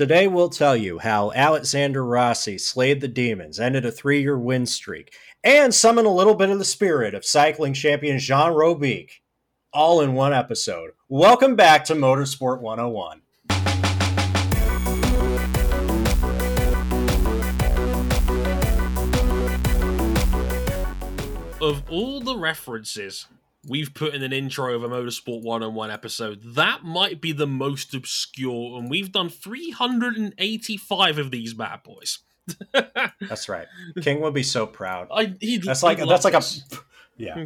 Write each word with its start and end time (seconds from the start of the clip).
Today 0.00 0.28
we'll 0.28 0.48
tell 0.48 0.74
you 0.74 0.98
how 0.98 1.30
Alexander 1.32 2.02
Rossi 2.02 2.56
slayed 2.56 3.02
the 3.02 3.06
demons, 3.06 3.60
ended 3.60 3.84
a 3.84 3.92
three 3.92 4.22
year 4.22 4.38
win 4.38 4.64
streak, 4.64 5.12
and 5.44 5.74
summoned 5.74 6.06
a 6.06 6.10
little 6.10 6.34
bit 6.34 6.48
of 6.48 6.58
the 6.58 6.64
spirit 6.64 7.12
of 7.12 7.22
cycling 7.22 7.74
champion 7.74 8.18
Jean 8.18 8.52
Robic, 8.52 9.20
all 9.74 10.00
in 10.00 10.14
one 10.14 10.32
episode. 10.32 10.92
Welcome 11.10 11.54
back 11.54 11.84
to 11.84 11.94
Motorsport 11.94 12.62
101. 12.62 13.20
Of 21.60 21.82
all 21.90 22.20
the 22.20 22.38
references 22.38 23.26
we've 23.66 23.92
put 23.94 24.14
in 24.14 24.22
an 24.22 24.32
intro 24.32 24.74
of 24.74 24.82
a 24.82 24.88
Motorsport 24.88 25.42
101 25.42 25.90
episode, 25.90 26.40
that 26.54 26.84
might 26.84 27.20
be 27.20 27.32
the 27.32 27.46
most 27.46 27.94
obscure, 27.94 28.78
and 28.78 28.90
we've 28.90 29.12
done 29.12 29.28
385 29.28 31.18
of 31.18 31.30
these 31.30 31.54
bad 31.54 31.82
boys. 31.82 32.20
That's 33.20 33.48
right. 33.48 33.66
King 34.00 34.20
would 34.22 34.34
be 34.34 34.42
so 34.42 34.66
proud. 34.66 35.08
I, 35.12 35.36
That's 35.62 35.82
like 35.82 35.98
that's 35.98 36.24
like 36.24 36.34
a 36.34 36.42
yeah. 37.16 37.44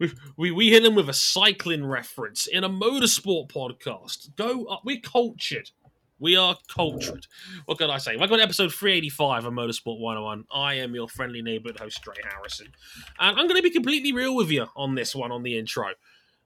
we, 0.00 0.12
we 0.36 0.50
we 0.50 0.70
hit 0.70 0.84
him 0.84 0.96
with 0.96 1.08
a 1.08 1.14
cycling 1.14 1.86
reference 1.86 2.46
in 2.46 2.64
a 2.64 2.68
motorsport 2.68 3.48
podcast. 3.48 4.34
Go 4.34 4.64
up. 4.64 4.82
We're 4.84 5.00
cultured. 5.00 5.70
We 6.18 6.34
are 6.34 6.56
cultured. 6.74 7.26
What 7.66 7.76
can 7.76 7.90
I 7.90 7.98
say? 7.98 8.16
Welcome 8.16 8.38
to 8.38 8.42
episode 8.42 8.72
385 8.72 9.44
of 9.44 9.52
Motorsport 9.52 10.00
101. 10.00 10.44
I 10.50 10.74
am 10.74 10.94
your 10.94 11.08
friendly 11.08 11.42
neighborhood 11.42 11.78
host, 11.78 12.02
Trey 12.02 12.14
Harrison. 12.24 12.68
And 13.20 13.38
I'm 13.38 13.46
going 13.46 13.58
to 13.58 13.62
be 13.62 13.70
completely 13.70 14.12
real 14.12 14.34
with 14.34 14.50
you 14.50 14.66
on 14.74 14.94
this 14.94 15.14
one, 15.14 15.30
on 15.30 15.42
the 15.42 15.58
intro. 15.58 15.88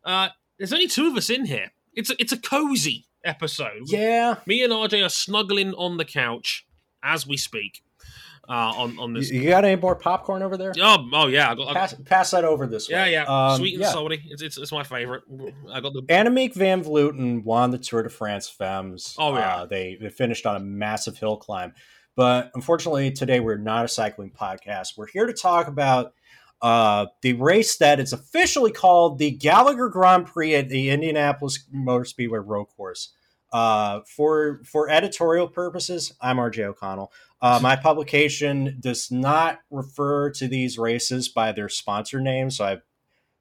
Uh, 0.05 0.31
there's 0.59 0.73
only 0.73 0.89
two 0.89 1.07
of 1.07 1.17
us 1.17 1.31
in 1.31 1.45
here. 1.45 1.71
It's 1.95 2.11
a, 2.11 2.21
it's 2.21 2.33
a 2.33 2.37
cozy 2.37 3.07
episode. 3.25 3.83
Yeah. 3.85 4.39
Me 4.45 4.65
and 4.65 4.73
RJ 4.73 5.07
are 5.07 5.09
snuggling 5.09 5.73
on 5.75 5.99
the 5.99 6.05
couch 6.05 6.67
as 7.05 7.25
we 7.25 7.37
speak 7.37 7.85
uh, 8.51 8.73
on, 8.77 8.99
on 8.99 9.15
You, 9.15 9.21
this. 9.21 9.31
you 9.31 9.49
got 9.49 9.65
any 9.65 9.81
more 9.81 9.95
popcorn 9.95 10.43
over 10.43 10.57
there? 10.57 10.73
Oh, 10.81 11.09
oh 11.13 11.27
yeah. 11.29 11.51
I 11.53 11.55
got, 11.55 11.69
I, 11.69 11.73
Pass, 11.75 11.95
pass 12.05 12.31
that 12.33 12.45
over 12.45 12.67
this 12.67 12.91
yeah, 12.91 13.05
way. 13.05 13.13
yeah. 13.13 13.25
Um, 13.27 13.59
Sweet 13.59 13.75
and 13.75 13.83
yeah. 13.83 13.93
salty. 13.93 14.21
It's, 14.29 14.43
it's, 14.43 14.59
it's 14.59 14.73
my 14.73 14.83
favorite. 14.83 15.23
I 15.73 15.81
got 15.81 15.93
the 15.93 16.03
Annemiek 16.03 16.55
van 16.55 16.83
Vleuten 16.83 17.45
won 17.45 17.71
the 17.71 17.79
Tour 17.79 18.03
de 18.03 18.09
France 18.11 18.49
Femmes. 18.49 19.15
Oh, 19.19 19.35
yeah. 19.37 19.57
Uh, 19.59 19.67
they, 19.67 19.97
they 20.01 20.09
finished 20.11 20.47
on 20.47 20.57
a 20.57 20.61
massive 20.61 21.17
hill 21.17 21.37
climb. 21.37 21.75
But 22.17 22.51
unfortunately, 22.55 23.13
today 23.13 23.39
we're 23.39 23.57
not 23.57 23.85
a 23.85 23.89
cycling 23.89 24.33
podcast. 24.33 24.99
We're 24.99 25.07
here 25.07 25.27
to 25.27 25.33
talk 25.33 25.69
about 25.69 26.13
uh, 26.61 27.07
the 27.23 27.35
race 27.35 27.77
that 27.79 28.01
is 28.01 28.13
officially 28.13 28.73
called 28.73 29.19
the 29.19 29.31
Gallagher 29.31 29.89
Grand 29.89 30.27
Prix 30.27 30.57
at 30.57 30.69
the 30.69 30.91
Indianapolis 30.91 31.65
Motor 31.73 32.05
Speedway 32.05 32.41
Road 32.41 32.67
Course. 32.77 33.13
Uh, 33.53 34.01
for 34.07 34.61
for 34.65 34.89
editorial 34.89 35.49
purposes, 35.49 36.13
I'm 36.21 36.37
RJ 36.37 36.65
O'Connell. 36.65 37.13
Uh, 37.43 37.59
my 37.63 37.75
publication 37.77 38.77
does 38.81 39.11
not 39.11 39.61
refer 39.71 40.31
to 40.31 40.47
these 40.49 40.79
races 40.79 41.29
by 41.29 41.53
their 41.53 41.69
sponsor 41.69 42.21
names, 42.21 42.57
so 42.59 42.65
I've 42.65 42.83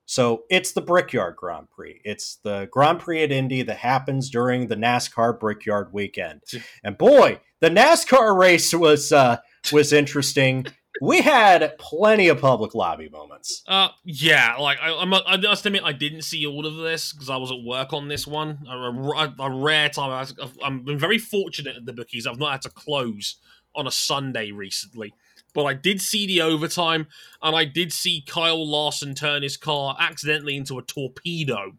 so 0.05 0.43
it's 0.49 0.71
the 0.71 0.81
Brickyard 0.81 1.35
Grand 1.35 1.69
Prix. 1.69 2.01
It's 2.03 2.37
the 2.43 2.67
Grand 2.71 2.99
Prix 2.99 3.21
at 3.23 3.31
Indy 3.31 3.61
that 3.61 3.77
happens 3.77 4.31
during 4.31 4.65
the 4.67 4.75
NASCAR 4.75 5.39
Brickyard 5.39 5.93
weekend. 5.93 6.41
And 6.83 6.97
boy, 6.97 7.41
the 7.59 7.69
NASCAR 7.69 8.35
race 8.35 8.73
was 8.73 9.11
uh, 9.11 9.37
was 9.71 9.93
interesting. 9.93 10.65
we 11.01 11.21
had 11.21 11.77
plenty 11.77 12.27
of 12.27 12.41
public 12.41 12.73
lobby 12.73 13.07
moments. 13.07 13.61
Uh, 13.67 13.89
yeah, 14.03 14.55
like 14.59 14.79
I, 14.81 14.95
I'm, 14.95 15.13
I 15.13 15.37
must 15.37 15.65
admit, 15.67 15.83
I 15.85 15.93
didn't 15.93 16.23
see 16.23 16.43
all 16.47 16.65
of 16.65 16.77
this 16.77 17.13
because 17.13 17.29
I 17.29 17.37
was 17.37 17.51
at 17.51 17.59
work 17.63 17.93
on 17.93 18.07
this 18.07 18.25
one. 18.25 18.65
A, 18.67 18.75
a- 18.75 19.35
a 19.41 19.51
rare 19.51 19.89
time. 19.89 20.09
I 20.09 20.21
was, 20.21 20.33
I've 20.65 20.83
been 20.85 20.97
very 20.97 21.19
fortunate 21.19 21.75
at 21.77 21.85
the 21.85 21.93
bookies. 21.93 22.25
I've 22.25 22.39
not 22.39 22.51
had 22.53 22.61
to 22.63 22.69
close 22.69 23.35
on 23.79 23.87
a 23.87 23.91
Sunday 23.91 24.51
recently, 24.51 25.13
but 25.53 25.63
I 25.65 25.73
did 25.73 26.01
see 26.01 26.27
the 26.27 26.41
overtime, 26.41 27.07
and 27.41 27.55
I 27.55 27.65
did 27.65 27.91
see 27.91 28.23
Kyle 28.25 28.65
Larson 28.65 29.15
turn 29.15 29.43
his 29.43 29.57
car 29.57 29.95
accidentally 29.99 30.55
into 30.55 30.77
a 30.77 30.83
torpedo, 30.83 31.73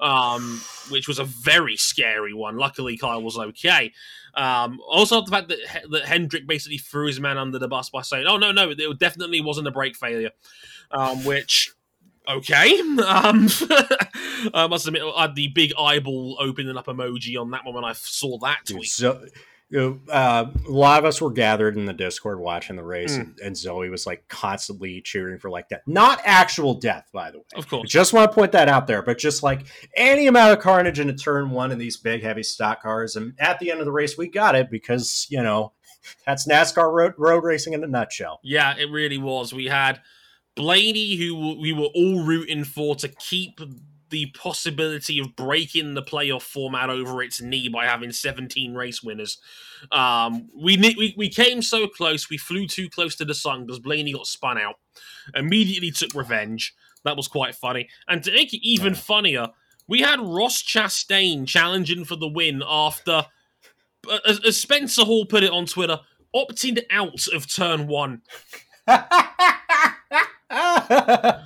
um, 0.00 0.60
which 0.90 1.08
was 1.08 1.18
a 1.18 1.24
very 1.24 1.76
scary 1.76 2.34
one. 2.34 2.56
Luckily, 2.56 2.96
Kyle 2.96 3.22
was 3.22 3.38
okay. 3.38 3.92
Um, 4.34 4.80
also, 4.86 5.22
the 5.22 5.30
fact 5.30 5.48
that 5.48 5.58
that 5.90 6.04
Hendrick 6.04 6.46
basically 6.46 6.78
threw 6.78 7.06
his 7.06 7.20
man 7.20 7.38
under 7.38 7.58
the 7.58 7.68
bus 7.68 7.90
by 7.90 8.02
saying, 8.02 8.26
"Oh 8.26 8.36
no, 8.36 8.52
no, 8.52 8.70
it 8.70 8.98
definitely 8.98 9.40
wasn't 9.40 9.68
a 9.68 9.72
brake 9.72 9.96
failure," 9.96 10.30
um, 10.90 11.24
which 11.24 11.72
okay. 12.28 12.80
Um, 12.98 13.48
I 14.54 14.66
must 14.68 14.86
admit, 14.86 15.02
I 15.16 15.22
had 15.22 15.34
the 15.34 15.48
big 15.48 15.72
eyeball 15.78 16.36
opening 16.40 16.76
up 16.76 16.86
emoji 16.86 17.40
on 17.40 17.50
that 17.52 17.64
one 17.64 17.74
when 17.74 17.84
I 17.84 17.92
saw 17.92 18.38
that 18.38 18.58
Dude, 18.64 18.78
tweet. 18.78 18.90
so, 18.90 19.24
uh, 19.76 20.46
a 20.66 20.70
lot 20.70 20.98
of 20.98 21.04
us 21.04 21.20
were 21.20 21.30
gathered 21.30 21.76
in 21.76 21.84
the 21.84 21.92
Discord 21.92 22.40
watching 22.40 22.76
the 22.76 22.82
race, 22.82 23.16
Mm. 23.16 23.20
and, 23.20 23.38
and 23.40 23.56
Zoe 23.56 23.90
was 23.90 24.06
like 24.06 24.26
constantly 24.28 25.00
cheering 25.02 25.38
for 25.38 25.50
like 25.50 25.68
that, 25.68 25.82
not 25.86 26.20
actual 26.24 26.74
death, 26.74 27.06
by 27.12 27.30
the 27.30 27.38
way. 27.38 27.44
Of 27.54 27.66
I 27.66 27.68
course, 27.68 27.90
just 27.90 28.12
want 28.12 28.30
to 28.30 28.34
point 28.34 28.52
that 28.52 28.68
out 28.68 28.86
there, 28.86 29.02
but 29.02 29.18
just 29.18 29.42
like 29.42 29.66
any 29.94 30.26
amount 30.26 30.52
of 30.56 30.60
carnage 30.62 31.00
in 31.00 31.10
a 31.10 31.14
turn 31.14 31.50
one 31.50 31.70
in 31.72 31.78
these 31.78 31.96
big, 31.98 32.22
heavy 32.22 32.42
stock 32.42 32.82
cars, 32.82 33.16
and 33.16 33.34
at 33.38 33.58
the 33.58 33.70
end 33.70 33.80
of 33.80 33.86
the 33.86 33.92
race, 33.92 34.16
we 34.16 34.28
got 34.28 34.54
it 34.54 34.70
because 34.70 35.26
you 35.28 35.42
know 35.42 35.72
that's 36.26 36.46
NASCAR 36.48 36.90
road, 36.92 37.14
road 37.18 37.44
racing 37.44 37.74
in 37.74 37.84
a 37.84 37.88
nutshell. 37.88 38.40
yeah, 38.42 38.74
it 38.78 38.90
really 38.90 39.18
was. 39.18 39.52
We 39.52 39.66
had 39.66 40.00
Blaney, 40.56 41.16
who 41.16 41.58
we 41.60 41.72
were 41.72 41.88
all 41.94 42.24
rooting 42.24 42.64
for 42.64 42.96
to 42.96 43.08
keep 43.08 43.60
the 44.10 44.26
possibility 44.26 45.18
of 45.18 45.36
breaking 45.36 45.94
the 45.94 46.02
playoff 46.02 46.42
format 46.42 46.90
over 46.90 47.22
its 47.22 47.40
knee 47.40 47.68
by 47.68 47.86
having 47.86 48.12
17 48.12 48.74
race 48.74 49.02
winners. 49.02 49.38
Um, 49.92 50.48
we, 50.56 50.76
we 50.76 51.14
we 51.16 51.28
came 51.28 51.62
so 51.62 51.86
close, 51.86 52.30
we 52.30 52.38
flew 52.38 52.66
too 52.66 52.88
close 52.88 53.14
to 53.16 53.24
the 53.24 53.34
sun 53.34 53.64
because 53.66 53.78
Blaney 53.78 54.12
got 54.12 54.26
spun 54.26 54.58
out. 54.58 54.76
Immediately 55.34 55.90
took 55.92 56.14
revenge. 56.14 56.74
That 57.04 57.16
was 57.16 57.28
quite 57.28 57.54
funny. 57.54 57.88
And 58.08 58.22
to 58.24 58.32
make 58.32 58.52
it 58.52 58.66
even 58.66 58.94
Yeah. 58.94 58.98
funnier, 59.00 59.48
we 59.86 60.00
had 60.00 60.20
Ross 60.20 60.62
Chastain 60.62 61.46
challenging 61.46 62.04
for 62.04 62.16
the 62.16 62.28
win 62.28 62.62
after, 62.66 63.26
uh, 64.10 64.18
as, 64.26 64.40
as 64.44 64.60
Spencer 64.60 65.04
Hall 65.04 65.24
put 65.26 65.42
it 65.44 65.50
on 65.52 65.66
Twitter, 65.66 66.00
opting 66.34 66.82
out 66.90 67.26
of 67.28 67.50
turn 67.52 67.86
one. 67.86 68.22
I, 70.50 71.42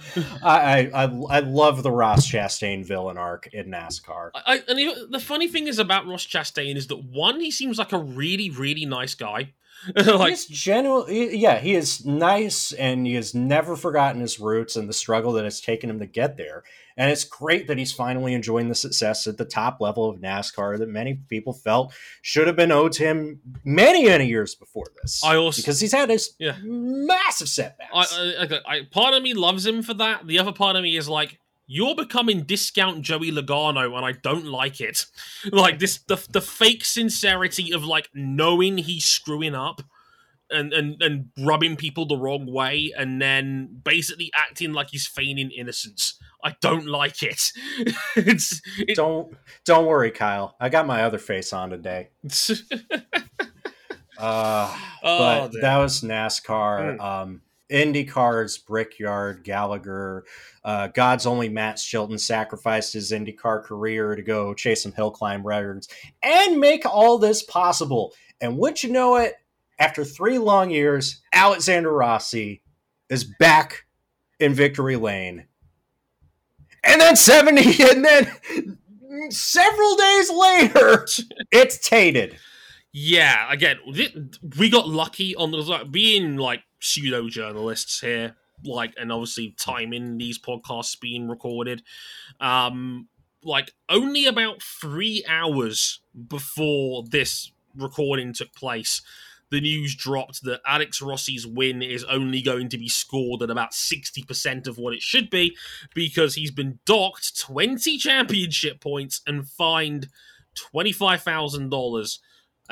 I 0.94 1.02
I 1.28 1.40
love 1.40 1.82
the 1.82 1.90
Ross 1.90 2.26
Chastain 2.30 2.84
villain 2.84 3.18
arc 3.18 3.48
in 3.52 3.66
NASCAR. 3.66 4.30
I, 4.34 4.62
and 4.68 5.12
the 5.12 5.18
funny 5.18 5.48
thing 5.48 5.66
is 5.66 5.80
about 5.80 6.06
Ross 6.06 6.24
Chastain 6.24 6.76
is 6.76 6.86
that 6.86 7.02
one, 7.04 7.40
he 7.40 7.50
seems 7.50 7.78
like 7.78 7.92
a 7.92 7.98
really, 7.98 8.48
really 8.48 8.86
nice 8.86 9.14
guy. 9.14 9.54
like, 9.96 10.30
he's 10.30 10.46
genuinely, 10.46 11.36
yeah, 11.36 11.58
he 11.58 11.74
is 11.74 12.04
nice, 12.04 12.72
and 12.72 13.06
he 13.06 13.14
has 13.14 13.34
never 13.34 13.76
forgotten 13.76 14.20
his 14.20 14.38
roots 14.38 14.76
and 14.76 14.88
the 14.88 14.92
struggle 14.92 15.32
that 15.32 15.44
has 15.44 15.60
taken 15.60 15.90
him 15.90 15.98
to 16.00 16.06
get 16.06 16.36
there. 16.36 16.62
And 16.96 17.10
it's 17.10 17.24
great 17.24 17.68
that 17.68 17.78
he's 17.78 17.90
finally 17.92 18.34
enjoying 18.34 18.68
the 18.68 18.74
success 18.74 19.26
at 19.26 19.38
the 19.38 19.44
top 19.46 19.80
level 19.80 20.08
of 20.10 20.20
NASCAR 20.20 20.78
that 20.78 20.88
many 20.90 21.14
people 21.28 21.52
felt 21.54 21.94
should 22.20 22.46
have 22.46 22.56
been 22.56 22.70
owed 22.70 22.92
to 22.92 23.04
him 23.04 23.40
many, 23.64 24.04
many 24.04 24.26
years 24.26 24.54
before 24.54 24.86
this. 25.00 25.22
I 25.24 25.36
also- 25.36 25.62
because 25.62 25.80
he's 25.80 25.92
had 25.92 26.10
his 26.10 26.34
Yeah. 26.38 26.56
massive 26.62 27.48
setbacks. 27.48 27.90
I, 28.14 28.58
I, 28.66 28.74
I, 28.76 28.80
part 28.90 29.14
of 29.14 29.22
me 29.22 29.32
loves 29.34 29.64
him 29.66 29.82
for 29.82 29.94
that. 29.94 30.26
The 30.26 30.38
other 30.38 30.52
part 30.52 30.76
of 30.76 30.82
me 30.82 30.96
is 30.96 31.08
like, 31.08 31.38
you're 31.72 31.94
becoming 31.94 32.42
discount 32.42 33.00
Joey 33.02 33.30
Logano, 33.32 33.96
and 33.96 34.04
I 34.04 34.12
don't 34.12 34.46
like 34.46 34.80
it. 34.80 35.06
Like 35.52 35.78
this, 35.78 35.98
the 36.06 36.16
the 36.30 36.40
fake 36.40 36.84
sincerity 36.84 37.72
of 37.72 37.84
like 37.84 38.08
knowing 38.14 38.78
he's 38.78 39.04
screwing 39.04 39.54
up. 39.54 39.82
And, 40.54 40.74
and, 40.74 41.00
and 41.00 41.30
rubbing 41.38 41.76
people 41.76 42.04
the 42.04 42.18
wrong 42.18 42.44
way 42.44 42.92
and 42.94 43.22
then 43.22 43.80
basically 43.84 44.30
acting 44.34 44.74
like 44.74 44.90
he's 44.90 45.06
feigning 45.06 45.50
innocence. 45.50 46.18
I 46.44 46.54
don't 46.60 46.84
like 46.84 47.22
it. 47.22 47.40
it's, 48.16 48.60
it, 48.76 48.94
don't 48.94 49.34
don't 49.64 49.86
worry, 49.86 50.10
Kyle. 50.10 50.54
I 50.60 50.68
got 50.68 50.86
my 50.86 51.04
other 51.04 51.16
face 51.16 51.54
on 51.54 51.70
today. 51.70 52.10
Uh, 54.18 54.76
Oh, 55.02 55.18
but 55.18 55.52
dear. 55.52 55.62
that 55.62 55.78
was 55.78 56.02
NASCAR. 56.02 56.98
Mm. 56.98 57.00
Um, 57.00 57.42
IndyCar's 57.70 58.58
Brickyard, 58.58 59.44
Gallagher, 59.44 60.24
uh, 60.64 60.88
God's 60.88 61.26
only 61.26 61.48
Max 61.48 61.84
Chilton 61.84 62.18
sacrificed 62.18 62.92
his 62.92 63.12
IndyCar 63.12 63.62
career 63.62 64.14
to 64.14 64.22
go 64.22 64.54
chase 64.54 64.82
some 64.82 64.92
hill 64.92 65.10
climb 65.10 65.46
records 65.46 65.88
and 66.22 66.60
make 66.60 66.84
all 66.86 67.18
this 67.18 67.42
possible. 67.42 68.12
And 68.40 68.58
would 68.58 68.82
you 68.82 68.90
know 68.90 69.16
it? 69.16 69.34
After 69.78 70.04
three 70.04 70.38
long 70.38 70.70
years, 70.70 71.22
Alexander 71.32 71.92
Rossi 71.92 72.62
is 73.08 73.24
back 73.24 73.86
in 74.38 74.54
victory 74.54 74.96
lane. 74.96 75.46
And 76.84 77.00
then 77.00 77.16
70, 77.16 77.82
and 77.90 78.04
then 78.04 78.30
several 79.30 79.96
days 79.96 80.30
later, 80.30 81.06
it's 81.52 81.78
tainted. 81.78 82.38
Yeah, 82.92 83.50
again, 83.50 83.78
we 84.58 84.68
got 84.68 84.86
lucky 84.86 85.34
on 85.34 85.50
the 85.50 85.58
like, 85.58 85.90
being 85.90 86.36
like 86.36 86.62
pseudo 86.78 87.28
journalists 87.28 88.00
here, 88.00 88.36
like, 88.64 88.92
and 88.98 89.10
obviously 89.10 89.54
timing 89.58 90.18
these 90.18 90.38
podcasts 90.38 91.00
being 91.00 91.28
recorded. 91.28 91.82
Um, 92.38 93.08
like 93.42 93.72
only 93.88 94.26
about 94.26 94.62
three 94.62 95.24
hours 95.26 96.00
before 96.28 97.04
this 97.08 97.50
recording 97.74 98.34
took 98.34 98.52
place, 98.54 99.00
the 99.50 99.60
news 99.60 99.94
dropped 99.94 100.44
that 100.44 100.60
Alex 100.66 101.00
Rossi's 101.00 101.46
win 101.46 101.82
is 101.82 102.04
only 102.04 102.42
going 102.42 102.68
to 102.70 102.78
be 102.78 102.88
scored 102.88 103.42
at 103.42 103.50
about 103.50 103.72
60% 103.72 104.66
of 104.66 104.78
what 104.78 104.94
it 104.94 105.02
should 105.02 105.30
be 105.30 105.56
because 105.94 106.34
he's 106.34 106.50
been 106.50 106.78
docked 106.86 107.38
20 107.38 107.98
championship 107.98 108.80
points 108.80 109.22
and 109.26 109.48
fined 109.48 110.08
$25,000. 110.74 112.18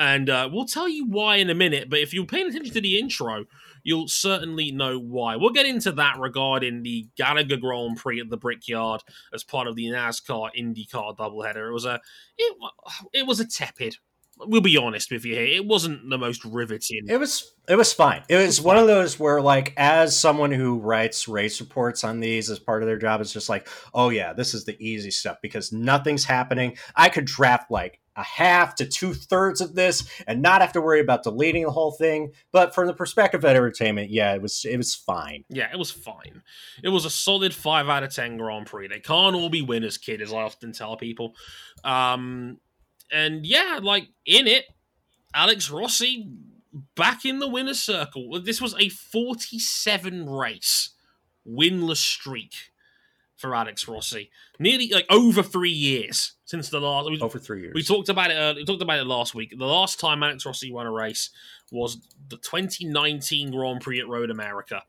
And 0.01 0.31
uh, 0.31 0.49
we'll 0.51 0.65
tell 0.65 0.89
you 0.89 1.05
why 1.05 1.35
in 1.35 1.51
a 1.51 1.53
minute, 1.53 1.87
but 1.87 1.99
if 1.99 2.11
you're 2.11 2.25
paying 2.25 2.47
attention 2.47 2.73
to 2.73 2.81
the 2.81 2.97
intro, 2.97 3.45
you'll 3.83 4.07
certainly 4.07 4.71
know 4.71 4.97
why. 4.97 5.35
We'll 5.35 5.51
get 5.51 5.67
into 5.67 5.91
that 5.91 6.17
regarding 6.17 6.81
the 6.81 7.07
Gallagher 7.15 7.57
Grand 7.57 7.97
Prix 7.97 8.19
at 8.19 8.31
the 8.31 8.35
Brickyard 8.35 9.03
as 9.31 9.43
part 9.43 9.67
of 9.67 9.75
the 9.75 9.85
NASCAR 9.85 10.49
IndyCar 10.59 11.15
doubleheader. 11.15 11.69
It 11.69 11.73
was 11.73 11.85
a 11.85 12.01
it, 12.35 12.57
it 13.13 13.27
was 13.27 13.39
a 13.39 13.45
tepid 13.45 13.97
we'll 14.45 14.61
be 14.61 14.77
honest 14.77 15.11
with 15.11 15.25
you 15.25 15.35
here. 15.35 15.45
It 15.45 15.65
wasn't 15.65 16.09
the 16.09 16.17
most 16.17 16.43
riveting. 16.45 17.05
It 17.07 17.17
was. 17.17 17.53
It 17.67 17.75
was 17.75 17.93
fine. 17.93 18.23
It 18.27 18.37
was 18.37 18.59
one 18.59 18.77
of 18.77 18.87
those 18.87 19.19
where, 19.19 19.39
like, 19.39 19.73
as 19.77 20.19
someone 20.19 20.51
who 20.51 20.79
writes 20.79 21.27
race 21.27 21.61
reports 21.61 22.03
on 22.03 22.19
these 22.19 22.49
as 22.49 22.59
part 22.59 22.81
of 22.81 22.87
their 22.87 22.97
job, 22.97 23.21
it's 23.21 23.31
just 23.31 23.49
like, 23.49 23.69
oh 23.93 24.09
yeah, 24.09 24.33
this 24.33 24.53
is 24.53 24.65
the 24.65 24.75
easy 24.83 25.11
stuff 25.11 25.37
because 25.41 25.71
nothing's 25.71 26.25
happening. 26.25 26.75
I 26.95 27.09
could 27.09 27.25
draft 27.25 27.69
like 27.69 27.99
a 28.15 28.23
half 28.23 28.75
to 28.75 28.85
two 28.85 29.13
thirds 29.13 29.61
of 29.61 29.75
this 29.75 30.07
and 30.27 30.41
not 30.41 30.61
have 30.61 30.73
to 30.73 30.81
worry 30.81 30.99
about 30.99 31.23
deleting 31.23 31.63
the 31.63 31.71
whole 31.71 31.91
thing. 31.91 32.31
But 32.51 32.75
from 32.75 32.87
the 32.87 32.93
perspective 32.93 33.43
of 33.43 33.49
entertainment, 33.49 34.09
yeah, 34.09 34.33
it 34.33 34.41
was 34.41 34.65
it 34.65 34.77
was 34.77 34.95
fine. 34.95 35.45
Yeah, 35.49 35.69
it 35.71 35.79
was 35.79 35.91
fine. 35.91 36.43
It 36.83 36.89
was 36.89 37.05
a 37.05 37.09
solid 37.09 37.53
five 37.53 37.89
out 37.89 38.03
of 38.03 38.13
ten 38.13 38.37
Grand 38.37 38.67
Prix. 38.67 38.87
They 38.87 38.99
can't 38.99 39.35
all 39.35 39.49
be 39.49 39.61
winners, 39.61 39.97
kid, 39.97 40.21
as 40.21 40.33
I 40.33 40.41
often 40.41 40.73
tell 40.73 40.97
people. 40.97 41.35
Um, 41.83 42.59
and 43.11 43.45
yeah, 43.45 43.79
like 43.81 44.07
in 44.25 44.47
it, 44.47 44.65
Alex 45.33 45.69
Rossi 45.69 46.29
back 46.95 47.25
in 47.25 47.39
the 47.39 47.47
winner's 47.47 47.79
circle. 47.79 48.41
This 48.41 48.61
was 48.61 48.75
a 48.79 48.89
47 48.89 50.29
race 50.29 50.91
winless 51.47 51.97
streak 51.97 52.70
for 53.41 53.55
Alex 53.55 53.87
Rossi. 53.87 54.29
Nearly 54.59 54.89
like 54.89 55.05
over 55.09 55.43
three 55.43 55.71
years 55.71 56.33
since 56.45 56.69
the 56.69 56.79
last. 56.79 57.09
We, 57.09 57.19
over 57.19 57.39
three 57.39 57.61
years. 57.61 57.73
We 57.73 57.83
talked 57.83 58.09
about 58.09 58.31
it. 58.31 58.37
Uh, 58.37 58.53
we 58.55 58.63
talked 58.63 58.81
about 58.81 58.99
it 58.99 59.05
last 59.05 59.35
week. 59.35 59.53
The 59.57 59.65
last 59.65 59.99
time 59.99 60.23
Alex 60.23 60.45
Rossi 60.45 60.71
won 60.71 60.85
a 60.85 60.91
race 60.91 61.29
was 61.71 61.97
the 62.29 62.37
2019 62.37 63.51
Grand 63.51 63.81
Prix 63.81 63.99
at 63.99 64.07
Road 64.07 64.29
America 64.29 64.83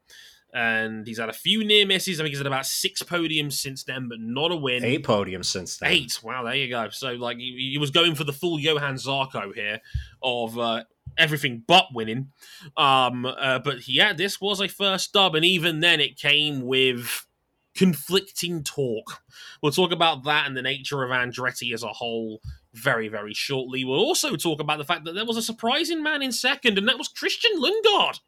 and 0.54 1.06
he's 1.06 1.18
had 1.18 1.28
a 1.28 1.32
few 1.32 1.64
near 1.64 1.86
misses. 1.86 2.20
I 2.20 2.24
think 2.24 2.32
he's 2.32 2.38
had 2.38 2.46
about 2.46 2.66
six 2.66 3.02
podiums 3.02 3.54
since 3.54 3.84
then, 3.84 4.08
but 4.08 4.20
not 4.20 4.52
a 4.52 4.56
win. 4.56 4.84
Eight 4.84 5.04
podiums 5.04 5.46
since 5.46 5.78
then. 5.78 5.90
Eight. 5.90 6.20
Wow, 6.22 6.44
there 6.44 6.54
you 6.54 6.68
go. 6.68 6.88
So 6.90 7.12
like 7.12 7.38
he, 7.38 7.70
he 7.72 7.78
was 7.78 7.90
going 7.90 8.14
for 8.14 8.24
the 8.24 8.32
full 8.32 8.60
Johann 8.60 8.96
Zarco 8.96 9.54
here 9.54 9.80
of 10.22 10.58
uh, 10.58 10.84
everything 11.16 11.62
but 11.66 11.86
winning. 11.94 12.32
Um, 12.76 13.24
uh, 13.24 13.60
but 13.60 13.88
yeah, 13.88 14.12
this 14.12 14.40
was 14.40 14.60
a 14.60 14.68
first 14.68 15.12
dub, 15.12 15.34
and 15.34 15.44
even 15.44 15.80
then, 15.80 16.00
it 16.00 16.18
came 16.18 16.66
with 16.66 17.26
conflicting 17.74 18.62
talk. 18.62 19.22
We'll 19.62 19.72
talk 19.72 19.92
about 19.92 20.24
that 20.24 20.46
and 20.46 20.56
the 20.56 20.62
nature 20.62 21.02
of 21.02 21.10
Andretti 21.10 21.72
as 21.72 21.82
a 21.82 21.88
whole 21.88 22.40
very, 22.74 23.08
very 23.08 23.34
shortly. 23.34 23.84
We'll 23.84 23.98
also 23.98 24.36
talk 24.36 24.60
about 24.60 24.78
the 24.78 24.84
fact 24.84 25.04
that 25.04 25.14
there 25.14 25.26
was 25.26 25.36
a 25.36 25.42
surprising 25.42 26.02
man 26.02 26.22
in 26.22 26.32
second, 26.32 26.78
and 26.78 26.88
that 26.88 26.98
was 26.98 27.08
Christian 27.08 27.52
Lundgaard. 27.60 28.20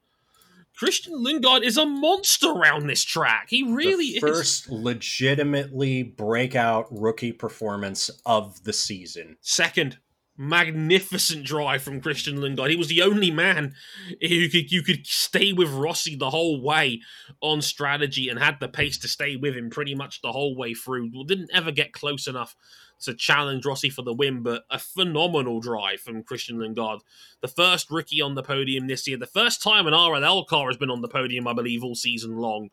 Christian 0.75 1.13
Lundgaard 1.13 1.63
is 1.63 1.77
a 1.77 1.85
monster 1.85 2.49
around 2.49 2.87
this 2.87 3.03
track. 3.03 3.47
He 3.49 3.63
really 3.63 4.13
the 4.13 4.19
first 4.19 4.65
is. 4.65 4.71
legitimately 4.71 6.03
breakout 6.03 6.87
rookie 6.91 7.31
performance 7.31 8.09
of 8.25 8.61
the 8.65 8.73
season. 8.73 9.37
Second, 9.41 9.99
magnificent 10.37 11.45
drive 11.45 11.81
from 11.81 12.01
Christian 12.01 12.37
Lundgaard. 12.37 12.69
He 12.69 12.75
was 12.75 12.87
the 12.87 13.01
only 13.01 13.31
man 13.31 13.73
who 14.21 14.49
could 14.49 14.71
you 14.71 14.81
could 14.81 15.07
stay 15.07 15.53
with 15.53 15.69
Rossi 15.69 16.15
the 16.15 16.29
whole 16.29 16.61
way 16.61 17.01
on 17.41 17.61
strategy 17.61 18.29
and 18.29 18.39
had 18.39 18.59
the 18.59 18.67
pace 18.67 18.97
to 18.99 19.07
stay 19.07 19.35
with 19.35 19.55
him 19.55 19.69
pretty 19.69 19.95
much 19.95 20.21
the 20.21 20.31
whole 20.31 20.55
way 20.55 20.73
through. 20.73 21.09
Didn't 21.25 21.51
ever 21.53 21.71
get 21.71 21.93
close 21.93 22.27
enough 22.27 22.55
to 23.01 23.13
challenge 23.13 23.65
Rossi 23.65 23.89
for 23.89 24.01
the 24.01 24.13
win, 24.13 24.41
but 24.41 24.63
a 24.69 24.79
phenomenal 24.79 25.59
drive 25.59 25.99
from 25.99 26.23
Christian 26.23 26.57
Lundgaard. 26.57 26.99
The 27.41 27.47
first 27.47 27.89
rookie 27.91 28.21
on 28.21 28.35
the 28.35 28.43
podium 28.43 28.87
this 28.87 29.07
year, 29.07 29.17
the 29.17 29.25
first 29.25 29.61
time 29.61 29.87
an 29.87 29.93
RLL 29.93 30.47
car 30.47 30.67
has 30.67 30.77
been 30.77 30.89
on 30.89 31.01
the 31.01 31.07
podium, 31.07 31.47
I 31.47 31.53
believe, 31.53 31.83
all 31.83 31.95
season 31.95 32.37
long. 32.37 32.69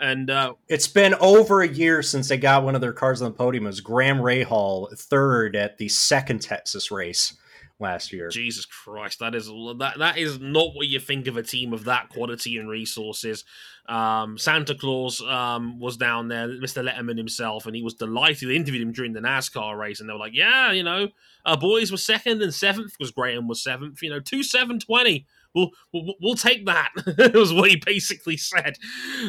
And 0.00 0.28
uh, 0.28 0.54
it's 0.68 0.88
been 0.88 1.14
over 1.14 1.62
a 1.62 1.68
year 1.68 2.02
since 2.02 2.28
they 2.28 2.36
got 2.36 2.64
one 2.64 2.74
of 2.74 2.80
their 2.80 2.92
cars 2.92 3.22
on 3.22 3.30
the 3.30 3.36
podium. 3.36 3.64
It 3.64 3.68
was 3.68 3.80
Graham 3.80 4.18
Rahal, 4.18 4.96
third 4.98 5.54
at 5.54 5.78
the 5.78 5.88
second 5.88 6.42
Texas 6.42 6.90
race 6.90 7.34
last 7.80 8.12
year. 8.12 8.28
Jesus 8.28 8.64
Christ, 8.64 9.18
that 9.18 9.34
is 9.34 9.46
that 9.46 9.94
that 9.98 10.18
is 10.18 10.38
not 10.38 10.74
what 10.74 10.86
you 10.86 11.00
think 11.00 11.26
of 11.26 11.36
a 11.36 11.42
team 11.42 11.72
of 11.72 11.84
that 11.84 12.08
quality 12.08 12.56
and 12.58 12.68
resources. 12.68 13.44
Um, 13.88 14.38
Santa 14.38 14.74
Claus 14.74 15.20
um, 15.20 15.78
was 15.78 15.96
down 15.96 16.28
there, 16.28 16.48
Mr. 16.48 16.88
Letterman 16.88 17.18
himself, 17.18 17.66
and 17.66 17.76
he 17.76 17.82
was 17.82 17.94
delighted. 17.94 18.48
They 18.48 18.56
interviewed 18.56 18.82
him 18.82 18.92
during 18.92 19.12
the 19.12 19.20
NASCAR 19.20 19.78
race, 19.78 20.00
and 20.00 20.08
they 20.08 20.12
were 20.12 20.18
like, 20.18 20.34
"Yeah, 20.34 20.72
you 20.72 20.82
know, 20.82 21.08
our 21.44 21.56
boys 21.56 21.90
were 21.90 21.98
second 21.98 22.42
and 22.42 22.54
seventh 22.54 22.92
because 22.96 23.10
Graham 23.10 23.48
was 23.48 23.62
seventh. 23.62 24.02
You 24.02 24.10
know, 24.10 24.20
two 24.20 24.42
seven 24.42 24.78
twenty. 24.78 25.26
We'll, 25.54 25.70
we'll, 25.92 26.14
we'll 26.20 26.34
take 26.34 26.66
that. 26.66 26.90
was 27.34 27.52
what 27.52 27.70
he 27.70 27.76
basically 27.76 28.36
said. 28.36 28.76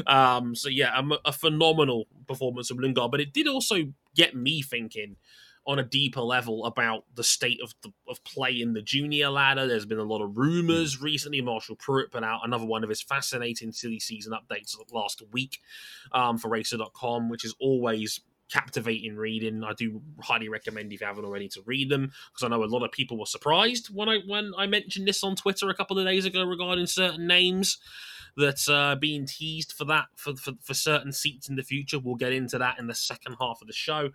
Um, 0.08 0.56
so 0.56 0.70
yeah, 0.70 1.00
a, 1.00 1.30
a 1.30 1.32
phenomenal 1.32 2.08
performance 2.28 2.70
from 2.70 2.80
Lundgaard, 2.80 3.12
but 3.12 3.22
it 3.22 3.32
did 3.32 3.48
also 3.48 3.94
get 4.16 4.36
me 4.36 4.64
thinking 4.64 5.18
on 5.68 5.80
a 5.80 5.84
deeper 5.84 6.22
level 6.22 6.66
about 6.66 7.06
the 7.16 7.24
state 7.24 7.60
of 7.64 7.74
the, 7.82 7.92
of 8.08 8.24
play 8.24 8.62
in 8.62 8.74
the 8.74 8.82
junior 8.82 9.30
ladder. 9.30 9.68
There's 9.68 9.86
been 9.86 9.98
a 9.98 10.04
lot 10.04 10.22
of 10.22 10.38
rumors 10.38 11.02
recently. 11.02 11.42
Marshall 11.42 11.76
Pruett 11.76 12.12
put 12.12 12.24
out 12.24 12.42
another 12.44 12.66
one 12.66 12.84
of 12.84 12.90
his 12.90 13.02
fascinating 13.02 13.72
silly 13.72 14.00
season 14.00 14.34
updates 14.34 14.76
last 14.92 15.24
week 15.32 15.60
um, 16.12 16.38
for 16.38 16.50
Racer.com, 16.50 17.30
which 17.30 17.44
is 17.44 17.56
always 17.60 18.22
captivating 18.52 19.16
reading. 19.16 19.64
I 19.64 19.74
do 19.74 20.02
highly 20.22 20.50
recommend 20.50 20.94
if 20.94 21.02
you 21.02 21.08
haven't 21.08 21.26
already 21.26 21.50
to 21.50 21.62
read 21.66 21.90
them 21.90 22.12
because 22.32 22.44
I 22.44 22.48
know 22.48 22.64
a 22.64 22.66
lot 22.66 22.84
of 22.84 22.92
people 22.92 23.18
were 23.18 23.26
surprised 23.26 23.88
when 23.88 24.08
I 24.08 24.20
when 24.28 24.52
I 24.58 24.68
mentioned 24.68 25.08
this 25.08 25.24
on 25.24 25.36
Twitter 25.36 25.70
a 25.70 25.76
couple 25.76 25.98
of 25.98 26.06
days 26.06 26.26
ago 26.26 26.44
regarding 26.44 26.86
certain 26.86 27.26
names 27.26 27.80
that 28.38 28.68
uh, 28.70 28.96
being 28.96 29.26
teased 29.26 29.72
for 29.72 29.86
that 29.86 30.06
for, 30.16 30.36
for, 30.36 30.52
for 30.62 30.74
certain 30.74 31.12
seats 31.12 31.50
in 31.50 31.56
the 31.56 31.64
future. 31.64 32.00
We'll 32.00 32.16
get 32.16 32.34
into 32.34 32.58
that 32.58 32.80
in 32.80 32.88
the 32.88 32.96
second 32.96 33.38
half 33.40 33.62
of 33.62 33.68
the 33.68 33.74
show. 33.74 34.10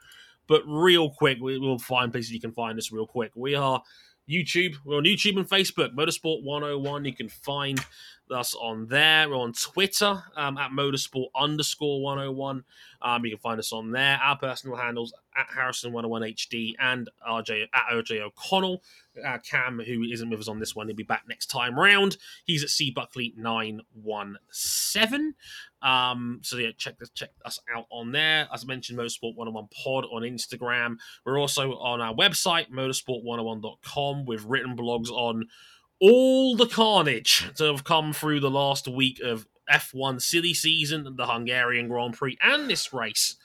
But 0.51 0.63
real 0.67 1.11
quick, 1.11 1.39
we 1.41 1.61
will 1.61 1.79
find 1.79 2.11
places 2.11 2.33
you 2.33 2.41
can 2.41 2.51
find 2.51 2.77
us 2.77 2.91
real 2.91 3.07
quick. 3.07 3.31
We 3.37 3.55
are 3.55 3.85
YouTube. 4.29 4.75
We're 4.85 4.97
on 4.97 5.05
YouTube 5.05 5.37
and 5.37 5.49
Facebook, 5.49 5.95
Motorsport 5.95 6.43
101. 6.43 7.05
You 7.05 7.15
can 7.15 7.29
find 7.29 7.79
us 8.31 8.55
on 8.55 8.87
there. 8.87 9.29
We're 9.29 9.37
on 9.37 9.53
Twitter 9.53 10.23
um, 10.37 10.59
at 10.59 10.71
motorsport 10.71 11.29
underscore 11.35 12.01
101. 12.03 12.65
Um, 13.03 13.25
you 13.25 13.31
can 13.31 13.39
find 13.39 13.59
us 13.59 13.73
on 13.73 13.93
there. 13.93 14.19
Our 14.23 14.37
personal 14.37 14.77
handles 14.77 15.15
at 15.37 15.49
Harrison101HD 15.49 16.75
and 16.79 17.09
RJ 17.29 17.69
at 17.73 17.83
RJ 17.93 18.21
O'Connell. 18.21 18.83
Uh, 19.25 19.39
Cam, 19.39 19.81
who 19.81 20.03
isn't 20.03 20.31
with 20.31 20.41
us 20.41 20.49
on 20.49 20.59
this 20.59 20.77
one, 20.77 20.87
he'll 20.87 20.97
be 20.97 21.03
back 21.03 21.25
next 21.29 21.47
time 21.47 21.79
round. 21.79 22.17
He's 22.45 22.63
at 22.63 22.71
C 22.71 22.91
Buckley 22.91 23.35
917. 23.37 25.35
Um, 25.83 26.41
so 26.43 26.57
yeah, 26.57 26.71
check 26.77 26.99
this, 26.99 27.11
check 27.11 27.31
us 27.45 27.59
out 27.75 27.87
on 27.91 28.13
there. 28.13 28.49
As 28.53 28.65
I 28.65 28.67
mentioned, 28.67 28.99
Motorsport 28.99 29.35
101 29.35 29.69
Pod 29.73 30.05
on 30.13 30.23
Instagram. 30.23 30.97
We're 31.25 31.41
also 31.41 31.73
on 31.75 32.01
our 32.01 32.15
website, 32.15 32.71
motorsport101.com, 32.71 34.27
with 34.27 34.45
written 34.45 34.77
blogs 34.77 35.11
on 35.11 35.49
all 36.01 36.57
the 36.57 36.67
carnage 36.67 37.51
to 37.57 37.65
have 37.65 37.85
come 37.85 38.13
through 38.13 38.41
the 38.41 38.51
last 38.51 38.89
week 38.89 39.21
of 39.21 39.47
F1 39.71 40.21
silly 40.21 40.55
season, 40.55 41.17
the 41.17 41.27
Hungarian 41.27 41.89
Grand 41.89 42.15
Prix, 42.15 42.37
and 42.43 42.69
this 42.69 42.93
race 42.93 43.37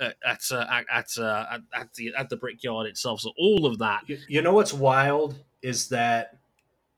at 0.00 0.16
at 0.24 0.42
uh, 0.50 0.82
at, 0.90 1.18
uh, 1.18 1.46
at, 1.52 1.60
at, 1.74 1.94
the 1.94 2.12
at 2.16 2.28
the 2.28 2.36
Brickyard 2.36 2.86
itself. 2.86 3.20
So 3.20 3.32
all 3.36 3.66
of 3.66 3.78
that. 3.78 4.02
You, 4.06 4.18
you 4.28 4.42
know 4.42 4.52
what's 4.52 4.72
wild 4.72 5.36
is 5.62 5.88
that 5.88 6.38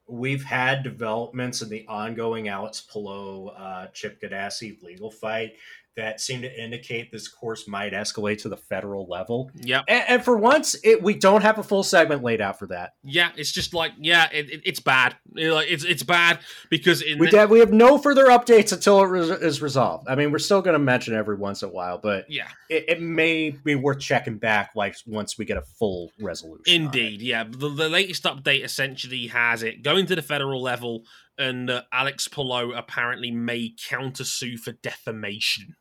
we've 0.06 0.44
had 0.44 0.82
developments 0.82 1.62
in 1.62 1.68
the 1.68 1.86
ongoing 1.88 2.48
Alex 2.48 2.80
Palou 2.80 3.48
uh, 3.48 3.86
Chip 3.88 4.20
Ganassi 4.20 4.82
legal 4.82 5.10
fight 5.10 5.54
that 5.96 6.20
seem 6.20 6.42
to 6.42 6.62
indicate 6.62 7.12
this 7.12 7.28
course 7.28 7.68
might 7.68 7.92
escalate 7.92 8.42
to 8.42 8.48
the 8.48 8.56
federal 8.56 9.06
level. 9.06 9.50
Yeah, 9.54 9.82
and, 9.88 10.04
and, 10.08 10.24
for 10.24 10.36
once, 10.36 10.76
it, 10.82 11.02
we 11.02 11.14
don't 11.14 11.42
have 11.42 11.58
a 11.58 11.62
full 11.62 11.82
segment 11.82 12.22
laid 12.22 12.40
out 12.40 12.58
for 12.58 12.66
that. 12.68 12.94
Yeah, 13.02 13.30
it's 13.36 13.52
just 13.52 13.74
like 13.74 13.92
yeah, 13.98 14.28
it, 14.32 14.50
it, 14.50 14.60
it's 14.64 14.80
bad. 14.80 15.16
It's 15.34 15.84
it's 15.84 16.02
bad 16.02 16.40
because 16.70 17.02
we 17.02 17.30
the- 17.30 17.46
we 17.48 17.60
have 17.60 17.72
no 17.72 17.98
further 17.98 18.26
updates 18.26 18.72
until 18.72 19.00
it 19.02 19.06
re- 19.06 19.38
is 19.40 19.62
resolved. 19.62 20.08
I 20.08 20.14
mean, 20.14 20.32
we're 20.32 20.38
still 20.38 20.62
going 20.62 20.74
to 20.74 20.78
mention 20.78 21.14
every 21.14 21.36
once 21.36 21.62
in 21.62 21.68
a 21.68 21.72
while, 21.72 21.98
but 21.98 22.30
yeah, 22.30 22.48
it, 22.68 22.84
it, 22.88 23.00
may 23.00 23.50
be 23.50 23.74
worth 23.74 24.00
checking 24.00 24.38
back 24.38 24.70
like 24.74 24.96
once 25.06 25.38
we 25.38 25.44
get 25.44 25.56
a 25.56 25.62
full 25.62 26.10
resolution. 26.20 26.62
Indeed, 26.66 27.22
yeah. 27.22 27.44
The, 27.44 27.68
the 27.68 27.88
latest 27.88 28.24
update 28.24 28.64
essentially 28.64 29.28
has 29.28 29.62
it 29.62 29.82
going 29.82 30.06
to 30.06 30.16
the 30.16 30.22
federal 30.22 30.62
level, 30.62 31.04
and 31.38 31.70
uh, 31.70 31.82
Alex 31.92 32.28
Palou 32.28 32.72
apparently 32.72 33.30
may 33.30 33.72
countersue 33.88 34.58
for 34.58 34.72
defamation 34.72 35.76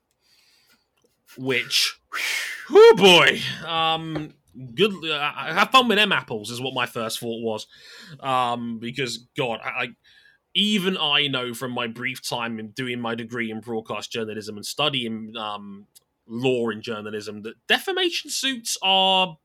which, 1.38 2.00
oh 2.70 2.94
boy, 2.98 3.40
um, 3.68 4.34
good. 4.76 4.94
Uh, 5.06 5.32
have 5.32 5.72
fun 5.72 5.88
with 5.88 5.98
them 5.98 6.12
apples 6.12 6.52
is 6.52 6.62
what 6.62 6.74
my 6.74 6.86
first 6.86 7.20
thought 7.20 7.42
was, 7.42 7.68
um, 8.20 8.80
because 8.80 9.28
God, 9.38 9.60
I, 9.64 9.70
I 9.70 9.88
even 10.56 10.98
I 10.98 11.28
know 11.28 11.54
from 11.54 11.72
my 11.72 11.88
brief 11.88 12.28
time 12.28 12.60
in 12.60 12.70
doing 12.70 13.00
my 13.00 13.16
degree 13.16 13.52
in 13.52 13.60
broadcast 13.60 14.12
journalism 14.12 14.56
and 14.56 14.66
studying 14.66 15.34
um, 15.38 15.88
law 16.28 16.70
in 16.70 16.82
journalism 16.82 17.42
that 17.44 17.56
defamation 17.68 18.30
suits 18.30 18.78
are 18.82 19.38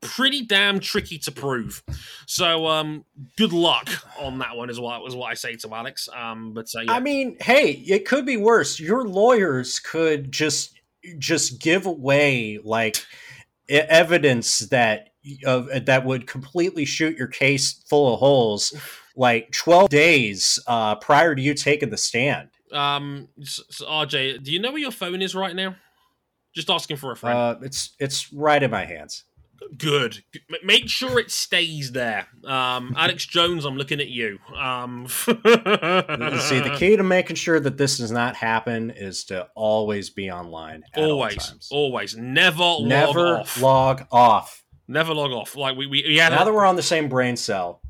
pretty 0.00 0.44
damn 0.44 0.80
tricky 0.80 1.16
to 1.16 1.32
prove. 1.32 1.82
So 2.26 2.66
um, 2.66 3.04
good 3.36 3.52
luck 3.52 3.88
on 4.18 4.38
that 4.40 4.56
one 4.56 4.68
is 4.68 4.80
what 4.80 5.02
was 5.02 5.14
what 5.14 5.30
I 5.30 5.34
say 5.34 5.56
to 5.56 5.74
Alex. 5.74 6.08
Um, 6.14 6.52
but 6.52 6.66
uh, 6.76 6.80
yeah. 6.80 6.92
I 6.92 7.00
mean, 7.00 7.36
hey, 7.40 7.70
it 7.70 8.06
could 8.06 8.26
be 8.26 8.36
worse. 8.36 8.80
Your 8.80 9.06
lawyers 9.06 9.78
could 9.78 10.32
just 10.32 10.71
just 11.18 11.60
give 11.60 11.86
away 11.86 12.58
like 12.62 13.04
evidence 13.68 14.60
that 14.60 15.10
of 15.46 15.68
that 15.86 16.04
would 16.04 16.26
completely 16.26 16.84
shoot 16.84 17.16
your 17.16 17.28
case 17.28 17.84
full 17.88 18.14
of 18.14 18.20
holes 18.20 18.74
like 19.16 19.52
12 19.52 19.88
days 19.88 20.58
uh, 20.66 20.94
prior 20.96 21.34
to 21.34 21.42
you 21.42 21.54
taking 21.54 21.90
the 21.90 21.96
stand. 21.96 22.48
Um, 22.72 23.28
so 23.42 23.86
RJ, 23.86 24.42
do 24.42 24.52
you 24.52 24.58
know 24.58 24.72
where 24.72 24.80
your 24.80 24.90
phone 24.90 25.20
is 25.22 25.34
right 25.34 25.54
now? 25.54 25.76
Just 26.54 26.70
asking 26.70 26.96
for 26.96 27.12
a 27.12 27.16
friend. 27.16 27.38
Uh, 27.38 27.56
it's 27.62 27.94
it's 27.98 28.32
right 28.32 28.62
in 28.62 28.70
my 28.70 28.84
hands. 28.84 29.24
Good. 29.76 30.22
Make 30.62 30.88
sure 30.88 31.18
it 31.18 31.30
stays 31.30 31.92
there. 31.92 32.28
Um, 32.44 32.94
Alex 32.96 33.26
Jones, 33.26 33.64
I'm 33.64 33.76
looking 33.76 34.00
at 34.00 34.08
you. 34.08 34.38
Um, 34.56 35.06
See, 35.08 35.32
the 35.32 36.74
key 36.78 36.96
to 36.96 37.02
making 37.02 37.36
sure 37.36 37.58
that 37.60 37.76
this 37.78 37.98
does 37.98 38.10
not 38.10 38.36
happen 38.36 38.90
is 38.90 39.24
to 39.24 39.48
always 39.54 40.10
be 40.10 40.30
online. 40.30 40.84
always, 40.96 41.68
always, 41.70 42.16
never, 42.16 42.76
never 42.80 43.20
log 43.20 43.40
off. 43.40 43.60
log 43.60 44.06
off. 44.10 44.64
Never 44.88 45.14
log 45.14 45.30
off. 45.32 45.56
Like 45.56 45.76
we, 45.76 45.86
we, 45.86 46.04
we 46.06 46.16
had 46.16 46.32
now 46.32 46.42
a, 46.42 46.44
that 46.44 46.54
we're 46.54 46.66
on 46.66 46.76
the 46.76 46.82
same 46.82 47.08
brain 47.08 47.36
cell. 47.36 47.80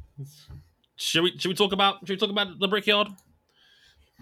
Should 0.96 1.22
we 1.22 1.38
should 1.38 1.48
we 1.48 1.54
talk 1.54 1.72
about 1.72 1.98
should 2.00 2.10
we 2.10 2.16
talk 2.16 2.30
about 2.30 2.58
the 2.58 2.68
Brickyard? 2.68 3.08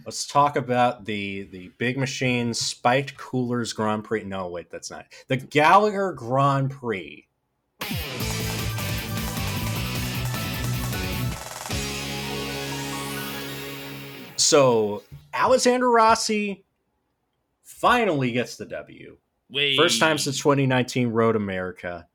Let's 0.07 0.27
talk 0.27 0.57
about 0.57 1.05
the 1.05 1.43
the 1.53 1.71
Big 1.79 1.99
Machine 1.99 2.55
Spiked 2.55 3.17
Coolers 3.19 3.73
Grand 3.73 4.05
Prix. 4.05 4.25
No, 4.25 4.49
wait, 4.49 4.71
that's 4.71 4.91
not 4.91 5.07
the 5.29 5.37
Gallagher 5.37 6.13
Grand 6.13 6.71
Prix. 6.71 7.27
So 14.51 15.05
Alexander 15.33 15.89
Rossi 15.89 16.65
finally 17.63 18.33
gets 18.33 18.57
the 18.57 18.67
W. 18.67 19.17
Wait. 19.49 19.77
First 19.77 20.01
time 20.01 20.19
since 20.19 20.39
2019 20.39 21.11
Road 21.11 21.37
America. 21.37 22.09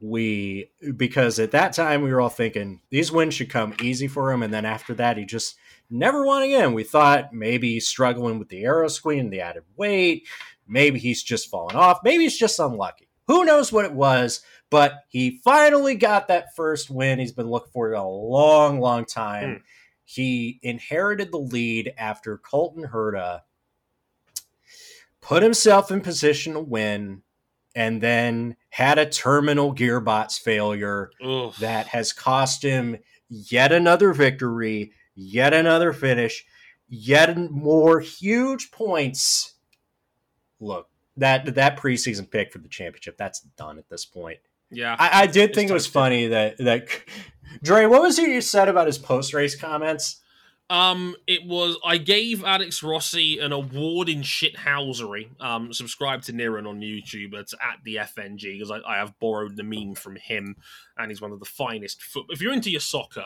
We 0.00 0.70
because 0.96 1.40
at 1.40 1.50
that 1.50 1.72
time 1.72 2.02
we 2.02 2.12
were 2.12 2.20
all 2.20 2.28
thinking 2.28 2.80
these 2.90 3.10
wins 3.10 3.34
should 3.34 3.50
come 3.50 3.74
easy 3.82 4.06
for 4.06 4.30
him, 4.30 4.44
and 4.44 4.54
then 4.54 4.64
after 4.64 4.94
that 4.94 5.16
he 5.16 5.24
just 5.24 5.56
never 5.90 6.24
won 6.24 6.44
again. 6.44 6.74
We 6.74 6.84
thought 6.84 7.34
maybe 7.34 7.72
he's 7.72 7.88
struggling 7.88 8.38
with 8.38 8.50
the 8.50 8.62
aero 8.62 8.86
squeeze 8.86 9.28
the 9.28 9.40
added 9.40 9.64
weight. 9.76 10.28
Maybe 10.68 11.00
he's 11.00 11.24
just 11.24 11.50
fallen 11.50 11.74
off. 11.74 11.98
Maybe 12.04 12.22
he's 12.22 12.38
just 12.38 12.60
unlucky. 12.60 13.08
Who 13.26 13.44
knows 13.44 13.72
what 13.72 13.84
it 13.84 13.92
was? 13.92 14.42
But 14.70 14.92
he 15.08 15.40
finally 15.42 15.96
got 15.96 16.28
that 16.28 16.54
first 16.54 16.88
win. 16.88 17.18
He's 17.18 17.32
been 17.32 17.50
looking 17.50 17.72
for 17.72 17.94
a 17.94 18.06
long, 18.06 18.78
long 18.78 19.04
time. 19.04 19.56
Mm. 19.56 19.62
He 20.10 20.58
inherited 20.62 21.32
the 21.32 21.38
lead 21.38 21.92
after 21.98 22.38
Colton 22.38 22.84
Herta 22.84 23.42
put 25.20 25.42
himself 25.42 25.90
in 25.90 26.00
position 26.00 26.54
to 26.54 26.60
win 26.60 27.20
and 27.74 28.00
then 28.00 28.56
had 28.70 28.96
a 28.96 29.04
terminal 29.04 29.74
gearbox 29.74 30.40
failure 30.40 31.10
Oof. 31.22 31.58
that 31.58 31.88
has 31.88 32.14
cost 32.14 32.62
him 32.62 32.96
yet 33.28 33.70
another 33.70 34.14
victory, 34.14 34.92
yet 35.14 35.52
another 35.52 35.92
finish, 35.92 36.46
yet 36.88 37.36
more 37.36 38.00
huge 38.00 38.70
points. 38.70 39.56
Look, 40.58 40.88
that 41.18 41.54
that 41.54 41.78
preseason 41.78 42.30
pick 42.30 42.50
for 42.50 42.60
the 42.60 42.68
championship, 42.68 43.18
that's 43.18 43.40
done 43.40 43.76
at 43.78 43.90
this 43.90 44.06
point. 44.06 44.38
Yeah, 44.70 44.96
I, 44.98 45.22
I 45.22 45.26
did 45.26 45.54
think 45.54 45.70
it 45.70 45.74
was 45.74 45.86
funny 45.86 46.28
that 46.28 46.58
that 46.58 46.88
Dre. 47.62 47.86
What 47.86 48.02
was 48.02 48.18
it 48.18 48.28
you 48.28 48.40
said 48.40 48.68
about 48.68 48.86
his 48.86 48.98
post 48.98 49.34
race 49.34 49.56
comments? 49.56 50.20
Um, 50.70 51.16
it 51.26 51.46
was 51.46 51.78
I 51.82 51.96
gave 51.96 52.44
Alex 52.44 52.82
Rossi 52.82 53.38
an 53.38 53.52
award 53.52 54.10
in 54.10 54.20
shithousery. 54.20 55.28
Um, 55.40 55.72
subscribe 55.72 56.22
to 56.24 56.32
Niran 56.32 56.68
on 56.68 56.80
YouTube. 56.80 57.32
It's 57.32 57.54
at 57.54 57.78
the 57.84 57.96
FNG 57.96 58.52
because 58.52 58.70
I, 58.70 58.80
I, 58.86 58.98
have 58.98 59.18
borrowed 59.18 59.56
the 59.56 59.62
meme 59.62 59.94
from 59.94 60.16
him, 60.16 60.56
and 60.98 61.10
he's 61.10 61.22
one 61.22 61.32
of 61.32 61.40
the 61.40 61.46
finest. 61.46 62.02
Foot- 62.02 62.26
if 62.28 62.42
you're 62.42 62.52
into 62.52 62.70
your 62.70 62.80
soccer, 62.82 63.24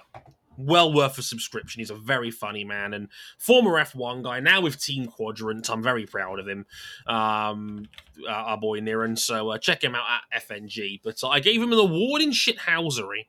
well 0.56 0.92
worth 0.92 1.18
a 1.18 1.22
subscription. 1.22 1.80
He's 1.80 1.90
a 1.90 1.94
very 1.94 2.30
funny 2.30 2.64
man 2.64 2.94
and 2.94 3.08
former 3.38 3.72
F1 3.72 4.22
guy, 4.22 4.40
now 4.40 4.60
with 4.60 4.80
Team 4.80 5.06
Quadrant. 5.06 5.68
I'm 5.70 5.82
very 5.82 6.06
proud 6.06 6.38
of 6.38 6.48
him, 6.48 6.66
um, 7.06 7.86
our 8.28 8.58
boy 8.58 8.80
Niran. 8.80 9.18
So 9.18 9.50
uh, 9.50 9.58
check 9.58 9.82
him 9.82 9.94
out 9.94 10.04
at 10.32 10.48
FNG. 10.48 11.00
But 11.02 11.22
uh, 11.22 11.28
I 11.28 11.40
gave 11.40 11.62
him 11.62 11.72
an 11.72 11.78
award 11.78 12.22
in 12.22 12.30
shithousery. 12.30 13.26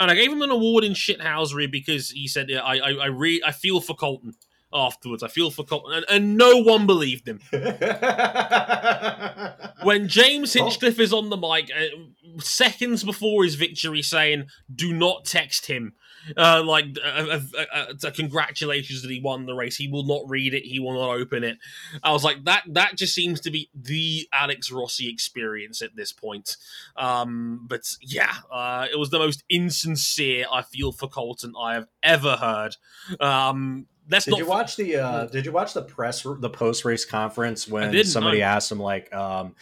And 0.00 0.10
I 0.10 0.14
gave 0.14 0.30
him 0.30 0.42
an 0.42 0.50
award 0.50 0.84
in 0.84 0.92
shithousery 0.92 1.70
because 1.70 2.10
he 2.10 2.28
said, 2.28 2.48
yeah, 2.48 2.60
I, 2.60 2.76
I, 2.76 2.92
I, 2.92 3.06
re- 3.06 3.42
I 3.44 3.50
feel 3.50 3.80
for 3.80 3.96
Colton 3.96 4.34
afterwards. 4.72 5.24
I 5.24 5.28
feel 5.28 5.50
for 5.50 5.64
Colton. 5.64 5.92
And, 5.92 6.06
and 6.08 6.36
no 6.36 6.58
one 6.58 6.86
believed 6.86 7.26
him. 7.26 7.40
when 9.82 10.06
James 10.06 10.52
Hinchcliffe 10.52 11.00
is 11.00 11.12
on 11.12 11.30
the 11.30 11.36
mic, 11.36 11.68
uh, 11.76 12.40
seconds 12.40 13.02
before 13.02 13.42
his 13.42 13.56
victory, 13.56 14.02
saying, 14.02 14.46
do 14.72 14.92
not 14.92 15.24
text 15.24 15.66
him 15.66 15.94
uh, 16.36 16.62
like 16.64 16.86
uh, 17.04 17.40
uh, 17.72 18.10
congratulations 18.10 19.02
that 19.02 19.10
he 19.10 19.20
won 19.20 19.46
the 19.46 19.54
race. 19.54 19.76
He 19.76 19.88
will 19.88 20.04
not 20.04 20.22
read 20.28 20.54
it. 20.54 20.64
He 20.64 20.80
will 20.80 20.94
not 20.94 21.10
open 21.10 21.44
it. 21.44 21.58
I 22.02 22.12
was 22.12 22.24
like 22.24 22.44
that. 22.44 22.64
That 22.68 22.96
just 22.96 23.14
seems 23.14 23.40
to 23.42 23.50
be 23.50 23.70
the 23.74 24.28
Alex 24.32 24.70
Rossi 24.70 25.08
experience 25.08 25.82
at 25.82 25.96
this 25.96 26.12
point. 26.12 26.56
Um, 26.96 27.66
but 27.68 27.82
yeah, 28.00 28.34
uh, 28.50 28.86
it 28.90 28.98
was 28.98 29.10
the 29.10 29.18
most 29.18 29.44
insincere 29.48 30.46
I 30.52 30.62
feel 30.62 30.92
for 30.92 31.08
Colton 31.08 31.54
I 31.58 31.74
have 31.74 31.88
ever 32.02 32.36
heard. 32.36 32.76
Um, 33.20 33.86
that's 34.08 34.24
did 34.24 34.38
you 34.38 34.46
watch 34.46 34.76
the 34.76 34.96
uh, 34.96 35.26
did 35.26 35.44
you 35.44 35.52
watch 35.52 35.74
the 35.74 35.82
press 35.82 36.22
the 36.22 36.50
post 36.50 36.84
race 36.84 37.04
conference 37.04 37.68
when 37.68 38.04
somebody 38.04 38.42
asked 38.42 38.72
him 38.72 38.80
like 38.80 39.12
um, 39.14 39.54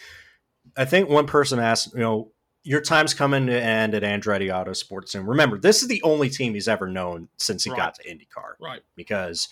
I 0.75 0.85
think 0.85 1.09
one 1.09 1.27
person 1.27 1.59
asked 1.59 1.93
you 1.93 1.99
know 1.99 2.31
your 2.67 2.81
time's 2.81 3.13
coming 3.13 3.47
to 3.47 3.57
end 3.57 3.95
at 3.95 4.03
Andretti 4.03 4.49
Autosport 4.49 5.07
soon. 5.07 5.25
Remember, 5.25 5.57
this 5.57 5.81
is 5.81 5.87
the 5.87 6.01
only 6.03 6.29
team 6.29 6.53
he's 6.53 6.67
ever 6.67 6.85
known 6.85 7.29
since 7.37 7.63
he 7.63 7.69
right. 7.69 7.77
got 7.77 7.95
to 7.95 8.03
IndyCar. 8.03 8.55
Right. 8.59 8.81
Because 8.97 9.47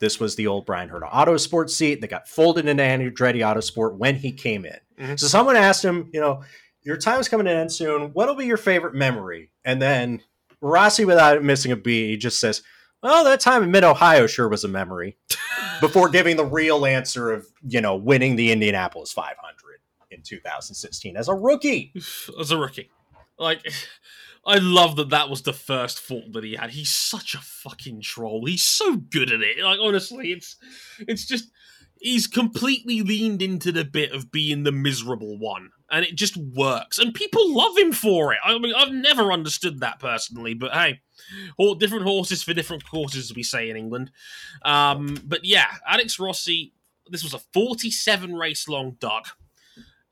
this 0.00 0.18
was 0.18 0.36
the 0.36 0.46
old 0.46 0.64
Bryan 0.64 0.88
Herta 0.88 1.10
Autosport 1.10 1.68
seat 1.68 2.00
that 2.00 2.08
got 2.08 2.28
folded 2.28 2.66
into 2.66 2.82
Andretti 2.82 3.40
Autosport 3.40 3.98
when 3.98 4.16
he 4.16 4.32
came 4.32 4.64
in. 4.64 4.78
Mm-hmm. 4.98 5.16
So 5.16 5.26
someone 5.26 5.56
asked 5.56 5.84
him, 5.84 6.08
you 6.14 6.20
know, 6.20 6.44
your 6.82 6.96
time's 6.96 7.28
coming 7.28 7.44
to 7.44 7.52
end 7.52 7.72
soon. 7.72 8.10
What'll 8.14 8.34
be 8.34 8.46
your 8.46 8.56
favorite 8.56 8.94
memory? 8.94 9.50
And 9.62 9.82
then 9.82 10.22
Rossi, 10.62 11.04
without 11.04 11.42
missing 11.44 11.72
a 11.72 11.76
beat, 11.76 12.08
he 12.08 12.16
just 12.16 12.40
says, 12.40 12.62
well, 13.02 13.22
that 13.24 13.40
time 13.40 13.64
in 13.64 13.70
Mid 13.70 13.84
Ohio 13.84 14.26
sure 14.26 14.48
was 14.48 14.64
a 14.64 14.68
memory. 14.68 15.18
Before 15.82 16.08
giving 16.08 16.38
the 16.38 16.46
real 16.46 16.86
answer 16.86 17.30
of, 17.30 17.46
you 17.68 17.82
know, 17.82 17.96
winning 17.96 18.36
the 18.36 18.50
Indianapolis 18.50 19.12
500 19.12 19.55
in 20.10 20.22
2016 20.22 21.16
as 21.16 21.28
a 21.28 21.34
rookie. 21.34 21.92
As 22.38 22.50
a 22.50 22.58
rookie. 22.58 22.90
Like, 23.38 23.66
I 24.46 24.58
love 24.58 24.94
that 24.96 25.10
that 25.10 25.28
was 25.28 25.42
the 25.42 25.52
first 25.52 25.98
fault 25.98 26.32
that 26.34 26.44
he 26.44 26.54
had. 26.54 26.70
He's 26.70 26.94
such 26.94 27.34
a 27.34 27.38
fucking 27.38 28.02
troll. 28.02 28.46
He's 28.46 28.62
so 28.62 28.96
good 28.96 29.32
at 29.32 29.40
it. 29.40 29.58
Like, 29.58 29.80
honestly, 29.82 30.30
it's 30.30 30.56
it's 31.00 31.26
just 31.26 31.50
he's 32.00 32.26
completely 32.26 33.02
leaned 33.02 33.42
into 33.42 33.72
the 33.72 33.84
bit 33.84 34.12
of 34.12 34.30
being 34.30 34.62
the 34.62 34.72
miserable 34.72 35.38
one 35.38 35.70
and 35.90 36.04
it 36.04 36.14
just 36.14 36.36
works 36.36 36.98
and 36.98 37.14
people 37.14 37.54
love 37.54 37.76
him 37.76 37.92
for 37.92 38.32
it 38.32 38.38
i 38.44 38.58
mean 38.58 38.74
i've 38.76 38.92
never 38.92 39.32
understood 39.32 39.80
that 39.80 39.98
personally 39.98 40.54
but 40.54 40.72
hey 40.72 41.00
different 41.78 42.04
horses 42.04 42.42
for 42.42 42.52
different 42.52 42.88
courses 42.88 43.34
we 43.34 43.42
say 43.42 43.70
in 43.70 43.76
england 43.76 44.10
um, 44.62 45.16
but 45.24 45.44
yeah 45.44 45.66
alex 45.86 46.18
rossi 46.18 46.72
this 47.08 47.22
was 47.22 47.34
a 47.34 47.38
47 47.38 48.34
race 48.34 48.68
long 48.68 48.96
duck 49.00 49.36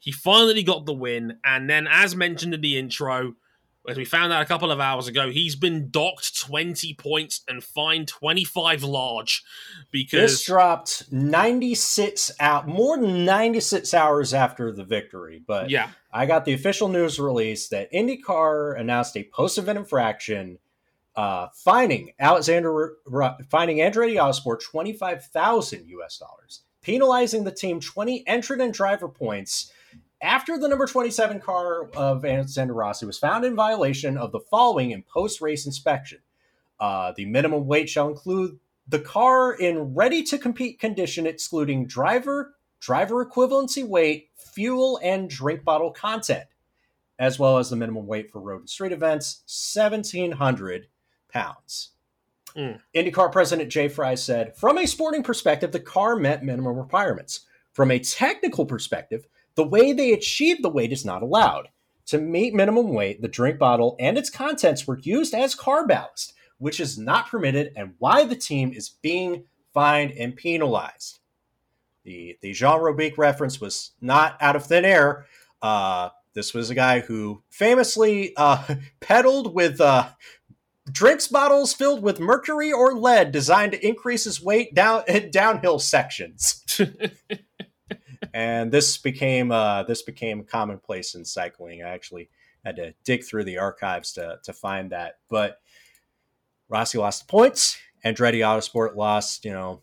he 0.05 0.13
finally 0.13 0.63
got 0.63 0.85
the 0.85 0.93
win, 0.93 1.39
and 1.43 1.71
then, 1.71 1.89
as 1.91 2.15
mentioned 2.15 2.53
in 2.53 2.61
the 2.61 2.79
intro, 2.79 3.37
as 3.89 3.97
we 3.97 4.05
found 4.05 4.35
out 4.35 4.43
a 4.43 4.45
couple 4.45 4.71
of 4.71 4.79
hours 4.79 5.09
ago, 5.09 5.31
he's 5.31 5.57
been 5.57 5.89
docked 5.89 6.39
20 6.39 6.93
points 6.93 7.41
and 7.49 7.65
fined 7.65 8.09
25 8.09 8.83
large 8.83 9.43
because 9.91 10.33
this 10.33 10.45
dropped 10.45 11.11
96 11.11 12.33
out 12.39 12.69
more 12.69 12.99
than 12.99 13.25
96 13.25 13.95
hours 13.95 14.35
after 14.35 14.71
the 14.71 14.85
victory. 14.85 15.43
But 15.47 15.71
yeah, 15.71 15.89
I 16.13 16.27
got 16.27 16.45
the 16.45 16.53
official 16.53 16.89
news 16.89 17.19
release 17.19 17.69
that 17.69 17.91
IndyCar 17.91 18.79
announced 18.79 19.17
a 19.17 19.25
post-event 19.33 19.79
infraction, 19.79 20.59
uh, 21.17 21.47
fining 21.55 22.13
Alexander 22.19 22.97
fining 23.49 23.79
Andretti 23.79 24.17
Autosport 24.17 24.63
25,000 24.63 25.89
US 25.89 26.19
dollars, 26.19 26.61
penalizing 26.83 27.45
the 27.45 27.53
team 27.53 27.81
20 27.81 28.27
entrant 28.27 28.61
and 28.61 28.75
driver 28.75 29.09
points 29.09 29.73
after 30.25 30.59
the 30.59 30.69
number 30.69 30.87
27 30.87 31.39
car 31.41 31.89
of 31.91 32.25
Alexander 32.25 32.73
Rossi 32.73 33.05
was 33.05 33.19
found 33.19 33.45
in 33.45 33.55
violation 33.55 34.17
of 34.17 34.33
the 34.33 34.41
following 34.41 34.91
in 34.91 35.03
post 35.03 35.41
race 35.41 35.67
inspection. 35.67 36.19
Uh, 36.81 37.13
the 37.15 37.27
minimum 37.27 37.67
weight 37.67 37.89
shall 37.89 38.09
include 38.09 38.59
the 38.89 38.99
car 38.99 39.53
in 39.53 39.95
ready 39.95 40.23
to 40.25 40.39
compete 40.39 40.81
condition, 40.81 41.27
excluding 41.27 41.87
driver, 41.87 42.55
driver 42.81 43.25
equivalency 43.25 43.87
weight, 43.87 44.31
fuel, 44.35 44.99
and 45.03 45.29
drink 45.29 45.63
bottle 45.63 45.91
content, 45.91 46.45
as 47.19 47.39
well 47.39 47.59
as 47.59 47.71
the 47.71 47.77
minimum 47.77 48.07
weight 48.07 48.31
for 48.31 48.41
road 48.41 48.61
and 48.61 48.71
street 48.71 48.93
events, 48.93 49.43
1,700 49.47 50.87
pounds. 51.33 51.91
Mm. 52.57 52.81
IndyCar 52.95 53.31
president 53.31 53.71
Jay 53.71 53.89
Frye 53.89 54.15
said, 54.15 54.57
From 54.57 54.79
a 54.79 54.87
sporting 54.87 55.23
perspective, 55.23 55.73
the 55.73 55.81
car 55.81 56.17
met 56.17 56.45
minimum 56.45 56.77
requirements. 56.77 57.41
From 57.73 57.91
a 57.91 57.99
technical 57.99 58.67
perspective, 58.67 59.27
the 59.55 59.67
way 59.67 59.93
they 59.93 60.13
achieved 60.13 60.63
the 60.63 60.69
weight 60.69 60.93
is 60.93 61.05
not 61.05 61.23
allowed. 61.23 61.69
To 62.07 62.19
meet 62.19 62.55
minimum 62.55 62.93
weight, 62.93 63.23
the 63.23 63.29
drink 63.29 63.59
bottle 63.59 63.97
and 63.99 64.19
its 64.19 64.31
contents 64.31 64.87
were 64.87 64.99
used 64.99 65.35
as 65.35 65.55
car 65.55 65.87
ballast, 65.87 66.35
which 66.59 66.81
is 66.81 66.99
not 66.99 67.29
permitted 67.29 67.73
and 67.77 67.95
why 67.99 68.25
the 68.25 68.37
team 68.37 68.73
is 68.73 68.91
being 68.91 69.45
fined 69.73 70.13
and 70.13 70.37
penalized. 70.37 71.21
The, 72.05 72.37
the 72.43 72.53
Jean 72.53 72.81
Robic 72.81 73.17
reference 73.17 73.61
was 73.61 73.93
not 74.01 74.37
out 74.41 74.57
of 74.57 74.67
thin 74.67 74.85
air. 74.85 75.27
Uh, 75.63 76.11
this 76.35 76.53
was 76.53 76.69
a 76.69 76.75
guy 76.75 77.01
who 77.01 77.43
famously 77.49 78.35
uh, 78.37 78.63
peddled 79.01 79.55
with 79.55 79.81
uh, 79.81 80.11
drinks 80.91 81.29
bottles 81.29 81.73
filled 81.73 82.03
with 82.03 82.21
mercury 82.21 82.73
or 82.73 82.95
lead 82.95 83.33
designed 83.33 83.73
to 83.73 83.87
increase 83.87 84.25
his 84.25 84.43
weight 84.43 84.75
down 84.75 85.05
downhill 85.31 85.79
sections. 85.79 86.63
and 88.35 88.73
this 88.73 88.99
became 88.99 89.53
uh, 89.53 89.85
this 89.85 90.03
became 90.03 90.43
commonplace 90.43 91.15
in 91.15 91.25
cycling. 91.25 91.85
I 91.85 91.91
actually 91.91 92.29
had 92.65 92.77
to 92.77 92.93
dig 93.05 93.25
through 93.25 93.45
the 93.45 93.59
archives 93.59 94.13
to 94.15 94.41
to 94.43 94.53
find 94.53 94.91
that. 94.91 95.19
But 95.31 95.61
Rossi 96.69 96.99
lost 96.99 97.27
the 97.27 97.31
points. 97.31 97.79
Andretti 98.05 98.41
Autosport 98.41 98.97
lost, 98.97 99.45
you 99.45 99.53
know, 99.53 99.83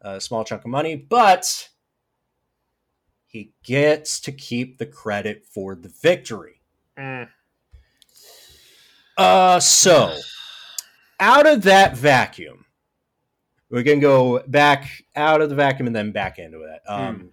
a 0.00 0.20
small 0.20 0.44
chunk 0.44 0.64
of 0.64 0.70
money, 0.70 0.94
but 0.94 1.68
he 3.26 3.52
gets 3.64 4.20
to 4.20 4.32
keep 4.32 4.78
the 4.78 4.86
credit 4.86 5.44
for 5.44 5.74
the 5.74 5.92
victory. 6.00 6.62
Mm. 6.96 7.28
Uh, 9.18 9.60
so 9.60 10.16
out 11.18 11.46
of 11.46 11.62
that 11.62 11.96
vacuum, 11.96 12.64
we 13.68 13.82
can 13.82 13.98
go 13.98 14.42
back 14.46 15.04
out 15.16 15.42
of 15.42 15.50
the 15.50 15.56
vacuum 15.56 15.88
and 15.88 15.94
then 15.94 16.12
back 16.12 16.38
into 16.38 16.62
it. 16.62 16.80
Um, 16.88 17.30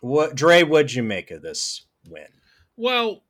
what 0.00 0.34
Dre? 0.34 0.62
What'd 0.62 0.92
you 0.94 1.02
make 1.02 1.30
of 1.30 1.42
this 1.42 1.86
win 2.08 2.26
Well, 2.76 3.24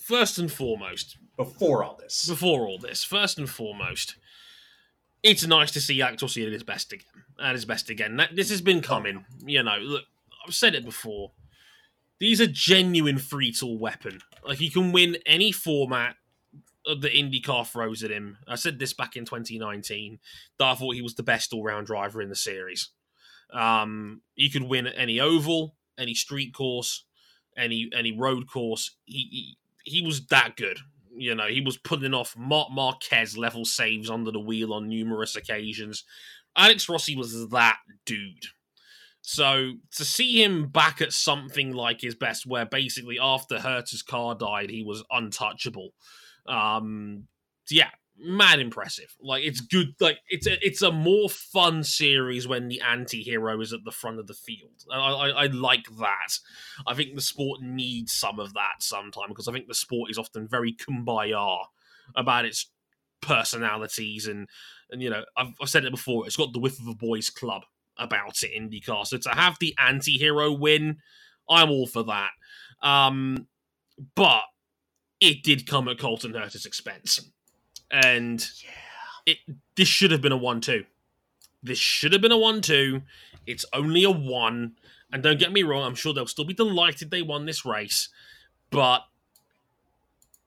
first 0.00 0.38
and 0.38 0.50
foremost, 0.50 1.16
before 1.36 1.84
all 1.84 1.96
this? 1.96 2.26
before 2.28 2.66
all 2.66 2.78
this, 2.78 3.04
first 3.04 3.38
and 3.38 3.48
foremost, 3.48 4.16
it's 5.22 5.46
nice 5.46 5.70
to 5.72 5.80
see 5.80 5.94
see 6.28 6.46
at 6.46 6.52
his 6.52 6.62
best 6.64 6.92
again. 6.92 7.06
At 7.40 7.54
his 7.54 7.64
best 7.64 7.90
again. 7.90 8.16
That- 8.16 8.34
This 8.36 8.50
has 8.50 8.60
been 8.60 8.80
coming. 8.82 9.24
You 9.44 9.62
know, 9.62 9.78
look, 9.78 10.04
I've 10.46 10.54
said 10.54 10.74
it 10.74 10.84
before. 10.84 11.32
These 12.18 12.40
are 12.40 12.46
genuine 12.46 13.18
free 13.18 13.50
tool 13.52 13.78
weapon. 13.78 14.20
Like 14.44 14.60
you 14.60 14.70
can 14.70 14.92
win 14.92 15.16
any 15.26 15.50
format 15.52 16.16
the 16.84 17.08
IndyCar 17.08 17.66
throws 17.66 18.02
at 18.02 18.10
him. 18.10 18.38
I 18.48 18.56
said 18.56 18.78
this 18.80 18.92
back 18.92 19.14
in 19.16 19.24
2019 19.24 20.18
that 20.58 20.64
I 20.64 20.74
thought 20.74 20.94
he 20.96 21.02
was 21.02 21.14
the 21.14 21.22
best 21.22 21.52
all 21.52 21.62
round 21.62 21.86
driver 21.86 22.20
in 22.20 22.28
the 22.28 22.34
series. 22.36 22.88
Um, 23.52 24.22
he 24.34 24.50
could 24.50 24.64
win 24.64 24.86
at 24.88 24.94
any 24.98 25.20
oval, 25.20 25.76
any 26.02 26.14
street 26.14 26.52
course, 26.52 27.04
any 27.56 27.88
any 27.96 28.12
road 28.12 28.48
course. 28.50 28.96
He, 29.04 29.56
he 29.84 30.00
he 30.00 30.06
was 30.06 30.26
that 30.26 30.56
good. 30.56 30.78
You 31.14 31.34
know, 31.34 31.46
he 31.46 31.60
was 31.60 31.76
putting 31.76 32.14
off 32.14 32.34
Marc 32.36 32.70
Marquez 32.70 33.36
level 33.36 33.64
saves 33.64 34.10
under 34.10 34.30
the 34.30 34.40
wheel 34.40 34.72
on 34.72 34.88
numerous 34.88 35.36
occasions. 35.36 36.04
Alex 36.56 36.88
Rossi 36.88 37.16
was 37.16 37.48
that 37.50 37.78
dude. 38.04 38.46
So 39.22 39.74
to 39.96 40.04
see 40.04 40.42
him 40.42 40.66
back 40.66 41.00
at 41.00 41.12
something 41.12 41.72
like 41.72 42.00
his 42.00 42.14
best, 42.14 42.44
where 42.44 42.66
basically 42.66 43.18
after 43.20 43.58
Herta's 43.58 44.02
car 44.02 44.34
died, 44.34 44.70
he 44.70 44.82
was 44.82 45.04
untouchable. 45.10 45.90
Um, 46.46 47.28
yeah, 47.70 47.90
mad 48.22 48.60
impressive. 48.60 49.14
Like 49.20 49.44
it's 49.44 49.60
good. 49.60 49.94
Like 50.00 50.18
it's 50.28 50.46
a 50.46 50.64
it's 50.64 50.82
a 50.82 50.92
more 50.92 51.28
fun 51.28 51.82
series 51.82 52.46
when 52.46 52.68
the 52.68 52.80
anti-hero 52.80 53.60
is 53.60 53.72
at 53.72 53.84
the 53.84 53.90
front 53.90 54.18
of 54.18 54.26
the 54.26 54.34
field. 54.34 54.84
I, 54.92 54.96
I, 54.96 55.28
I 55.28 55.46
like 55.46 55.86
that. 55.98 56.38
I 56.86 56.94
think 56.94 57.14
the 57.14 57.20
sport 57.20 57.60
needs 57.60 58.12
some 58.12 58.38
of 58.38 58.54
that 58.54 58.80
sometime 58.80 59.28
because 59.28 59.48
I 59.48 59.52
think 59.52 59.68
the 59.68 59.74
sport 59.74 60.10
is 60.10 60.18
often 60.18 60.48
very 60.48 60.74
kumbaya 60.74 61.64
about 62.16 62.44
its 62.44 62.70
personalities 63.20 64.26
and 64.26 64.48
and 64.90 65.00
you 65.00 65.08
know 65.08 65.24
I've, 65.36 65.52
I've 65.60 65.68
said 65.68 65.84
it 65.84 65.90
before. 65.90 66.26
It's 66.26 66.36
got 66.36 66.52
the 66.52 66.60
whiff 66.60 66.80
of 66.80 66.86
a 66.86 66.94
boys' 66.94 67.30
club 67.30 67.62
about 67.98 68.42
it. 68.42 68.50
IndyCar. 68.56 69.06
So 69.06 69.18
to 69.18 69.30
have 69.30 69.56
the 69.60 69.74
anti-hero 69.78 70.52
win, 70.52 70.98
I'm 71.48 71.70
all 71.70 71.86
for 71.86 72.02
that. 72.04 72.30
Um, 72.82 73.46
but 74.14 74.42
it 75.20 75.42
did 75.42 75.66
come 75.66 75.88
at 75.88 75.98
Colton 75.98 76.34
Herta's 76.34 76.66
expense, 76.66 77.20
and 77.92 78.48
it 79.26 79.38
this 79.76 79.88
should 79.88 80.10
have 80.10 80.22
been 80.22 80.32
a 80.32 80.36
one-two. 80.36 80.84
This 81.62 81.78
should 81.78 82.12
have 82.12 82.22
been 82.22 82.32
a 82.32 82.38
one-two. 82.38 83.02
It's 83.46 83.64
only 83.72 84.02
a 84.02 84.10
one, 84.10 84.72
and 85.12 85.22
don't 85.22 85.38
get 85.38 85.52
me 85.52 85.62
wrong. 85.62 85.84
I'm 85.84 85.94
sure 85.94 86.12
they'll 86.12 86.26
still 86.26 86.44
be 86.44 86.54
delighted 86.54 87.10
they 87.10 87.22
won 87.22 87.46
this 87.46 87.64
race, 87.64 88.08
but 88.70 89.04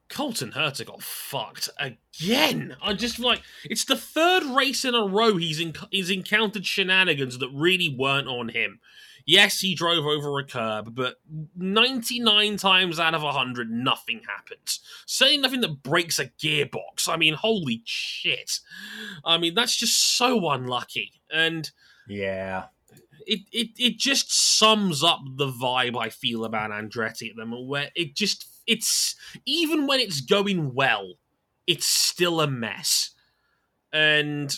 Colton 0.10 0.52
Herta 0.52 0.86
got 0.86 1.02
fucked 1.02 1.70
again. 1.80 2.76
I 2.82 2.94
just 2.94 3.20
like 3.20 3.42
it's 3.64 3.86
the 3.86 3.96
third 3.96 4.44
race 4.44 4.86
in 4.86 4.96
a 4.96 5.06
row 5.06 5.38
he's 5.38 5.60
in, 5.60 5.74
he's 5.92 6.10
encountered 6.10 6.66
shenanigans 6.66 7.38
that 7.40 7.50
really 7.50 7.90
weren't 7.90 8.28
on 8.28 8.50
him. 8.50 8.80
Yes, 9.26 9.60
he 9.60 9.74
drove 9.74 10.06
over 10.06 10.38
a 10.38 10.44
curb, 10.44 10.94
but 10.94 11.16
99 11.56 12.58
times 12.58 13.00
out 13.00 13.16
of 13.16 13.24
100, 13.24 13.72
nothing 13.72 14.22
happens. 14.28 14.82
Certainly 15.08 15.40
nothing 15.40 15.62
that 15.62 15.82
breaks 15.82 16.20
a 16.20 16.28
gearbox. 16.28 17.10
I 17.10 17.18
mean, 17.18 17.34
holy 17.34 17.82
shit. 17.86 18.60
I 19.24 19.40
mean, 19.40 19.56
that's 19.56 19.76
just 19.76 20.18
so 20.18 20.48
unlucky. 20.50 21.14
And 21.32 21.70
Yeah, 22.08 22.66
it, 23.26 23.42
it, 23.52 23.70
it 23.78 23.98
just 23.98 24.32
sums 24.32 25.04
up 25.04 25.22
the 25.26 25.48
vibe 25.48 25.98
I 25.98 26.10
feel 26.10 26.46
about 26.46 26.70
Andretti 26.70 27.30
at 27.30 27.36
the 27.36 27.46
moment, 27.46 27.68
where 27.68 27.90
it 27.96 28.16
just, 28.16 28.46
it's, 28.68 29.16
even 29.46 29.88
when 29.88 30.00
it's 30.00 30.22
going 30.22 30.76
well, 30.76 31.16
it's 31.66 31.88
still 31.88 32.42
a 32.42 32.48
mess. 32.48 33.12
And 33.92 34.56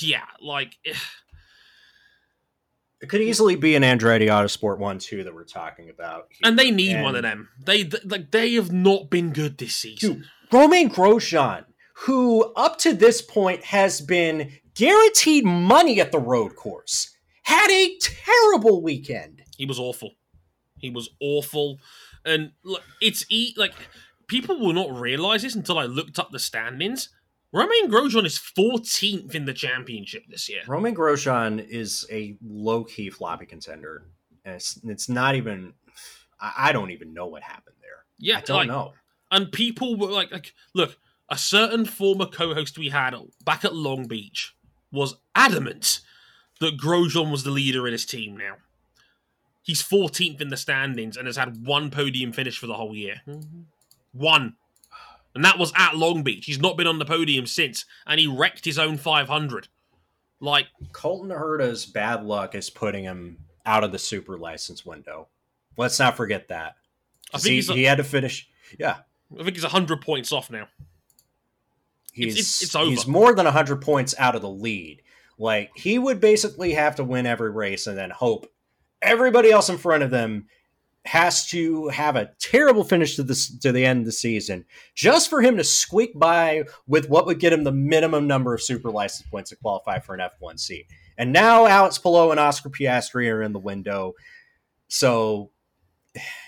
yeah, 0.00 0.24
like, 0.40 0.76
it 3.02 3.08
could 3.08 3.20
easily 3.20 3.56
be 3.56 3.74
an 3.74 3.82
Andretti 3.82 4.28
Autosport 4.28 4.78
one 4.78 4.98
too 4.98 5.24
that 5.24 5.34
we're 5.34 5.44
talking 5.44 5.90
about. 5.90 6.28
here. 6.30 6.48
and 6.48 6.58
they 6.58 6.70
need 6.70 6.92
And- 6.96 7.02
one 7.04 7.16
of 7.16 7.22
them. 7.22 7.48
They, 7.64 7.84
th- 7.84 8.04
like, 8.04 8.30
they 8.30 8.54
have 8.54 8.72
not 8.72 9.10
been 9.10 9.32
good 9.32 9.58
this 9.58 9.74
season. 9.74 10.14
Dude, 10.14 10.24
Romain 10.52 10.88
Grosjean, 10.90 11.64
who 11.94 12.44
up 12.54 12.78
to 12.78 12.94
this 12.94 13.20
point 13.20 13.64
has 13.64 14.00
been 14.00 14.52
guaranteed 14.74 15.44
money 15.44 16.00
at 16.00 16.12
the 16.12 16.18
road 16.18 16.56
course, 16.56 17.10
had 17.42 17.70
a 17.70 17.96
terrible 18.00 18.82
weekend. 18.82 19.42
He 19.56 19.66
was 19.66 19.78
awful. 19.78 20.12
He 20.78 20.90
was 20.90 21.10
awful. 21.20 21.78
And 22.24 22.52
look, 22.64 22.82
it's 23.00 23.24
e- 23.28 23.54
like 23.56 23.72
people 24.28 24.58
will 24.58 24.72
not 24.72 24.92
realize 24.98 25.42
this 25.42 25.54
until 25.54 25.78
I 25.78 25.84
looked 25.84 26.18
up 26.18 26.30
the 26.30 26.38
standings. 26.38 27.08
Romain 27.52 27.90
Grosjean 27.90 28.24
is 28.24 28.38
14th 28.38 29.34
in 29.34 29.44
the 29.44 29.52
championship 29.52 30.24
this 30.28 30.48
year. 30.48 30.62
Romain 30.66 30.94
Grosjean 30.94 31.66
is 31.68 32.06
a 32.10 32.36
low 32.42 32.84
key 32.84 33.10
floppy 33.10 33.46
contender. 33.46 34.06
And 34.44 34.54
it's, 34.54 34.80
it's 34.84 35.08
not 35.08 35.34
even. 35.34 35.74
I, 36.40 36.52
I 36.56 36.72
don't 36.72 36.90
even 36.90 37.12
know 37.12 37.26
what 37.26 37.42
happened 37.42 37.76
there. 37.80 38.04
Yeah, 38.18 38.38
I 38.38 38.40
don't 38.40 38.56
like, 38.56 38.68
know. 38.68 38.92
and 39.30 39.52
people 39.52 39.98
were 39.98 40.08
like, 40.08 40.32
like, 40.32 40.54
look, 40.74 40.96
a 41.28 41.36
certain 41.36 41.84
former 41.84 42.26
co-host 42.26 42.78
we 42.78 42.88
had 42.88 43.14
back 43.44 43.64
at 43.64 43.74
Long 43.74 44.06
Beach 44.06 44.54
was 44.90 45.16
adamant 45.34 46.00
that 46.60 46.78
Grosjean 46.78 47.30
was 47.30 47.44
the 47.44 47.50
leader 47.50 47.86
in 47.86 47.92
his 47.92 48.06
team 48.06 48.36
now. 48.36 48.56
He's 49.62 49.82
14th 49.82 50.40
in 50.40 50.48
the 50.48 50.56
standings 50.56 51.16
and 51.16 51.26
has 51.26 51.36
had 51.36 51.66
one 51.66 51.90
podium 51.90 52.32
finish 52.32 52.58
for 52.58 52.66
the 52.66 52.74
whole 52.74 52.96
year. 52.96 53.22
Mm-hmm. 53.26 53.62
One. 54.12 54.56
And 55.34 55.44
that 55.44 55.58
was 55.58 55.72
at 55.76 55.96
Long 55.96 56.22
Beach. 56.22 56.44
He's 56.46 56.60
not 56.60 56.76
been 56.76 56.86
on 56.86 56.98
the 56.98 57.04
podium 57.04 57.46
since, 57.46 57.84
and 58.06 58.20
he 58.20 58.26
wrecked 58.26 58.64
his 58.64 58.78
own 58.78 58.98
500. 58.98 59.68
Like, 60.40 60.66
Colton 60.92 61.30
Herta's 61.30 61.86
bad 61.86 62.24
luck 62.24 62.54
is 62.54 62.68
putting 62.68 63.04
him 63.04 63.38
out 63.64 63.84
of 63.84 63.92
the 63.92 63.98
super 63.98 64.36
license 64.38 64.84
window. 64.84 65.28
Let's 65.78 65.98
not 65.98 66.16
forget 66.16 66.48
that. 66.48 66.74
I 67.32 67.38
think 67.38 67.50
he, 67.50 67.54
he's, 67.56 67.68
he 67.68 67.84
had 67.84 67.98
to 67.98 68.04
finish. 68.04 68.48
Yeah, 68.78 68.96
I 69.38 69.42
think 69.44 69.54
he's 69.54 69.62
100 69.62 70.00
points 70.02 70.32
off 70.32 70.50
now. 70.50 70.66
he's 72.12 72.34
it's- 72.34 72.62
it's 72.62 72.74
over. 72.76 72.90
he's 72.90 73.06
more 73.06 73.34
than 73.34 73.46
100 73.46 73.80
points 73.80 74.14
out 74.18 74.34
of 74.34 74.42
the 74.42 74.50
lead. 74.50 75.02
Like 75.38 75.70
he 75.74 75.98
would 75.98 76.20
basically 76.20 76.74
have 76.74 76.96
to 76.96 77.04
win 77.04 77.24
every 77.26 77.50
race 77.50 77.86
and 77.86 77.96
then 77.96 78.10
hope 78.10 78.52
everybody 79.00 79.50
else 79.50 79.68
in 79.70 79.78
front 79.78 80.02
of 80.02 80.10
them 80.10 80.46
has 81.04 81.48
to 81.48 81.88
have 81.88 82.14
a 82.14 82.30
terrible 82.38 82.84
finish 82.84 83.16
to 83.16 83.22
this 83.24 83.58
to 83.58 83.72
the 83.72 83.84
end 83.84 84.00
of 84.00 84.06
the 84.06 84.12
season 84.12 84.64
just 84.94 85.28
for 85.28 85.42
him 85.42 85.56
to 85.56 85.64
squeak 85.64 86.16
by 86.16 86.62
with 86.86 87.08
what 87.10 87.26
would 87.26 87.40
get 87.40 87.52
him 87.52 87.64
the 87.64 87.72
minimum 87.72 88.26
number 88.28 88.54
of 88.54 88.62
super 88.62 88.88
license 88.90 89.28
points 89.28 89.50
to 89.50 89.56
qualify 89.56 89.98
for 89.98 90.14
an 90.14 90.20
F1 90.20 90.60
seat. 90.60 90.86
And 91.18 91.32
now 91.32 91.66
Alex 91.66 91.98
Palou 91.98 92.30
and 92.30 92.38
Oscar 92.38 92.70
Piastri 92.70 93.30
are 93.32 93.42
in 93.42 93.52
the 93.52 93.58
window. 93.58 94.12
So 94.88 95.50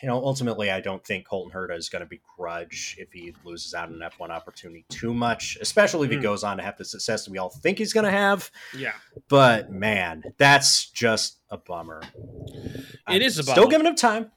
you 0.02 0.08
know, 0.08 0.16
ultimately, 0.22 0.70
I 0.70 0.80
don't 0.80 1.02
think 1.02 1.26
Colton 1.26 1.50
Herta 1.50 1.76
is 1.78 1.88
going 1.88 2.04
to 2.04 2.08
begrudge 2.08 2.96
if 2.98 3.10
he 3.12 3.34
loses 3.44 3.72
out 3.72 3.88
on 3.88 3.94
an 3.94 4.10
F1 4.10 4.28
opportunity 4.28 4.84
too 4.90 5.14
much, 5.14 5.56
especially 5.60 6.04
if 6.06 6.10
he 6.12 6.18
Mm. 6.18 6.22
goes 6.22 6.44
on 6.44 6.58
to 6.58 6.62
have 6.62 6.76
the 6.76 6.84
success 6.84 7.24
that 7.24 7.30
we 7.30 7.38
all 7.38 7.48
think 7.48 7.78
he's 7.78 7.94
going 7.94 8.04
to 8.04 8.10
have. 8.10 8.50
Yeah. 8.76 8.92
But 9.28 9.70
man, 9.70 10.22
that's 10.36 10.90
just 10.90 11.38
a 11.48 11.56
bummer. 11.56 12.02
It 13.08 13.22
is 13.22 13.38
a 13.38 13.42
Still 13.42 13.66
giving 13.66 13.86
him 13.86 13.96
time. 13.96 14.30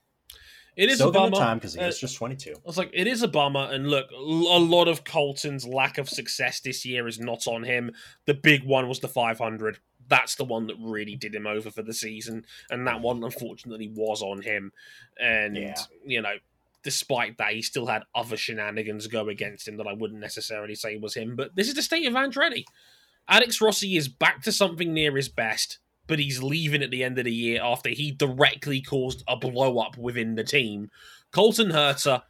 It 0.77 0.89
is 0.89 0.97
Still 0.97 1.09
a 1.09 1.11
bummer. 1.11 1.35
time 1.37 1.57
because 1.57 1.73
he 1.73 1.79
Uh, 1.81 1.91
just 1.91 2.15
22. 2.15 2.51
I 2.53 2.59
was 2.63 2.77
like, 2.77 2.91
it 2.93 3.07
is 3.07 3.23
a 3.23 3.27
bummer. 3.27 3.67
And 3.71 3.89
look, 3.89 4.11
a 4.11 4.15
lot 4.15 4.87
of 4.87 5.03
Colton's 5.03 5.65
lack 5.67 5.97
of 5.97 6.07
success 6.07 6.59
this 6.59 6.85
year 6.85 7.07
is 7.07 7.19
not 7.19 7.47
on 7.47 7.63
him. 7.63 7.91
The 8.25 8.35
big 8.35 8.63
one 8.63 8.87
was 8.87 8.99
the 8.99 9.07
500. 9.07 9.79
That's 10.07 10.35
the 10.35 10.45
one 10.45 10.67
that 10.67 10.75
really 10.79 11.15
did 11.15 11.33
him 11.35 11.47
over 11.47 11.71
for 11.71 11.81
the 11.81 11.93
season. 11.93 12.45
And 12.69 12.85
that 12.87 13.01
one, 13.01 13.23
unfortunately, 13.23 13.87
was 13.87 14.21
on 14.21 14.43
him. 14.43 14.71
And, 15.19 15.57
Yeah. 15.57 15.75
you 16.05 16.21
know, 16.21 16.35
despite 16.83 17.37
that, 17.39 17.53
he 17.53 17.61
still 17.63 17.87
had 17.87 18.03
other 18.13 18.37
shenanigans 18.37 19.07
go 19.07 19.27
against 19.29 19.67
him 19.67 19.77
that 19.77 19.87
I 19.87 19.93
wouldn't 19.93 20.21
necessarily 20.21 20.75
say 20.75 20.95
was 20.95 21.15
him. 21.15 21.35
But 21.35 21.55
this 21.55 21.67
is 21.67 21.73
the 21.73 21.81
state 21.81 22.05
of 22.05 22.13
Andretti. 22.13 22.65
Alex 23.27 23.59
Rossi 23.59 23.97
is 23.97 24.07
back 24.07 24.43
to 24.43 24.51
something 24.51 24.93
near 24.93 25.15
his 25.15 25.27
best, 25.27 25.79
but 26.07 26.19
he's 26.19 26.41
leaving 26.41 26.81
at 26.81 26.89
the 26.89 27.03
end 27.03 27.19
of 27.19 27.25
the 27.25 27.33
year 27.33 27.61
after 27.61 27.89
he 27.89 28.11
directly 28.11 28.81
caused 28.81 29.23
a 29.27 29.35
blow 29.35 29.79
up 29.79 29.97
within 29.97 30.35
the 30.35 30.43
team. 30.43 30.89
Colton 31.31 31.71
Herta, 31.71 32.23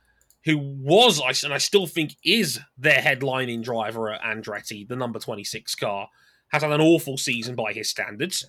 who 0.46 0.58
was, 0.58 1.22
and 1.44 1.54
I 1.54 1.60
still 1.60 1.88
think 1.88 2.16
is 2.24 2.60
their 2.78 3.00
headlining 3.00 3.64
driver 3.64 4.12
at 4.12 4.22
Andretti, 4.22 4.88
the 4.88 4.96
number 4.96 5.20
26 5.20 5.76
car, 5.76 6.10
has 6.50 6.64
had 6.64 6.72
an 6.72 6.82
awful 6.82 7.18
season 7.18 7.56
by 7.56 7.74
his 7.74 7.90
standards. 7.90 8.46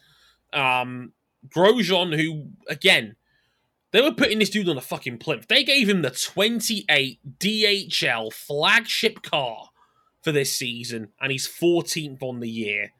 Um, 0.52 1.12
Grosjean, 1.48 2.16
who, 2.16 2.50
again, 2.68 3.16
they 3.90 4.02
were 4.02 4.12
putting 4.12 4.38
this 4.38 4.50
dude 4.50 4.68
on 4.68 4.76
a 4.76 4.82
fucking 4.82 5.18
plinth. 5.18 5.48
They 5.48 5.64
gave 5.64 5.88
him 5.88 6.02
the 6.02 6.10
28 6.10 7.20
DHL 7.38 8.32
flagship 8.32 9.22
car 9.22 9.68
for 10.22 10.32
this 10.32 10.52
season, 10.52 11.08
and 11.20 11.32
he's 11.32 11.48
14th 11.48 12.22
on 12.22 12.40
the 12.40 12.50
year. 12.50 12.92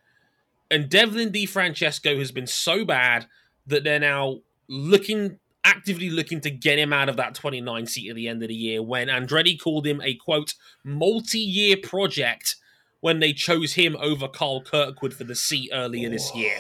And 0.71 0.89
Devlin 0.89 1.31
DeFrancesco 1.31 2.19
has 2.19 2.31
been 2.31 2.47
so 2.47 2.85
bad 2.85 3.27
that 3.67 3.85
they're 3.85 3.99
now 3.99 4.41
looking 4.69 5.39
actively 5.65 6.09
looking 6.09 6.41
to 6.41 6.51
get 6.51 6.79
him 6.79 6.93
out 6.93 7.09
of 7.09 7.17
that 7.17 7.35
29 7.35 7.87
seat 7.87 8.09
at 8.09 8.17
the 8.17 8.29
end 8.29 8.43
of 8.43 8.49
the 8.49 8.55
year 8.55 8.83
when 8.83 9.09
Andretti 9.09 9.61
called 9.61 9.87
him 9.87 10.01
a 10.03 10.15
quote 10.15 10.55
multi-year 10.83 11.77
project 11.83 12.57
when 13.01 13.21
they 13.21 13.33
chose 13.33 13.75
him 13.75 13.97
over 14.01 14.29
Carl 14.29 14.63
Kirkwood 14.63 15.13
for 15.13 15.25
the 15.25 15.35
seat 15.35 15.71
earlier 15.73 16.09
this 16.09 16.35
year. 16.35 16.57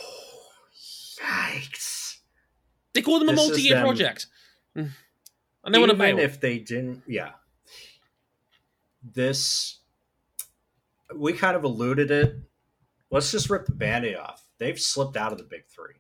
Yikes. 1.21 2.19
They 2.93 3.03
called 3.03 3.23
him 3.23 3.29
a 3.29 3.33
This 3.33 3.49
multi-year 3.49 3.81
project. 3.81 4.27
Mm. 4.77 4.91
And 5.65 5.75
they 5.75 5.79
want 5.79 5.91
to 5.91 5.97
Even 5.97 6.17
bail. 6.17 6.25
if 6.25 6.41
they 6.41 6.59
didn't, 6.59 7.03
yeah. 7.07 7.31
This, 9.03 9.79
we 11.15 11.33
kind 11.33 11.57
of 11.57 11.65
alluded 11.65 12.11
it. 12.11 12.37
Let's 13.11 13.31
just 13.31 13.49
rip 13.49 13.67
the 13.67 13.73
band 13.73 14.05
aid 14.05 14.17
off. 14.17 14.45
They've 14.59 14.79
slipped 14.79 15.17
out 15.17 15.33
of 15.33 15.39
the 15.39 15.45
big 15.45 15.67
three. 15.67 15.95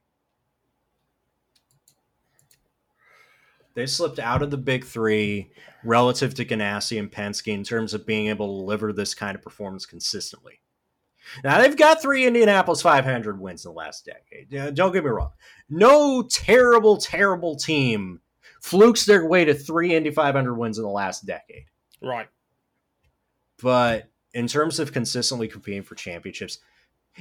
They 3.74 3.86
slipped 3.86 4.18
out 4.18 4.42
of 4.42 4.50
the 4.50 4.56
big 4.56 4.84
three 4.84 5.52
relative 5.84 6.34
to 6.34 6.44
Ganassi 6.44 6.98
and 6.98 7.10
Penske 7.10 7.52
in 7.52 7.62
terms 7.62 7.94
of 7.94 8.06
being 8.06 8.26
able 8.26 8.48
to 8.48 8.62
deliver 8.62 8.92
this 8.92 9.14
kind 9.14 9.36
of 9.36 9.42
performance 9.42 9.86
consistently. 9.86 10.60
Now 11.44 11.60
they've 11.60 11.76
got 11.76 12.02
three 12.02 12.26
Indianapolis 12.26 12.82
500 12.82 13.40
wins 13.40 13.64
in 13.64 13.70
the 13.70 13.76
last 13.76 14.04
decade. 14.04 14.74
Don't 14.74 14.92
get 14.92 15.04
me 15.04 15.10
wrong. 15.10 15.30
No 15.70 16.22
terrible, 16.22 16.96
terrible 16.96 17.54
team 17.54 18.20
flukes 18.60 19.04
their 19.04 19.26
way 19.26 19.44
to 19.44 19.54
three 19.54 19.94
Indy 19.94 20.10
500 20.10 20.54
wins 20.54 20.78
in 20.78 20.84
the 20.84 20.90
last 20.90 21.26
decade. 21.26 21.66
Right. 22.02 22.28
But 23.62 24.10
in 24.34 24.46
terms 24.46 24.78
of 24.78 24.92
consistently 24.92 25.48
competing 25.48 25.82
for 25.82 25.94
championships, 25.94 26.58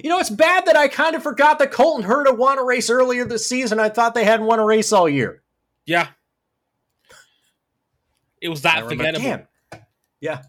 you 0.04 0.10
know, 0.10 0.20
it's 0.20 0.30
bad 0.30 0.66
that 0.66 0.76
I 0.76 0.88
kind 0.88 1.16
of 1.16 1.24
forgot 1.24 1.60
that 1.60 1.72
Colton 1.72 2.10
Herta 2.10 2.36
won 2.36 2.60
a 2.60 2.64
race 2.64 2.90
earlier 2.90 3.26
this 3.26 3.46
season. 3.46 3.80
I 3.80 3.90
thought 3.90 4.14
they 4.14 4.26
hadn't 4.26 4.46
won 4.46 4.60
a 4.60 4.66
race 4.66 4.92
all 4.92 5.10
year. 5.10 5.42
Yeah. 5.86 6.10
It 8.42 8.50
was 8.50 8.62
that 8.62 8.84
remember, 8.84 8.96
forgettable. 8.96 9.48
damn. 9.72 9.82
Yeah. 10.20 10.42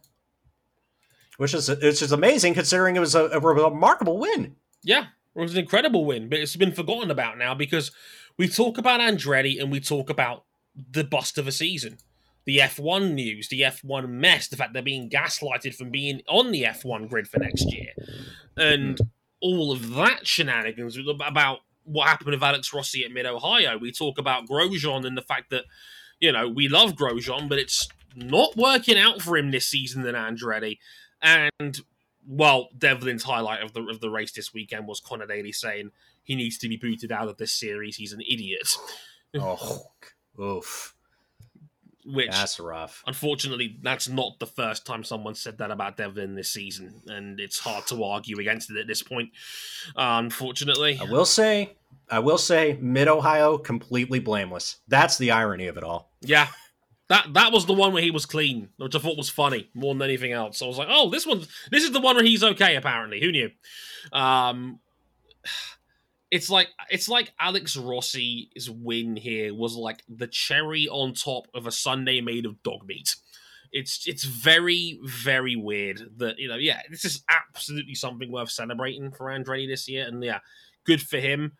Which 1.38 1.54
is 1.54 1.68
it's 1.68 2.00
just 2.00 2.12
amazing 2.12 2.54
considering 2.54 2.96
it 2.96 3.00
was 3.00 3.14
a, 3.14 3.26
a 3.26 3.40
remarkable 3.40 4.18
win. 4.18 4.56
Yeah, 4.82 5.06
it 5.34 5.40
was 5.40 5.52
an 5.52 5.60
incredible 5.60 6.04
win, 6.04 6.28
but 6.28 6.40
it's 6.40 6.56
been 6.56 6.72
forgotten 6.72 7.10
about 7.10 7.38
now 7.38 7.54
because 7.54 7.92
we 8.36 8.48
talk 8.48 8.76
about 8.76 9.00
Andretti 9.00 9.60
and 9.60 9.70
we 9.70 9.80
talk 9.80 10.10
about 10.10 10.44
the 10.74 11.04
bust 11.04 11.38
of 11.38 11.46
a 11.46 11.52
season. 11.52 11.98
The 12.44 12.58
F1 12.58 13.12
news, 13.12 13.48
the 13.48 13.60
F1 13.60 14.08
mess, 14.08 14.48
the 14.48 14.56
fact 14.56 14.72
they're 14.72 14.82
being 14.82 15.10
gaslighted 15.10 15.74
from 15.74 15.90
being 15.90 16.22
on 16.28 16.50
the 16.50 16.62
F1 16.62 17.08
grid 17.08 17.28
for 17.28 17.38
next 17.38 17.72
year. 17.72 17.92
And 18.56 18.98
all 19.40 19.72
of 19.72 19.94
that 19.94 20.26
shenanigans 20.26 20.98
about 21.24 21.60
what 21.84 22.08
happened 22.08 22.30
with 22.30 22.42
Alex 22.42 22.72
Rossi 22.72 23.04
at 23.04 23.12
Mid 23.12 23.26
Ohio. 23.26 23.78
We 23.78 23.92
talk 23.92 24.18
about 24.18 24.46
Grosjean 24.46 25.06
and 25.06 25.16
the 25.16 25.22
fact 25.22 25.50
that, 25.50 25.64
you 26.20 26.32
know, 26.32 26.48
we 26.48 26.68
love 26.68 26.92
Grosjean, 26.92 27.48
but 27.48 27.58
it's 27.58 27.88
not 28.14 28.56
working 28.56 28.98
out 28.98 29.22
for 29.22 29.36
him 29.36 29.50
this 29.50 29.68
season 29.68 30.02
than 30.02 30.14
Andretti. 30.14 30.78
And 31.22 31.80
well, 32.26 32.68
Devlin's 32.76 33.24
highlight 33.24 33.62
of 33.62 33.72
the 33.72 33.82
of 33.84 34.00
the 34.00 34.10
race 34.10 34.32
this 34.32 34.52
weekend 34.52 34.86
was 34.86 35.00
Conor 35.00 35.26
Daly 35.26 35.52
saying 35.52 35.90
he 36.22 36.36
needs 36.36 36.58
to 36.58 36.68
be 36.68 36.76
booted 36.76 37.10
out 37.10 37.28
of 37.28 37.38
this 37.38 37.52
series. 37.52 37.96
He's 37.96 38.12
an 38.12 38.20
idiot. 38.20 38.68
Oh, 39.38 39.82
oof. 40.40 40.94
Which, 42.10 42.30
That's 42.30 42.58
rough. 42.58 43.02
unfortunately, 43.06 43.76
that's 43.82 44.08
not 44.08 44.38
the 44.38 44.46
first 44.46 44.86
time 44.86 45.04
someone 45.04 45.34
said 45.34 45.58
that 45.58 45.70
about 45.70 45.98
Devlin 45.98 46.34
this 46.34 46.50
season, 46.50 47.02
and 47.06 47.38
it's 47.38 47.58
hard 47.58 47.86
to 47.88 48.02
argue 48.02 48.38
against 48.38 48.70
it 48.70 48.78
at 48.78 48.86
this 48.86 49.02
point. 49.02 49.28
Uh, 49.94 50.16
unfortunately, 50.24 50.98
I 50.98 51.04
will 51.04 51.26
say, 51.26 51.76
I 52.10 52.20
will 52.20 52.38
say, 52.38 52.78
Mid 52.80 53.08
Ohio 53.08 53.58
completely 53.58 54.20
blameless. 54.20 54.76
That's 54.88 55.18
the 55.18 55.32
irony 55.32 55.66
of 55.66 55.76
it 55.76 55.84
all. 55.84 56.10
yeah. 56.22 56.48
That 57.10 57.32
that 57.32 57.52
was 57.52 57.64
the 57.64 57.72
one 57.72 57.94
where 57.94 58.02
he 58.02 58.10
was 58.10 58.26
clean, 58.26 58.68
which 58.76 58.94
I 58.94 58.98
thought 58.98 59.16
was 59.16 59.30
funny 59.30 59.70
more 59.72 59.94
than 59.94 60.02
anything 60.02 60.32
else. 60.32 60.60
I 60.60 60.66
was 60.66 60.76
like, 60.76 60.88
oh, 60.90 61.08
this 61.08 61.26
one, 61.26 61.42
this 61.70 61.82
is 61.84 61.92
the 61.92 62.00
one 62.00 62.16
where 62.16 62.24
he's 62.24 62.44
okay. 62.44 62.76
Apparently, 62.76 63.18
who 63.18 63.32
knew? 63.32 63.50
Um, 64.12 64.78
it's 66.30 66.50
like 66.50 66.68
it's 66.90 67.08
like 67.08 67.32
Alex 67.40 67.76
Rossi's 67.76 68.70
win 68.70 69.16
here 69.16 69.54
was 69.54 69.76
like 69.76 70.02
the 70.08 70.26
cherry 70.26 70.88
on 70.88 71.14
top 71.14 71.48
of 71.54 71.66
a 71.66 71.72
Sunday 71.72 72.20
made 72.20 72.46
of 72.46 72.62
dog 72.62 72.86
meat. 72.86 73.16
It's 73.72 74.06
it's 74.06 74.24
very 74.24 74.98
very 75.04 75.56
weird 75.56 76.02
that 76.18 76.38
you 76.38 76.48
know 76.48 76.56
yeah 76.56 76.82
this 76.90 77.04
is 77.04 77.22
absolutely 77.28 77.94
something 77.94 78.30
worth 78.30 78.50
celebrating 78.50 79.10
for 79.10 79.26
Andretti 79.26 79.68
this 79.68 79.88
year 79.88 80.06
and 80.06 80.22
yeah 80.22 80.40
good 80.84 81.02
for 81.02 81.18
him, 81.18 81.52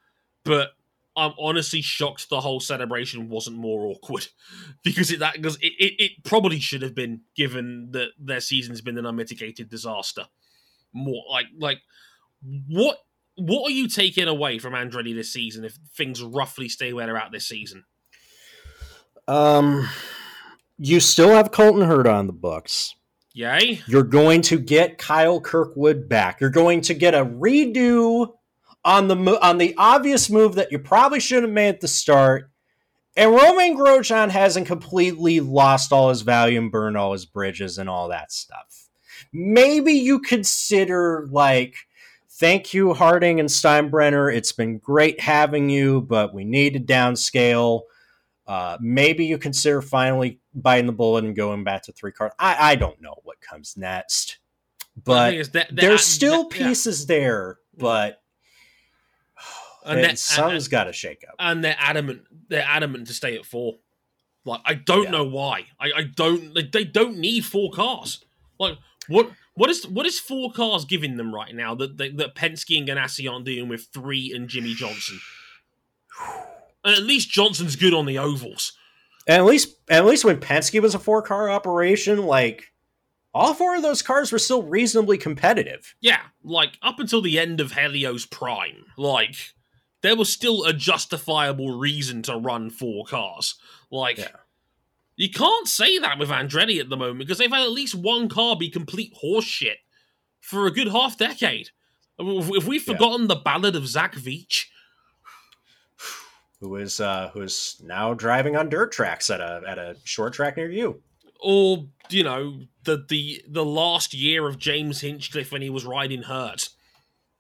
but 0.45 0.71
I'm 1.17 1.35
honestly 1.39 1.83
shocked 1.83 2.31
the 2.31 2.41
whole 2.41 2.61
celebration 2.61 3.29
wasn't 3.29 3.57
more 3.57 3.87
awkward 3.87 4.29
because 4.85 5.11
it 5.11 5.19
that 5.21 5.35
because 5.35 5.57
it, 5.57 5.73
it, 5.79 5.95
it 5.99 6.25
probably 6.25 6.61
should 6.61 6.83
have 6.83 6.95
been 6.95 7.23
given 7.35 7.91
that 7.93 8.11
their 8.19 8.41
season's 8.41 8.81
been 8.81 8.99
an 8.99 9.07
unmitigated 9.07 9.69
disaster. 9.69 10.27
More 10.93 11.25
like 11.31 11.47
like 11.59 11.81
what 12.69 12.99
what 13.39 13.69
are 13.69 13.75
you 13.75 13.89
taking 13.89 14.29
away 14.29 14.59
from 14.59 14.75
Andretti 14.75 15.15
this 15.15 15.33
season 15.33 15.65
if 15.65 15.79
things 15.97 16.23
roughly 16.23 16.69
stay 16.69 16.93
where 16.93 17.07
they're 17.07 17.17
at 17.17 17.33
this 17.33 17.47
season? 17.47 17.85
Um, 19.27 19.89
you 20.79 21.01
still 21.01 21.31
have 21.31 21.53
Colton 21.53 21.89
Herta 21.89 22.13
on 22.13 22.27
the 22.27 22.33
books. 22.33 22.95
Yay? 23.35 23.83
You're 23.87 24.03
going 24.03 24.43
to 24.43 24.59
get 24.59 24.99
Kyle 24.99 25.41
Kirkwood 25.41 26.09
back. 26.09 26.41
You're 26.41 26.51
going 26.51 26.81
to 26.83 26.95
get 26.95 27.15
a 27.15 27.25
redo 27.25 28.35
on 28.85 29.09
the 29.09 29.17
mo- 29.17 29.39
on 29.41 29.59
the 29.59 29.75
obvious 29.77 30.31
move 30.31 30.55
that 30.57 30.73
you 30.73 30.79
probably 30.79 31.21
shouldn't 31.21 31.49
have 31.49 31.55
made 31.55 31.69
at 31.69 31.81
the 31.81 31.89
start. 31.89 32.51
And 33.17 33.33
Romain 33.33 33.77
Grosjean 33.77 34.31
hasn't 34.31 34.67
completely 34.67 35.41
lost 35.41 35.93
all 35.93 36.09
his 36.09 36.23
value 36.23 36.59
and 36.59 36.71
burned 36.71 36.97
all 36.97 37.13
his 37.13 37.27
bridges 37.27 37.77
and 37.79 37.89
all 37.89 38.09
that 38.09 38.33
stuff. 38.33 38.89
Maybe 39.33 39.93
you 39.93 40.21
consider 40.21 41.27
like, 41.31 41.75
thank 42.39 42.73
you 42.75 42.95
Harding 42.95 43.41
and 43.41 43.49
Steinbrenner. 43.49 44.35
It's 44.35 44.53
been 44.53 44.79
great 44.79 45.21
having 45.21 45.69
you, 45.69 46.03
but 46.03 46.33
we 46.35 46.45
need 46.45 46.75
to 46.75 46.81
downscale. 46.81 47.83
Uh, 48.47 48.79
maybe 48.81 49.27
you 49.27 49.37
consider 49.39 49.83
finally 49.83 50.41
biting 50.55 50.87
the 50.87 50.93
bullet 50.93 51.25
and 51.25 51.37
going 51.37 51.65
back 51.65 51.83
to 51.83 51.93
three 51.93 52.13
cars. 52.13 52.33
I, 52.39 52.73
I 52.73 52.75
don't 52.77 53.01
know 53.03 53.15
what 53.25 53.41
comes 53.41 53.77
next, 53.77 54.39
but 55.05 55.35
is 55.35 55.51
that- 55.51 55.69
that- 55.69 55.77
there's 55.81 56.05
still 56.05 56.49
that- 56.49 56.59
yeah. 56.59 56.69
pieces 56.69 57.07
there, 57.07 57.59
but 57.77 58.23
And 59.85 60.03
that- 60.03 60.19
something's 60.19 60.69
got 60.69 60.85
to 60.85 60.93
shake 60.93 61.25
up. 61.29 61.35
and 61.39 61.63
they're 61.65 61.77
adamant 61.79 62.23
they're 62.49 62.65
adamant 62.67 63.07
to 63.09 63.13
stay 63.13 63.37
at 63.37 63.45
four 63.45 63.75
Like 64.47 64.61
I 64.65 64.73
don't 64.75 65.05
Yeah. 65.05 65.11
know 65.11 65.25
why. 65.25 65.67
I, 65.79 65.91
I 65.95 66.03
don't. 66.05 66.55
They, 66.55 66.63
they 66.63 66.85
don't 66.85 67.19
need 67.19 67.45
four 67.45 67.71
cars. 67.71 68.25
Like 68.59 68.79
what? 69.09 69.31
What 69.59 69.71
is 69.71 69.87
what 69.89 70.07
is 70.07 70.21
four 70.21 70.53
cars 70.53 70.85
giving 70.85 71.17
them 71.17 71.35
right 71.35 71.53
now 71.53 71.75
that 71.75 71.97
that, 71.97 72.17
that 72.17 72.37
Penske 72.37 72.79
and 72.79 72.87
Ganassi 72.87 73.31
aren't 73.31 73.45
doing 73.45 73.69
with 73.69 73.89
three 73.93 74.33
and 74.33 74.49
Jimmie 74.49 74.75
Johnson? 74.75 75.19
And 76.85 76.95
at 76.95 77.03
least 77.03 77.29
Johnson's 77.29 77.75
good 77.75 77.93
on 77.93 78.07
the 78.07 78.19
ovals. 78.19 78.73
And 79.27 79.39
at 79.43 79.45
least, 79.45 79.77
at 79.91 80.07
least 80.07 80.25
when 80.25 80.39
Penske 80.39 80.81
was 80.81 80.95
a 80.95 80.99
four 81.01 81.23
car 81.23 81.51
operation, 81.51 82.23
like 82.23 82.73
all 83.35 83.53
four 83.53 83.75
of 83.75 83.83
those 83.83 84.01
cars 84.01 84.31
were 84.31 84.39
still 84.39 84.63
reasonably 84.63 85.19
competitive. 85.19 85.97
Yeah, 86.01 86.21
like 86.45 86.79
up 86.81 87.01
until 87.01 87.21
the 87.21 87.37
end 87.37 87.61
of 87.61 87.73
Helio's 87.73 88.27
prime, 88.27 88.85
like 88.97 89.35
there 90.03 90.17
was 90.17 90.33
still 90.33 90.65
a 90.65 90.73
justifiable 90.73 91.77
reason 91.77 92.23
to 92.23 92.37
run 92.37 92.71
four 92.71 93.07
cars. 93.07 93.57
Like 93.91 94.19
Yeah. 94.19 94.29
You 95.19 95.29
can't 95.31 95.69
say 95.69 95.99
that 95.99 96.19
with 96.19 96.31
Andretti 96.31 96.81
at 96.81 96.89
the 96.89 96.97
moment 96.97 97.19
because 97.19 97.37
they've 97.39 97.51
had 97.51 97.63
at 97.63 97.71
least 97.73 97.95
one 97.95 98.29
car 98.29 98.57
be 98.57 98.71
complete 98.71 99.13
horseshit 99.23 99.77
for 100.41 100.67
a 100.67 100.71
good 100.71 100.89
half 100.89 101.19
decade. 101.19 101.71
If 102.19 102.67
we've 102.67 102.87
Yeah. 102.87 102.95
forgotten 102.95 103.27
the 103.29 103.37
ballad 103.37 103.77
of 103.77 103.87
Zach 103.87 104.15
Veach, 104.15 104.65
Who 106.61 106.75
is 106.77 107.01
uh, 107.01 107.31
who 107.35 107.43
is 107.43 107.77
now 107.85 108.15
driving 108.15 108.57
on 108.57 108.69
dirt 108.69 108.91
tracks 108.93 109.31
at 109.31 109.41
a 109.41 109.63
at 109.67 109.79
a 109.79 109.97
short 110.05 110.33
track 110.33 110.57
near 110.57 110.71
you? 110.71 111.03
or 111.41 111.87
you 112.11 112.25
know 112.25 112.63
the 112.83 113.05
the 113.09 113.41
the 113.47 113.65
last 113.65 114.13
year 114.13 114.49
of 114.49 114.59
James 114.59 115.01
Hinchcliffe 115.03 115.53
when 115.53 115.63
he 115.63 115.71
was 115.71 115.85
riding 115.85 116.23
Hurt. 116.23 116.71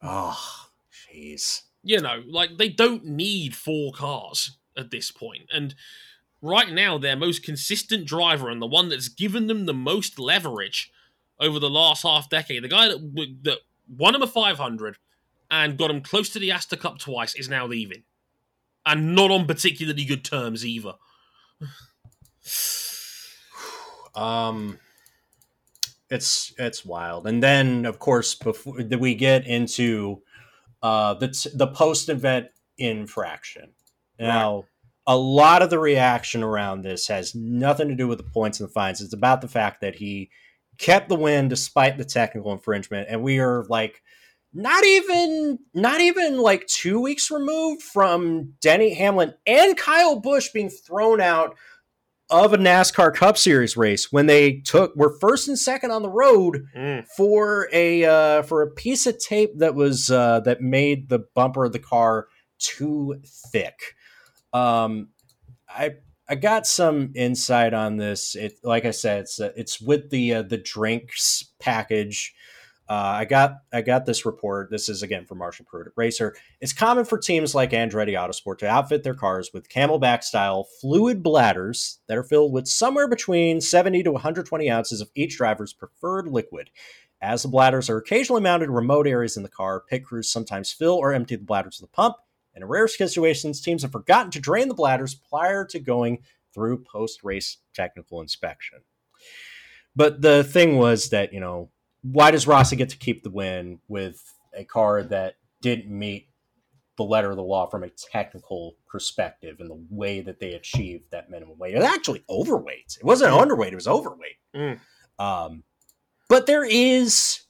Oh, 0.00 0.68
jeez. 1.12 1.62
you 1.82 2.00
know, 2.00 2.22
like 2.28 2.58
they 2.58 2.68
don't 2.68 3.04
need 3.04 3.56
four 3.56 3.92
cars 3.92 4.56
at 4.76 4.92
this. 4.92 5.12
And 5.50 5.74
right 6.42 6.70
now, 6.70 6.98
their 6.98 7.16
most 7.16 7.42
consistent 7.42 8.06
driver 8.06 8.48
and 8.48 8.60
the 8.60 8.66
one 8.66 8.88
that's 8.88 9.08
given 9.08 9.46
them 9.46 9.66
the 9.66 9.74
most 9.74 10.18
leverage 10.18 10.90
over 11.40 11.58
the 11.58 11.70
last 11.70 12.02
half 12.02 12.28
decade, 12.28 12.64
the 12.64 12.68
guy 12.68 12.88
that 12.88 13.36
that 13.42 13.58
won 13.88 14.14
him 14.14 14.22
a 14.22 14.26
500 14.26 14.96
and 15.50 15.78
got 15.78 15.90
him 15.90 16.02
close 16.02 16.28
to 16.30 16.38
the 16.38 16.50
Astor 16.50 16.76
Cup 16.76 16.98
twice, 16.98 17.34
is 17.34 17.48
now 17.48 17.66
leaving, 17.66 18.02
and 18.84 19.14
not 19.14 19.30
on 19.30 19.46
particularly 19.46 20.04
good 20.04 20.24
terms 20.24 20.64
either. 20.64 20.94
Um, 24.14 24.80
it's 26.10 26.52
it's 26.58 26.84
wild. 26.84 27.28
And 27.28 27.40
then, 27.40 27.84
of 27.84 28.00
course, 28.00 28.34
before 28.34 28.74
we 28.98 29.14
get 29.14 29.46
into 29.46 30.22
uh, 30.82 31.14
the 31.14 31.28
t- 31.28 31.50
the 31.54 31.68
post 31.68 32.08
event 32.08 32.48
infraction. 32.78 33.70
Now, 34.18 34.64
a 35.08 35.16
lot 35.16 35.62
of 35.62 35.70
the 35.70 35.78
reaction 35.78 36.42
around 36.42 36.82
this 36.82 37.08
has 37.08 37.34
nothing 37.34 37.88
to 37.88 37.94
do 37.94 38.06
with 38.06 38.18
the 38.18 38.24
points 38.24 38.60
and 38.60 38.68
the 38.68 38.72
fines. 38.72 39.00
It's 39.00 39.14
about 39.14 39.40
the 39.40 39.48
fact 39.48 39.80
that 39.80 39.96
he 39.96 40.30
kept 40.76 41.08
the 41.08 41.16
win 41.16 41.48
despite 41.48 41.96
the 41.96 42.04
technical 42.04 42.52
infringement, 42.52 43.08
and 43.10 43.22
we 43.22 43.40
are 43.40 43.64
like 43.70 44.02
not 44.52 44.84
even 44.84 45.58
not 45.72 46.02
even 46.02 46.36
like 46.38 46.66
two 46.66 47.00
weeks 47.00 47.30
removed 47.30 47.82
from 47.82 48.52
Denny 48.60 48.92
Hamlin 48.94 49.32
and 49.46 49.78
Kyle 49.78 50.20
Busch 50.20 50.50
being 50.50 50.68
thrown 50.68 51.22
out 51.22 51.56
of 52.30 52.52
a 52.52 52.58
NASCAR 52.58 53.14
Cup 53.14 53.38
Series 53.38 53.78
race 53.78 54.12
when 54.12 54.26
they 54.26 54.58
took 54.60 54.94
were 54.94 55.16
first 55.20 55.48
and 55.48 55.58
second 55.58 55.90
on 55.90 56.02
the 56.02 56.10
road 56.10 56.66
for 57.16 57.70
a 57.72 58.04
uh, 58.04 58.42
for 58.42 58.60
a 58.60 58.70
piece 58.70 59.06
of 59.06 59.18
tape 59.18 59.56
that 59.56 59.74
was 59.74 60.10
uh, 60.10 60.40
that 60.40 60.60
made 60.60 61.08
the 61.08 61.20
bumper 61.34 61.64
of 61.64 61.72
the 61.72 61.78
car 61.78 62.26
too 62.58 63.18
thick. 63.50 63.94
Um, 64.52 65.08
I 65.68 65.96
I 66.28 66.34
got 66.34 66.66
some 66.66 67.12
insight 67.14 67.72
on 67.72 67.96
this. 67.96 68.34
It 68.34 68.58
like 68.62 68.84
I 68.84 68.90
said, 68.90 69.20
it's 69.20 69.40
uh, 69.40 69.50
it's 69.56 69.80
with 69.80 70.10
the 70.10 70.34
uh, 70.34 70.42
the 70.42 70.58
drinks 70.58 71.52
package. 71.58 72.34
Uh, 72.88 73.16
I 73.20 73.24
got 73.26 73.58
I 73.72 73.82
got 73.82 74.06
this 74.06 74.24
report. 74.24 74.70
This 74.70 74.88
is 74.88 75.02
again 75.02 75.26
from 75.26 75.38
Marshall 75.38 75.66
Pruett 75.70 75.88
Racer. 75.96 76.34
It's 76.60 76.72
common 76.72 77.04
for 77.04 77.18
teams 77.18 77.54
like 77.54 77.70
Andretti 77.70 78.12
Autosport 78.12 78.58
to 78.58 78.68
outfit 78.68 79.02
their 79.02 79.14
cars 79.14 79.50
with 79.52 79.68
CamelBak 79.68 80.22
style 80.22 80.66
fluid 80.80 81.22
bladders 81.22 82.00
that 82.08 82.16
are 82.16 82.24
filled 82.24 82.52
with 82.52 82.66
somewhere 82.66 83.08
between 83.08 83.60
70 83.60 84.02
to 84.04 84.12
120 84.12 84.70
ounces 84.70 85.00
of 85.02 85.10
each 85.14 85.36
driver's 85.36 85.74
preferred 85.74 86.28
liquid. 86.28 86.70
As 87.20 87.42
the 87.42 87.48
bladders 87.48 87.90
are 87.90 87.96
occasionally 87.96 88.42
mounted 88.42 88.66
in 88.66 88.70
remote 88.70 89.06
areas 89.06 89.36
in 89.36 89.42
the 89.42 89.48
car, 89.48 89.82
pit 89.86 90.04
crews 90.04 90.30
sometimes 90.30 90.72
fill 90.72 90.94
or 90.94 91.12
empty 91.12 91.36
the 91.36 91.44
bladders 91.44 91.80
of 91.80 91.90
the 91.90 91.94
pump. 91.94 92.16
In 92.62 92.68
rare 92.68 92.88
situations, 92.88 93.60
teams 93.60 93.82
have 93.82 93.92
forgotten 93.92 94.30
to 94.32 94.40
drain 94.40 94.68
the 94.68 94.74
bladders 94.74 95.14
prior 95.14 95.64
to 95.66 95.78
going 95.78 96.18
through 96.52 96.84
post 96.84 97.22
race 97.22 97.58
technical 97.74 98.20
inspection. 98.20 98.78
But 99.94 100.22
the 100.22 100.44
thing 100.44 100.76
was 100.76 101.10
that, 101.10 101.32
you 101.32 101.40
know, 101.40 101.70
why 102.02 102.30
does 102.30 102.46
Rossi 102.46 102.76
get 102.76 102.88
to 102.90 102.98
keep 102.98 103.22
the 103.22 103.30
win 103.30 103.80
with 103.88 104.22
a 104.54 104.64
car 104.64 105.02
that 105.04 105.36
didn't 105.60 105.88
meet 105.88 106.28
the 106.96 107.04
letter 107.04 107.30
of 107.30 107.36
the 107.36 107.42
law 107.42 107.66
from 107.66 107.84
a 107.84 107.90
technical 107.90 108.76
perspective 108.86 109.56
and 109.60 109.70
the 109.70 109.84
way 109.90 110.20
that 110.20 110.40
they 110.40 110.54
achieved 110.54 111.10
that 111.10 111.30
minimum 111.30 111.58
weight? 111.58 111.74
It 111.74 111.78
was 111.78 111.86
actually 111.86 112.24
overweight. 112.28 112.96
It 112.98 113.04
wasn't 113.04 113.32
underweight, 113.32 113.72
it 113.72 113.76
was 113.76 113.88
overweight. 113.88 114.36
Mm. 114.54 114.80
Um, 115.18 115.62
but 116.28 116.46
there 116.46 116.64
is 116.64 117.40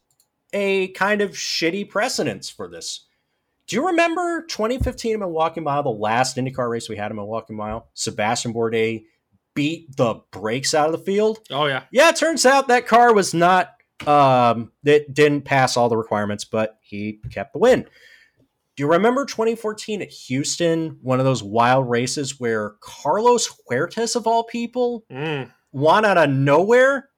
a 0.52 0.88
kind 0.88 1.20
of 1.20 1.32
shitty 1.32 1.88
precedence 1.88 2.48
for 2.48 2.68
this. 2.68 3.06
Do 3.68 3.76
you 3.76 3.86
remember 3.86 4.42
2015 4.48 5.12
in 5.14 5.20
Milwaukee 5.20 5.60
Mile, 5.60 5.82
the 5.82 5.90
last 5.90 6.36
IndyCar 6.36 6.70
race 6.70 6.88
we 6.88 6.96
had 6.96 7.10
in 7.10 7.16
Milwaukee 7.16 7.52
Mile? 7.52 7.88
Sebastian 7.94 8.54
Bourdais 8.54 9.04
beat 9.54 9.94
the 9.96 10.16
brakes 10.30 10.72
out 10.72 10.86
of 10.86 10.92
the 10.92 11.04
field. 11.04 11.40
Oh 11.50 11.66
yeah, 11.66 11.82
Yeah, 11.90 12.08
it 12.08 12.16
turns 12.16 12.46
out 12.46 12.68
that 12.68 12.86
car 12.86 13.12
was 13.12 13.34
not 13.34 13.72
um 14.06 14.70
it 14.84 15.12
didn't 15.12 15.42
pass 15.42 15.76
all 15.76 15.88
the 15.88 15.96
requirements, 15.96 16.44
but 16.44 16.78
he 16.80 17.20
kept 17.30 17.52
the 17.52 17.58
win. 17.58 17.82
Do 18.76 18.82
you 18.84 18.90
remember 18.92 19.24
2014 19.26 20.00
at 20.02 20.10
Houston, 20.10 20.98
one 21.02 21.18
of 21.18 21.24
those 21.26 21.42
wild 21.42 21.90
races 21.90 22.38
where 22.38 22.74
Carlos 22.80 23.48
Huertas 23.68 24.14
of 24.16 24.26
all 24.26 24.44
people 24.44 25.04
Mm. 25.10 25.50
won 25.72 26.04
out 26.04 26.16
of 26.16 26.30
nowhere? 26.30 27.08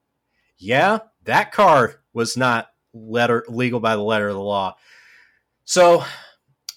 Yeah, 0.56 1.00
that 1.24 1.52
car 1.52 1.96
was 2.14 2.36
not 2.36 2.68
letter 2.94 3.44
legal 3.48 3.78
by 3.78 3.94
the 3.94 4.02
letter 4.02 4.28
of 4.28 4.34
the 4.34 4.40
law. 4.40 4.74
So, 5.64 6.02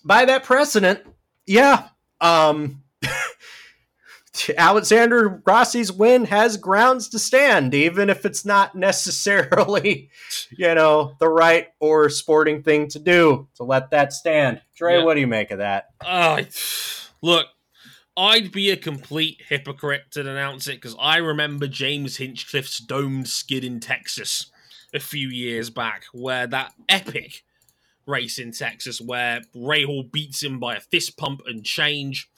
by 0.04 0.26
that 0.26 0.44
precedent, 0.44 1.02
yeah, 1.46 1.88
um 2.22 2.82
Alexander 4.58 5.42
Rossi's 5.46 5.92
win 5.92 6.26
has 6.26 6.58
grounds 6.58 7.08
to 7.10 7.20
stand, 7.20 7.76
even 7.76 8.10
if 8.10 8.26
it's 8.26 8.44
not 8.44 8.74
necessarily, 8.74 10.10
you 10.58 10.74
know, 10.74 11.16
the 11.20 11.30
right 11.30 11.68
or 11.80 12.10
sporting 12.10 12.64
thing 12.64 12.88
to 12.90 13.00
do 13.00 13.48
to 13.56 13.64
let 13.64 13.92
that 13.92 14.12
stand. 14.12 14.62
Trey, 14.76 14.98
Yeah. 14.98 15.04
what 15.06 15.14
do 15.14 15.20
you 15.20 15.28
make 15.28 15.52
of 15.52 15.60
that? 15.60 15.90
Uh, 16.04 16.44
look, 17.22 17.46
I'd 18.18 18.52
be 18.52 18.72
a 18.72 18.76
complete 18.78 19.40
hypocrite 19.50 20.06
to 20.12 20.24
denounce 20.24 20.68
it 20.68 20.76
because 20.82 20.96
I 21.00 21.18
remember 21.18 21.68
James 21.68 22.18
Hinchcliffe's 22.18 22.80
domed 22.80 23.28
skid 23.28 23.64
in 23.64 23.80
Texas 23.80 24.48
a 24.96 25.00
few 25.00 25.28
years 25.30 25.70
back, 25.70 26.06
where 26.12 26.48
that 26.48 26.74
epic 26.90 27.44
race 28.06 28.38
in 28.40 28.52
Texas 28.52 29.00
where 29.02 29.42
Rahal 29.56 30.12
beats 30.12 30.44
him 30.44 30.60
by 30.60 30.76
a 30.76 30.80
fist 30.82 31.18
pump 31.18 31.42
and 31.46 31.64
change, 31.64 32.30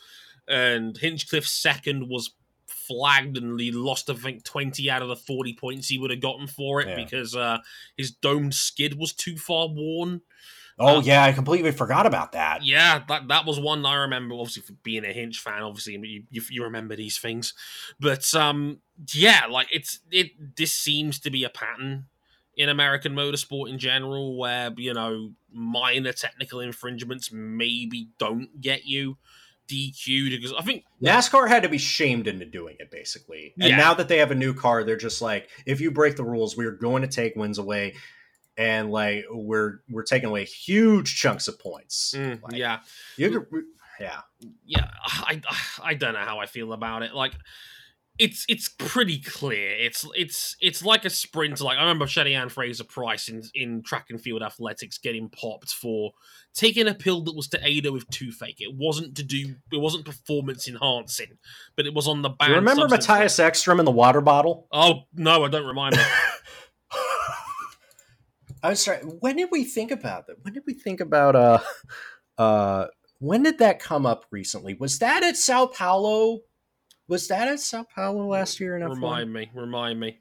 and 0.48 0.96
Hinchcliffe's 0.98 1.52
second 1.52 2.08
was 2.10 2.32
flagged 2.68 3.38
and 3.38 3.60
he 3.60 3.72
lost, 3.72 4.10
I 4.10 4.14
think, 4.14 4.44
20 4.44 4.90
out 4.92 5.02
of 5.02 5.08
the 5.08 5.16
40 5.16 5.54
points 5.56 5.88
he 5.88 5.98
would 5.98 6.12
have 6.12 6.22
gotten 6.22 6.46
for 6.48 6.82
it 6.82 6.88
Yeah. 6.90 6.96
because 6.96 7.36
uh, 7.36 7.58
his 7.98 8.12
domed 8.12 8.54
skid 8.54 8.98
was 9.00 9.12
too 9.14 9.38
far 9.38 9.68
worn. 9.68 10.22
Oh, 10.78 10.98
Um, 10.98 11.04
yeah, 11.04 11.24
I 11.24 11.32
completely 11.32 11.72
forgot 11.72 12.06
about 12.06 12.34
that. 12.34 12.64
Yeah, 12.64 13.02
that 13.08 13.30
that 13.30 13.46
was 13.46 13.58
one 13.60 13.86
I 13.86 13.96
remember. 13.96 14.36
Obviously, 14.36 14.62
for 14.64 14.74
being 14.84 15.06
a 15.06 15.14
Hinch 15.14 15.40
fan, 15.40 15.64
obviously 15.64 15.94
you, 15.94 16.24
you, 16.30 16.42
you 16.52 16.64
remember 16.64 16.96
these 16.98 17.18
things. 17.18 17.54
But 18.00 18.32
um, 18.36 18.82
yeah, 19.14 19.46
like 19.50 19.68
it's 19.72 20.00
it. 20.12 20.56
This 20.58 20.74
seems 20.74 21.18
to 21.22 21.30
be 21.32 21.46
a 21.46 21.50
pattern 21.50 22.08
in 22.58 22.70
American 22.70 23.14
motorsport 23.14 23.70
in 23.70 23.80
general, 23.80 24.38
where 24.38 24.72
you 24.78 24.94
know 24.94 25.32
minor 25.52 26.14
technical 26.14 26.60
infringements 26.60 27.32
maybe 27.32 28.10
don't 28.18 28.62
get 28.62 28.86
you 28.86 29.18
DQ'd 29.68 30.30
because 30.42 30.54
I 30.58 30.62
think 30.62 30.84
NASCAR 31.02 31.48
had 31.48 31.64
to 31.64 31.70
be 31.70 31.78
shamed 31.78 32.28
into 32.28 32.46
doing 32.46 32.76
it, 32.80 32.92
basically. 32.92 33.54
And 33.60 33.70
Yeah. 33.70 33.78
now 33.78 33.94
that 33.96 34.08
they 34.08 34.18
have 34.20 34.32
a 34.32 34.36
new 34.36 34.54
car, 34.54 34.84
they're 34.84 34.96
just 34.96 35.22
like, 35.22 35.50
if 35.66 35.82
you 35.82 35.92
break 35.92 36.16
the 36.16 36.24
rules, 36.24 36.56
we're 36.56 36.72
going 36.72 37.02
to 37.02 37.08
take 37.08 37.36
wins 37.36 37.58
away, 37.58 37.96
and 38.58 38.92
like 38.92 39.26
we're 39.32 39.80
we're 39.90 40.04
taking 40.04 40.30
away 40.30 40.46
huge 40.46 41.16
chunks 41.20 41.48
of 41.48 41.60
points. 41.60 42.14
mm, 42.16 42.42
Like, 42.42 42.54
yeah, 42.54 42.80
you 43.18 43.46
yeah, 44.00 44.22
yeah, 44.66 44.92
I, 45.06 45.42
I 45.82 45.94
don't 45.94 46.14
know 46.14 46.20
how 46.20 46.40
I 46.40 46.46
feel 46.46 46.74
about 46.74 47.02
it. 47.04 47.14
Like, 47.14 47.34
it's 48.18 48.46
it's 48.48 48.70
pretty 48.70 49.20
clear. 49.20 49.72
It's 49.72 50.06
it's 50.16 50.56
it's 50.62 50.84
like 50.84 51.04
a 51.04 51.10
sprint. 51.10 51.60
Like 51.60 51.78
I 51.78 51.82
remember 51.82 52.08
Shelly-Ann 52.08 52.50
Fraser 52.50 52.86
Pryce 52.86 53.28
in 53.28 53.44
in 53.54 53.84
track 53.84 54.06
and 54.10 54.22
field 54.22 54.42
athletics 54.42 54.98
getting 54.98 55.30
popped 55.30 55.72
for 55.72 56.12
taking 56.54 56.88
a 56.88 56.94
pill 56.94 57.22
that 57.24 57.36
was 57.36 57.50
to 57.50 57.60
aid 57.62 57.86
her 57.86 57.92
with 57.92 58.10
toothache. 58.10 58.62
It 58.62 58.74
wasn't 58.74 59.16
to 59.18 59.24
do. 59.24 59.56
It 59.72 59.82
wasn't 59.82 60.06
performance 60.06 60.68
enhancing, 60.68 61.38
but 61.76 61.86
it 61.86 61.94
was 61.94 62.08
on 62.08 62.22
the 62.22 62.30
Do 62.30 62.48
you 62.48 62.56
remember. 62.56 62.88
Mattias 62.88 63.38
Ekström 63.40 63.80
in 63.80 63.86
the 63.86 63.92
water 63.92 64.22
bottle? 64.22 64.68
Oh 64.72 65.04
no, 65.14 65.44
I 65.44 65.50
don't 65.50 65.68
remind 65.68 65.98
me. 65.98 66.04
I'm 68.64 68.76
sorry. 68.76 69.00
When 69.00 69.36
did 69.36 69.50
we 69.52 69.66
think 69.66 69.92
about 69.92 70.28
that? 70.28 70.38
When 70.42 70.54
did 70.54 70.64
we 70.66 70.74
think 70.74 71.02
about 71.02 71.36
uh 71.36 71.60
uh 72.38 72.88
when 73.20 73.44
did 73.44 73.58
that 73.60 73.80
come 73.80 74.06
up 74.06 74.26
recently? 74.32 74.74
Was 74.74 75.00
that 75.00 75.22
at 75.24 75.36
Sao 75.36 75.66
Paulo? 75.66 76.40
Was 77.08 77.28
that 77.28 77.48
at 77.48 77.60
Sao 77.60 77.84
Paulo 77.84 78.28
last 78.28 78.60
year 78.60 78.76
in 78.78 78.82
F1? 78.84 78.96
remind 78.96 79.34
me, 79.34 79.50
remind 79.54 80.00
me. 80.00 80.20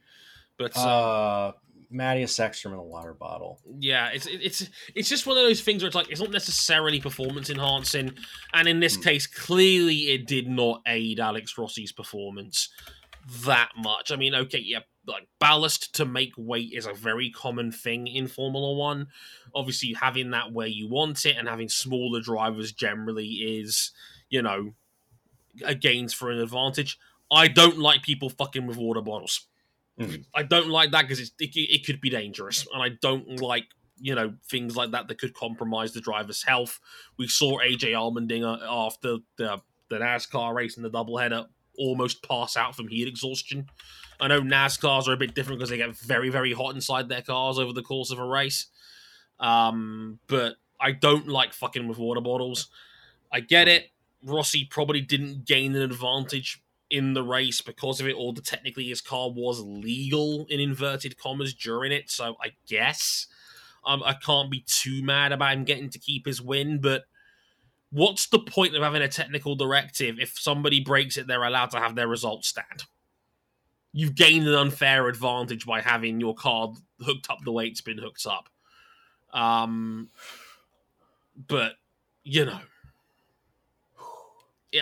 But 0.59 0.77
uh, 0.77 0.81
Uh 0.81 1.53
Mattias 1.93 2.39
Ekström 2.41 2.73
in 2.73 2.79
a 2.79 2.83
water 2.83 3.15
bottle. 3.15 3.61
yeah, 3.79 4.11
it's 4.13 4.27
it's 4.27 4.69
it's 4.95 5.09
just 5.09 5.27
one 5.27 5.37
of 5.37 5.45
those 5.45 5.61
things 5.61 5.83
where 5.83 5.87
it's 5.87 5.95
like 5.95 6.11
it's 6.11 6.21
not 6.21 6.31
necessarily 6.31 7.01
performance 7.01 7.51
enhancing, 7.51 8.15
and 8.53 8.67
in 8.69 8.81
this 8.81 8.97
Hmm. 8.97 9.03
case, 9.03 9.27
clearly 9.27 9.97
it 10.13 10.27
did 10.27 10.49
not 10.49 10.83
aid 10.87 11.21
Alex 11.21 11.55
Rossi's 11.57 11.93
performance 11.93 12.69
that 13.45 13.71
much. 13.77 14.11
I 14.11 14.17
mean, 14.17 14.35
okay, 14.35 14.59
yeah, 14.59 14.81
like 15.07 15.27
ballast 15.39 15.95
to 15.97 16.05
make 16.05 16.33
weight 16.37 16.73
is 16.73 16.87
a 16.87 16.93
very 16.93 17.31
common 17.31 17.71
thing 17.73 18.07
in 18.07 18.27
Formula 18.27 18.73
One. 18.75 19.09
Obviously, 19.55 19.93
having 19.93 20.31
that 20.33 20.53
where 20.53 20.67
you 20.67 20.89
want 20.89 21.25
it 21.27 21.37
and 21.39 21.49
having 21.49 21.69
smaller 21.69 22.21
drivers 22.21 22.73
generally 22.73 23.29
is, 23.29 23.93
you 24.29 24.43
know, 24.43 24.75
gains 25.81 26.13
for 26.15 26.31
an 26.31 26.39
advantage. 26.39 26.99
I 27.31 27.49
don't 27.49 27.79
like 27.79 28.03
people 28.03 28.31
fucking 28.31 28.67
with 28.67 28.77
water 28.77 29.01
bottles. 29.01 29.47
Mhm. 29.99 30.25
I 30.35 30.43
don't 30.43 30.69
like 30.69 30.91
that 30.91 31.03
because 31.03 31.21
it, 31.21 31.33
it 31.39 31.87
could 31.87 32.01
be 32.01 32.11
dangerous, 32.11 32.67
and 32.73 32.83
I 32.83 32.91
don't 33.01 33.41
like 33.41 33.67
you 34.01 34.15
know 34.15 34.35
things 34.51 34.77
like 34.77 34.91
that 34.91 35.07
that 35.09 35.19
could 35.19 35.35
compromise 35.35 35.93
the 35.93 36.01
driver's 36.01 36.43
health. 36.43 36.81
We 37.17 37.29
saw 37.29 37.61
AJ 37.61 37.93
Allmendinger 37.93 38.61
after 38.69 39.19
the 39.37 39.61
the 39.89 39.99
NASCAR 39.99 40.55
race 40.55 40.77
and 40.77 40.85
the 40.85 40.91
doubleheader 40.91 41.47
almost 41.79 42.23
pass 42.23 42.57
out 42.57 42.75
from 42.75 42.89
heat 42.89 43.07
exhaustion. 43.07 43.67
I 44.21 44.29
know 44.29 44.41
NASCARs 44.41 45.07
are 45.07 45.13
a 45.13 45.17
bit 45.17 45.35
different 45.35 45.59
because 45.59 45.71
they 45.71 45.77
get 45.77 45.97
very 45.97 46.29
very 46.29 46.53
hot 46.53 46.75
inside 46.75 47.09
their 47.09 47.23
cars 47.23 47.59
over 47.59 47.73
the 47.73 47.83
course 47.83 48.11
of 48.11 48.19
a 48.19 48.27
race. 48.27 48.67
Um, 49.39 50.19
but 50.27 50.57
I 50.81 50.93
don't 50.93 51.29
like 51.29 51.53
fucking 51.53 51.87
with 51.87 51.99
water 51.99 52.21
bottles. 52.21 52.69
I 53.33 53.41
get 53.41 53.69
it. 53.69 53.91
Rossi 54.25 54.65
probably 54.65 55.01
didn't 55.01 55.45
gain 55.45 55.75
an 55.75 55.83
advantage 55.83 56.63
in 56.91 57.15
the 57.15 57.23
race 57.23 57.61
because 57.61 58.01
of 58.01 58.09
it, 58.09 58.15
or 58.17 58.33
the 58.33 58.41
technically 58.41 58.89
his 58.89 59.01
car 59.01 59.31
was 59.31 59.61
legal 59.61 60.47
in 60.49 60.61
inverted 60.61 61.19
commas 61.19 61.55
during 61.55 61.93
it. 61.93 62.11
So 62.11 62.37
I 62.43 62.53
guess 62.67 63.27
um, 63.85 64.03
I 64.05 64.15
can't 64.15 64.51
be 64.51 64.65
too 64.67 65.03
mad 65.03 65.33
about 65.33 65.55
him 65.55 65.65
getting 65.65 65.91
to 65.91 65.99
keep 65.99 66.27
his 66.27 66.41
win. 66.41 66.81
But 66.81 67.03
what's 67.91 68.27
the 68.27 68.39
point 68.39 68.75
of 68.75 68.83
having 68.83 69.03
a 69.03 69.09
technical 69.09 69.57
directive 69.57 70.19
if 70.19 70.39
somebody 70.39 70.81
breaks 70.81 71.17
it, 71.17 71.27
they're 71.27 71.45
allowed 71.45 71.71
to 71.71 71.81
have 71.81 71.95
their 71.95 72.09
results 72.09 72.49
stand? 72.49 72.85
You've 73.93 74.15
gained 74.15 74.47
an 74.49 74.55
unfair 74.55 75.09
advantage 75.09 75.67
by 75.67 75.81
having 75.81 76.21
your 76.21 76.35
car 76.35 76.73
hooked 77.01 77.31
up 77.31 77.39
the 77.45 77.53
way 77.53 77.67
it's 77.67 77.81
been 77.81 77.99
hooked 77.99 78.27
up. 78.27 78.49
Um, 79.33 80.11
but 81.49 81.75
you 82.25 82.45
know, 82.45 82.61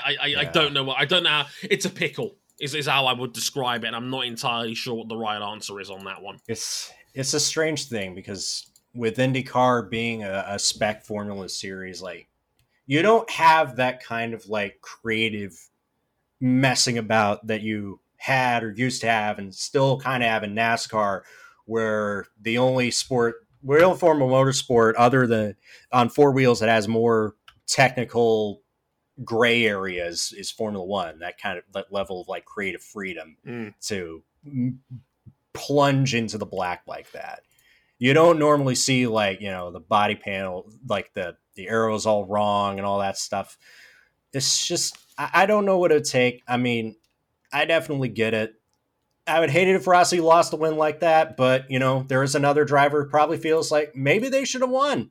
I 0.04 0.16
I, 0.20 0.34
I 0.40 0.44
don't 0.44 0.72
know 0.72 0.84
what 0.84 0.98
I 0.98 1.04
don't 1.04 1.22
know. 1.22 1.30
How, 1.30 1.46
it's 1.62 1.84
a 1.84 1.90
pickle. 1.90 2.36
Is, 2.60 2.74
is 2.76 2.86
how 2.86 3.06
I 3.06 3.12
would 3.12 3.32
describe 3.32 3.82
it, 3.82 3.88
and 3.88 3.96
I'm 3.96 4.08
not 4.08 4.24
entirely 4.24 4.76
sure 4.76 4.94
what 4.94 5.08
the 5.08 5.16
right 5.16 5.42
answer 5.42 5.80
is 5.80 5.90
on 5.90 6.04
that 6.04 6.22
one. 6.22 6.38
It's 6.46 6.92
it's 7.14 7.34
a 7.34 7.40
strange 7.40 7.86
thing 7.86 8.14
because 8.14 8.70
with 8.94 9.16
IndyCar 9.16 9.90
being 9.90 10.22
a, 10.22 10.44
a 10.46 10.58
spec 10.58 11.04
formula 11.04 11.48
series, 11.48 12.00
like 12.00 12.28
you 12.86 13.02
don't 13.02 13.28
have 13.30 13.76
that 13.76 14.02
kind 14.02 14.34
of 14.34 14.46
like 14.48 14.80
creative 14.80 15.58
messing 16.40 16.98
about 16.98 17.46
that 17.46 17.62
you 17.62 18.00
had 18.16 18.62
or 18.62 18.72
used 18.72 19.00
to 19.00 19.08
have 19.08 19.38
and 19.38 19.54
still 19.54 19.98
kind 19.98 20.22
of 20.22 20.28
have 20.28 20.44
in 20.44 20.54
NASCAR, 20.54 21.22
where 21.64 22.26
the 22.40 22.58
only 22.58 22.90
sport, 22.90 23.46
only 23.68 23.98
form 23.98 24.22
of 24.22 24.28
motorsport 24.28 24.94
other 24.98 25.26
than 25.26 25.56
on 25.90 26.08
four 26.08 26.32
wheels 26.32 26.60
that 26.60 26.68
has 26.68 26.86
more 26.86 27.34
technical 27.66 28.62
gray 29.24 29.64
areas 29.66 30.32
is 30.36 30.50
Formula 30.50 30.84
One. 30.84 31.18
That 31.20 31.38
kind 31.38 31.58
of 31.58 31.64
that 31.74 31.92
level 31.92 32.20
of 32.20 32.28
like 32.28 32.44
creative 32.44 32.82
freedom 32.82 33.36
Mm. 33.46 33.74
to 33.88 34.22
m- 34.46 34.80
plunge 35.52 36.14
into 36.14 36.38
the 36.38 36.46
black 36.46 36.82
like 36.86 37.10
that. 37.12 37.40
You 37.98 38.14
don't 38.14 38.38
normally 38.38 38.74
see 38.74 39.06
like 39.06 39.40
you 39.40 39.50
know 39.50 39.70
the 39.70 39.80
body 39.80 40.16
panel, 40.16 40.70
like 40.88 41.12
the 41.14 41.36
the 41.54 41.68
arrows 41.68 42.06
all 42.06 42.24
wrong 42.24 42.78
and 42.78 42.86
all 42.86 42.98
that 43.00 43.18
stuff. 43.18 43.58
It's 44.32 44.66
just 44.66 44.96
I, 45.18 45.30
I 45.34 45.46
don't 45.46 45.66
know 45.66 45.78
what 45.78 45.90
it 45.92 45.94
would 45.94 46.04
take. 46.04 46.42
I 46.48 46.56
mean, 46.56 46.96
I 47.52 47.64
definitely 47.64 48.08
get 48.08 48.34
it. 48.34 48.54
I 49.26 49.38
would 49.38 49.50
hate 49.50 49.68
it 49.68 49.76
if 49.76 49.86
Rossi 49.86 50.20
lost 50.20 50.52
a 50.52 50.56
win 50.56 50.76
like 50.76 51.00
that, 51.00 51.36
but 51.36 51.70
you 51.70 51.78
know 51.78 52.04
there 52.08 52.22
is 52.24 52.34
another 52.34 52.64
driver 52.64 53.04
who 53.04 53.10
probably 53.10 53.36
feels 53.38 53.70
like 53.70 53.94
maybe 53.94 54.28
they 54.28 54.44
should 54.44 54.62
have 54.62 54.70
won, 54.70 55.10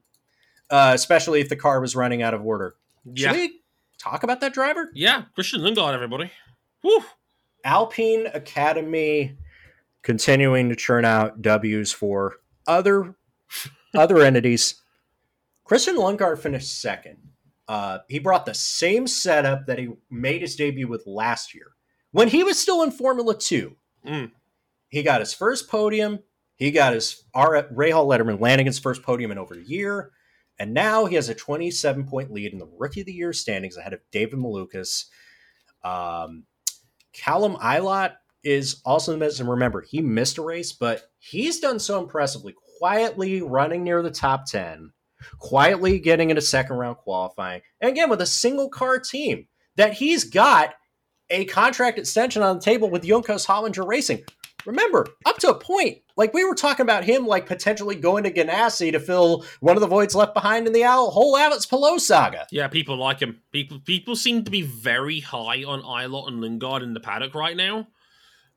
uh, 0.70 0.92
especially 0.94 1.40
if 1.40 1.48
the 1.48 1.56
car 1.56 1.80
was 1.80 1.96
running 1.96 2.22
out 2.22 2.34
of 2.34 2.44
order. 2.46 2.76
Yeah, 3.06 3.30
Should 3.32 3.40
we 3.40 3.61
talk 4.02 4.24
about 4.24 4.42
that 4.42 4.54
driver? 4.54 4.90
yeah. 4.94 5.24
Christian 5.36 5.62
Lundgaard, 5.62 5.94
everybody. 5.94 6.32
Woo. 6.84 7.04
Alpine 7.64 8.28
Academy 8.34 9.38
continuing 10.02 10.70
to 10.70 10.76
churn 10.76 11.06
out 11.06 11.42
W's 11.42 11.92
for 11.92 12.38
other 12.68 13.16
other 13.96 14.22
entities. 14.22 14.82
Christian 15.64 15.96
Lundgaard 15.98 16.40
finished 16.40 16.82
second. 16.82 17.18
Uh, 17.68 18.00
he 18.10 18.20
brought 18.20 18.46
the 18.46 18.54
same 18.54 19.06
setup 19.08 19.68
that 19.68 19.78
he 19.78 19.90
made 20.10 20.42
his 20.42 20.56
debut 20.56 20.88
with 20.88 21.06
last 21.06 21.54
year 21.54 21.68
when 22.12 22.28
he 22.28 22.44
was 22.44 22.60
still 22.60 22.82
in 22.84 22.92
Formula 22.92 23.38
Two. 23.38 23.76
Mm. 24.06 24.32
He 24.90 25.04
got 25.04 25.20
his 25.22 25.34
first 25.34 25.70
podium. 25.70 26.20
He 26.56 26.72
got 26.72 26.94
his 26.94 27.24
R- 27.34 27.68
Rahal 27.72 28.08
Letterman 28.08 28.40
Lanigan's 28.40 28.80
first 28.80 29.04
podium 29.04 29.32
in 29.32 29.38
over 29.38 29.54
a 29.54 29.62
year. 29.64 30.12
And 30.62 30.76
now 30.76 31.06
he 31.06 31.15
has 31.15 31.28
a 31.28 31.34
27 31.34 32.06
point 32.06 32.32
lead 32.32 32.54
in 32.54 32.60
the 32.60 32.69
Rookie 32.78 33.00
of 33.00 33.08
the 33.08 33.13
Year 33.13 33.34
standings 33.34 33.78
ahead 33.78 33.93
of 33.93 34.02
David 34.12 34.38
Malukas. 34.38 35.06
Um, 35.84 36.43
Callum 37.13 37.56
Ilott 37.56 38.17
is 38.43 38.80
also 38.86 39.12
in 39.12 39.17
the 39.17 39.26
mix. 39.26 39.39
And 39.39 39.50
remember, 39.50 39.82
he 39.82 40.02
missed 40.02 40.38
a 40.38 40.43
race, 40.43 40.71
but 40.71 41.02
he's 41.17 41.60
done 41.60 41.80
so 41.80 42.00
impressively, 42.00 42.54
quietly 42.78 43.41
running 43.41 43.84
near 43.84 44.04
the 44.04 44.12
top 44.12 44.45
10, 44.45 44.91
quietly 45.39 45.97
getting 45.97 46.30
into 46.30 46.43
second 46.43 46.76
round 46.76 46.97
qualifying. 46.97 47.63
And 47.82 47.89
again, 47.89 48.12
with 48.12 48.21
a 48.21 48.28
single 48.28 48.69
car 48.69 49.00
team 49.00 49.47
that 49.78 49.93
he's 49.93 50.26
got 50.26 50.76
a 51.32 51.45
contract 51.45 51.97
extension 51.97 52.43
on 52.43 52.58
the 52.58 52.62
table 52.62 52.88
with 52.88 53.02
Juncos 53.02 53.47
Hollinger 53.47 53.88
Racing. 53.88 54.24
Remember, 54.67 55.08
up 55.26 55.39
to 55.39 55.50
a 55.50 55.58
point, 55.58 56.04
like 56.15 56.34
we 56.34 56.43
were 56.43 56.56
talking 56.56 56.84
about 56.84 57.04
him, 57.04 57.26
like 57.26 57.45
potentially 57.45 57.95
going 57.95 58.24
to 58.24 58.32
Ganassi 58.32 58.91
to 58.91 59.00
fill 59.00 59.45
one 59.60 59.78
of 59.78 59.82
the 59.82 59.88
voids 59.88 60.15
left 60.15 60.34
behind 60.34 60.67
in 60.67 60.74
the 60.74 60.84
whole 60.84 61.38
Alex 61.38 61.65
Palou 61.65 62.00
saga. 62.00 62.47
Yeah, 62.52 62.67
people 62.67 62.97
like 62.97 63.19
him. 63.19 63.41
People 63.52 63.80
people 63.80 64.15
seem 64.15 64.43
to 64.43 64.52
be 64.52 64.62
very 64.62 65.19
high 65.19 65.63
on 65.63 65.82
Ilott 65.82 66.28
and 66.28 66.43
Lundgaard 66.43 66.84
in 66.84 66.93
the 66.93 67.00
paddock 67.00 67.36
right 67.36 67.58
now. 67.58 67.88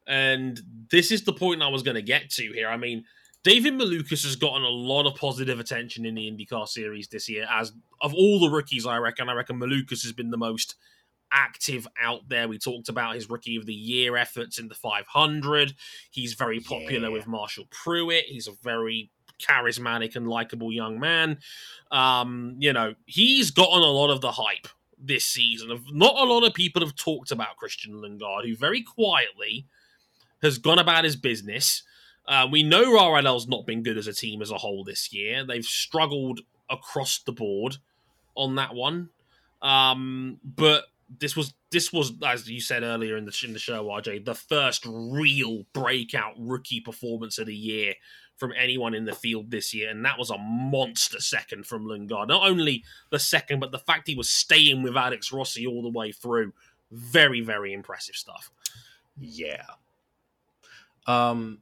And 0.06 0.60
this 0.90 1.10
is 1.10 1.24
the 1.24 1.32
point 1.32 1.62
I 1.62 1.68
was 1.68 1.82
going 1.82 1.94
to 1.94 2.02
get 2.02 2.30
to 2.30 2.52
here. 2.52 2.68
I 2.68 2.76
mean, 2.76 3.04
David 3.42 3.74
Malukas 3.74 4.24
has 4.24 4.36
gotten 4.36 4.62
a 4.62 4.68
lot 4.68 5.06
of 5.06 5.14
positive 5.16 5.60
attention 5.60 6.04
in 6.04 6.14
the 6.14 6.30
IndyCar 6.30 6.66
series 6.68 7.08
this 7.08 7.28
year. 7.28 7.46
As 7.50 7.72
of 8.00 8.14
all 8.14 8.40
the 8.40 8.50
rookies, 8.50 8.86
I 8.86 8.98
reckon, 8.98 9.28
I 9.28 9.34
reckon 9.34 9.58
Malukas 9.58 10.02
has 10.02 10.12
been 10.12 10.30
the 10.30 10.36
most 10.36 10.74
active 11.34 11.86
out 12.00 12.28
there. 12.28 12.48
We 12.48 12.58
talked 12.58 12.88
about 12.88 13.16
his 13.16 13.28
rookie 13.28 13.56
of 13.56 13.66
the 13.66 13.74
year 13.74 14.16
efforts 14.16 14.58
in 14.58 14.68
the 14.68 14.74
500. 14.74 15.74
He's 16.10 16.34
very 16.34 16.60
popular 16.60 17.08
Yeah. 17.08 17.14
with 17.14 17.26
Marshall 17.26 17.66
Pruett. 17.66 18.22
He's 18.26 18.46
a 18.46 18.52
very 18.62 19.10
charismatic 19.40 20.14
and 20.14 20.28
likable 20.28 20.72
young 20.72 21.00
man. 21.00 21.38
Um, 21.90 22.56
you 22.60 22.72
know, 22.72 22.94
he's 23.04 23.50
gotten 23.50 23.82
a 23.82 23.90
lot 23.90 24.10
of 24.10 24.20
the 24.20 24.32
hype 24.32 24.68
this 24.98 25.24
season. 25.24 25.68
Not 25.92 26.14
a 26.16 26.24
lot 26.24 26.44
of 26.46 26.54
people 26.54 26.82
have 26.82 26.94
talked 26.96 27.30
about 27.32 27.56
Christian 27.56 27.94
Lundgaard, 27.94 28.46
who 28.46 28.56
very 28.56 28.82
quietly 28.82 29.66
has 30.40 30.58
gone 30.58 30.78
about 30.78 31.04
his 31.04 31.16
business. 31.16 31.82
Uh, 32.26 32.46
we 32.50 32.62
know 32.62 32.96
RLL's 32.96 33.48
not 33.48 33.66
been 33.66 33.82
good 33.82 33.98
as 33.98 34.06
a 34.06 34.12
team 34.14 34.40
as 34.40 34.50
a 34.50 34.58
whole 34.58 34.84
this 34.84 35.12
year. 35.12 35.44
They've 35.44 35.64
struggled 35.64 36.40
across 36.70 37.18
the 37.18 37.32
board 37.32 37.78
on 38.34 38.54
that 38.54 38.74
one. 38.74 39.10
Um, 39.60 40.38
but 40.44 40.84
this 41.20 41.36
was 41.36 41.54
this 41.70 41.92
was 41.92 42.12
as 42.24 42.48
you 42.48 42.60
said 42.60 42.82
earlier 42.82 43.16
in 43.16 43.24
the 43.24 43.40
in 43.44 43.52
the 43.52 43.58
show, 43.58 43.84
RJ, 43.86 44.24
the 44.24 44.34
first 44.34 44.84
real 44.86 45.64
breakout 45.72 46.34
rookie 46.38 46.80
performance 46.80 47.38
of 47.38 47.46
the 47.46 47.54
year 47.54 47.94
from 48.36 48.52
anyone 48.58 48.94
in 48.94 49.04
the 49.04 49.14
field 49.14 49.50
this 49.50 49.72
year, 49.72 49.90
and 49.90 50.04
that 50.04 50.18
was 50.18 50.30
a 50.30 50.38
monster 50.38 51.20
second 51.20 51.66
from 51.66 51.86
Lundgaard. 51.86 52.28
Not 52.28 52.48
only 52.48 52.84
the 53.10 53.18
second, 53.18 53.60
but 53.60 53.70
the 53.70 53.78
fact 53.78 54.08
he 54.08 54.16
was 54.16 54.28
staying 54.28 54.82
with 54.82 54.96
Alex 54.96 55.32
Rossi 55.32 55.66
all 55.66 55.82
the 55.82 55.88
way 55.88 56.12
through. 56.12 56.52
Very, 56.90 57.40
very 57.40 57.72
impressive 57.72 58.14
stuff. 58.14 58.50
Yeah. 59.18 59.64
Um, 61.06 61.58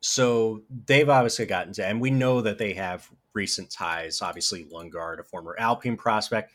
so 0.00 0.62
they've 0.86 1.08
obviously 1.08 1.46
gotten 1.46 1.72
to, 1.74 1.86
and 1.86 2.00
we 2.00 2.10
know 2.10 2.40
that 2.40 2.58
they 2.58 2.74
have 2.74 3.10
recent 3.32 3.70
ties. 3.70 4.22
Obviously, 4.22 4.64
Lundgaard, 4.64 5.18
a 5.18 5.24
former 5.24 5.56
Alpine 5.58 5.96
prospect. 5.96 6.52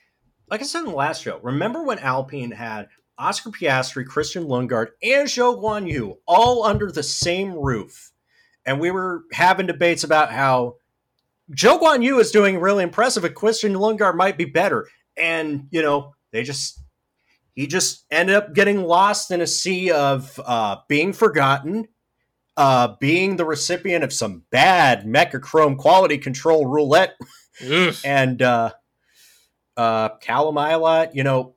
Like 0.52 0.60
I 0.60 0.66
said 0.66 0.80
in 0.80 0.88
the 0.88 0.92
last 0.92 1.24
show, 1.24 1.40
remember 1.42 1.82
when 1.82 1.98
Alpine 2.00 2.52
had 2.52 2.90
Oscar 3.18 3.52
Piastri, 3.52 4.06
Christian 4.06 4.44
Lundgaard, 4.44 4.88
and 5.02 5.26
Zhou 5.26 5.62
Guanyu 5.62 6.18
all 6.28 6.66
under 6.66 6.92
the 6.92 7.04
same 7.04 7.54
roof? 7.54 8.12
And 8.66 8.78
we 8.78 8.92
were 8.92 9.24
having 9.32 9.66
debates 9.66 10.04
about 10.04 10.30
how 10.30 10.76
Zhou 11.56 11.80
Guanyu 11.80 12.20
is 12.20 12.32
doing 12.32 12.60
really 12.60 12.84
impressive, 12.84 13.24
and 13.24 13.34
Christian 13.34 13.76
Lundgaard 13.76 14.16
might 14.16 14.38
be 14.38 14.44
better. 14.44 14.90
And, 15.16 15.70
you 15.72 15.82
know, 15.82 16.16
they 16.32 16.44
just 16.44 16.82
he 17.56 17.66
just 17.66 18.06
ended 18.12 18.36
up 18.36 18.54
getting 18.54 18.84
lost 18.84 19.32
in 19.32 19.40
a 19.40 19.48
sea 19.48 19.92
of 19.92 20.38
uh, 20.46 20.78
being 20.90 21.14
forgotten, 21.14 21.88
uh, 22.58 22.96
being 23.00 23.38
the 23.38 23.46
recipient 23.46 24.04
of 24.04 24.12
some 24.12 24.44
bad 24.52 25.06
Mecachrome 25.06 25.78
quality 25.78 26.18
control 26.18 26.66
roulette, 26.66 27.16
and 28.04 28.42
uh, 28.42 28.72
uh, 29.82 30.10
Callum 30.18 30.56
Ilott, 30.56 31.16
you 31.16 31.24
know, 31.24 31.56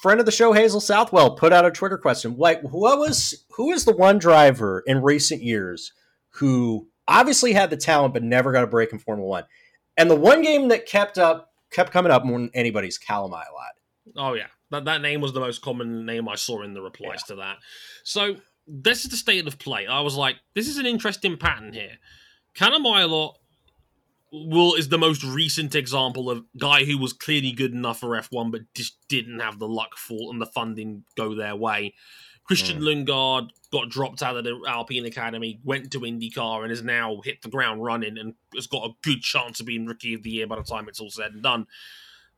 friend 0.00 0.20
of 0.20 0.26
the 0.26 0.32
show 0.32 0.52
Hazel 0.52 0.80
Southwell 0.80 1.34
put 1.36 1.52
out 1.52 1.66
a 1.66 1.70
Twitter 1.70 1.98
question 1.98 2.36
like, 2.36 2.60
what 2.62 2.98
was 2.98 3.44
who 3.50 3.72
is 3.72 3.84
the 3.84 3.96
one 3.96 4.18
driver 4.18 4.82
in 4.86 5.02
recent 5.02 5.42
years 5.42 5.92
who 6.30 6.88
obviously 7.08 7.52
had 7.52 7.70
the 7.70 7.76
talent 7.76 8.14
but 8.14 8.22
never 8.22 8.52
got 8.52 8.62
a 8.62 8.68
break 8.68 8.92
in 8.92 8.98
Formula 8.98 9.28
One? 9.28 9.44
And 9.96 10.08
the 10.08 10.16
one 10.16 10.42
game 10.42 10.68
that 10.68 10.86
kept 10.86 11.18
up 11.18 11.50
kept 11.72 11.90
coming 11.90 12.12
up 12.12 12.24
more 12.24 12.38
than 12.38 12.50
anybody's 12.54 12.98
Callum 12.98 13.32
Ilott. 13.32 14.14
Oh 14.16 14.34
yeah, 14.34 14.48
that 14.70 14.84
that 14.84 15.02
name 15.02 15.20
was 15.20 15.32
the 15.32 15.40
most 15.40 15.62
common 15.62 16.06
name 16.06 16.28
I 16.28 16.36
saw 16.36 16.62
in 16.62 16.74
the 16.74 16.82
replies 16.82 17.24
yeah. 17.28 17.34
to 17.34 17.40
that. 17.40 17.56
So 18.04 18.36
this 18.68 19.04
is 19.04 19.10
the 19.10 19.16
state 19.16 19.46
of 19.48 19.58
play. 19.58 19.86
I 19.88 20.00
was 20.00 20.14
like, 20.14 20.36
this 20.54 20.68
is 20.68 20.78
an 20.78 20.86
interesting 20.86 21.36
pattern 21.36 21.72
here. 21.72 21.98
Callum 22.54 22.84
Ilott 22.84 23.34
will 24.46 24.74
is 24.74 24.88
the 24.88 24.98
most 24.98 25.24
recent 25.24 25.74
example 25.74 26.30
of 26.30 26.44
guy 26.58 26.84
who 26.84 26.98
was 26.98 27.12
clearly 27.12 27.52
good 27.52 27.72
enough 27.72 28.00
for 28.00 28.10
F1 28.10 28.50
but 28.50 28.62
just 28.74 28.96
didn't 29.08 29.40
have 29.40 29.58
the 29.58 29.68
luck 29.68 29.96
for 29.96 30.32
and 30.32 30.40
the 30.40 30.46
funding 30.46 31.04
go 31.16 31.34
their 31.34 31.56
way. 31.56 31.94
Christian 32.44 32.80
mm. 32.80 33.06
Lundgaard 33.06 33.50
got 33.72 33.88
dropped 33.88 34.22
out 34.22 34.36
of 34.36 34.44
the 34.44 34.60
Alpine 34.68 35.04
Academy, 35.04 35.58
went 35.64 35.90
to 35.90 36.00
IndyCar, 36.00 36.62
and 36.62 36.70
has 36.70 36.82
now 36.82 37.20
hit 37.24 37.42
the 37.42 37.48
ground 37.48 37.82
running 37.82 38.16
and 38.16 38.34
has 38.54 38.68
got 38.68 38.88
a 38.88 38.94
good 39.02 39.20
chance 39.20 39.58
of 39.58 39.66
being 39.66 39.86
Rookie 39.86 40.14
of 40.14 40.22
the 40.22 40.30
Year 40.30 40.46
by 40.46 40.56
the 40.56 40.62
time 40.62 40.88
it's 40.88 41.00
all 41.00 41.10
said 41.10 41.32
and 41.32 41.42
done. 41.42 41.66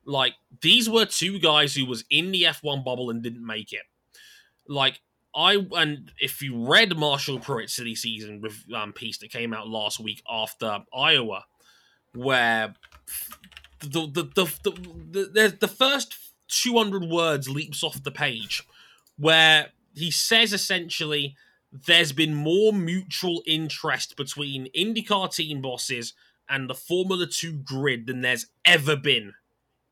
Like 0.07 0.35
these 0.63 0.89
were 0.89 1.05
two 1.05 1.39
guys 1.39 1.75
who 1.75 1.85
was 1.85 2.05
in 2.11 2.33
the 2.33 2.45
F1 2.45 2.85
bubble 2.85 3.11
and 3.11 3.23
didn't 3.23 3.45
make 3.45 3.73
it. 3.73 3.83
Like 4.67 5.01
I 5.35 5.59
and 5.73 6.11
if 6.19 6.41
you 6.41 6.67
read 6.67 6.97
Marshall 6.97 7.39
Pruett's 7.39 7.75
silly 7.75 7.95
season 7.95 8.43
um, 8.75 8.95
piece 8.95 9.19
that 9.19 9.31
came 9.31 9.53
out 9.53 9.69
last 9.69 10.01
week 10.01 10.23
after 10.29 10.81
Iowa, 10.95 11.45
where 12.15 12.75
the 13.81 14.07
the 14.07 14.23
the 14.35 14.45
the, 14.65 15.31
the, 15.33 15.57
the 15.61 15.69
first 15.69 16.17
200 16.49 17.05
words 17.05 17.49
leaps 17.49 17.83
off 17.83 18.03
the 18.03 18.11
page 18.11 18.63
where 19.19 19.69
he 19.95 20.11
says 20.11 20.53
essentially 20.53 21.37
there's 21.71 22.13
been 22.13 22.35
more 22.35 22.73
mutual 22.73 23.43
interest 23.47 24.17
between 24.17 24.69
IndyCar 24.75 25.35
team 25.35 25.61
bosses 25.61 26.15
and 26.49 26.69
the 26.69 26.75
Formula 26.75 27.27
2 27.27 27.53
grid 27.53 28.07
than 28.07 28.23
there's 28.23 28.47
ever 28.65 28.97
been 28.97 29.35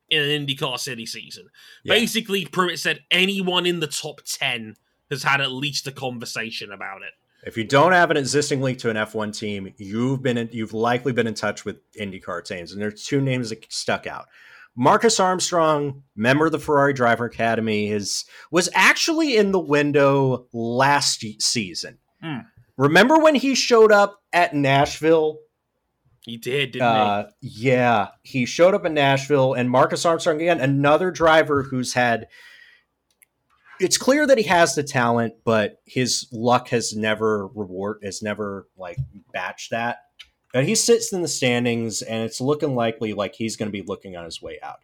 in 0.09 0.23
an 0.23 0.47
IndyCar 0.47 0.79
silly 0.79 1.05
season. 1.05 1.51
Yeah. 1.85 1.95
Basically, 1.95 2.47
Pruett 2.47 2.79
said 2.79 3.01
anyone 3.11 3.67
in 3.67 3.81
the 3.81 3.87
top 3.87 4.23
10 4.25 4.77
has 5.11 5.23
had 5.25 5.41
at 5.41 5.53
least 5.53 5.87
a 5.87 5.93
conversation 5.93 6.73
about 6.73 7.03
it. 7.03 7.13
If 7.47 7.57
you 7.57 7.63
don't 7.63 7.93
have 7.93 8.11
an 8.11 8.17
existing 8.17 8.61
link 8.61 8.79
to 8.81 8.91
an 8.91 8.97
F1 8.97 9.39
team, 9.39 9.73
you've 9.79 10.21
been 10.21 10.37
in, 10.37 10.49
you've 10.51 10.73
likely 10.73 11.13
been 11.13 11.29
in 11.29 11.35
touch 11.35 11.65
with 11.65 11.77
IndyCar 11.93 12.45
teams, 12.45 12.73
and 12.73 12.83
there's 12.83 13.05
two 13.05 13.21
names 13.21 13.51
that 13.51 13.73
stuck 13.73 14.09
out. 14.09 14.27
Marcus 14.77 15.21
Armstrong, 15.21 16.03
member 16.17 16.47
of 16.47 16.53
the 16.53 16.59
Ferrari 16.59 16.93
Driver 16.93 17.25
Academy, 17.25 17.91
is 17.93 18.25
was 18.51 18.69
actually 18.75 19.37
in 19.37 19.53
the 19.53 19.61
window 19.61 20.49
last 20.53 21.25
season. 21.39 21.99
Hmm. 22.21 22.41
Remember 22.77 23.17
when 23.19 23.37
he 23.37 23.55
showed 23.55 23.93
up 23.93 24.21
at 24.33 24.53
Nashville? 24.53 25.39
He 26.23 26.37
did, 26.39 26.73
didn't 26.73 26.89
uh, 26.89 27.29
he? 27.41 27.69
Yeah, 27.69 28.09
he 28.23 28.45
showed 28.45 28.75
up 28.75 28.85
in 28.85 28.93
Nashville, 28.93 29.55
and 29.55 29.71
Marcus 29.71 30.05
Armstrong 30.05 30.41
again, 30.41 30.61
another 30.61 31.13
driver 31.13 31.63
who's 31.63 31.95
had 31.95 32.27
it's 33.81 33.99
clear 33.99 34.27
that 34.27 34.39
he 34.39 34.45
has 34.45 34.75
the 34.75 34.83
talent, 34.83 35.35
but 35.45 35.81
his 35.85 36.27
luck 36.33 36.69
has 36.69 36.95
never 36.95 37.49
reward 37.49 37.99
has 38.03 38.23
never 38.23 38.69
like 38.77 38.99
batched 39.35 39.71
that. 39.71 39.99
And 40.55 40.67
he 40.67 40.75
sits 40.75 41.13
in 41.13 41.23
the 41.23 41.29
standings, 41.29 42.03
and 42.03 42.25
it's 42.25 42.41
looking 42.41 42.75
likely 42.75 43.13
like 43.13 43.35
he's 43.35 43.57
going 43.57 43.69
to 43.69 43.73
be 43.73 43.87
looking 43.87 44.17
on 44.17 44.25
his 44.25 44.41
way 44.41 44.59
out. 44.63 44.79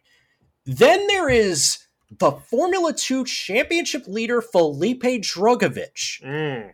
Then 0.65 1.07
there 1.07 1.29
is 1.29 1.79
the 2.19 2.31
Formula 2.31 2.93
Two 2.93 3.25
championship 3.25 4.07
leader 4.07 4.41
Felipe 4.41 5.01
Drugovich, 5.01 6.21
mm. 6.23 6.71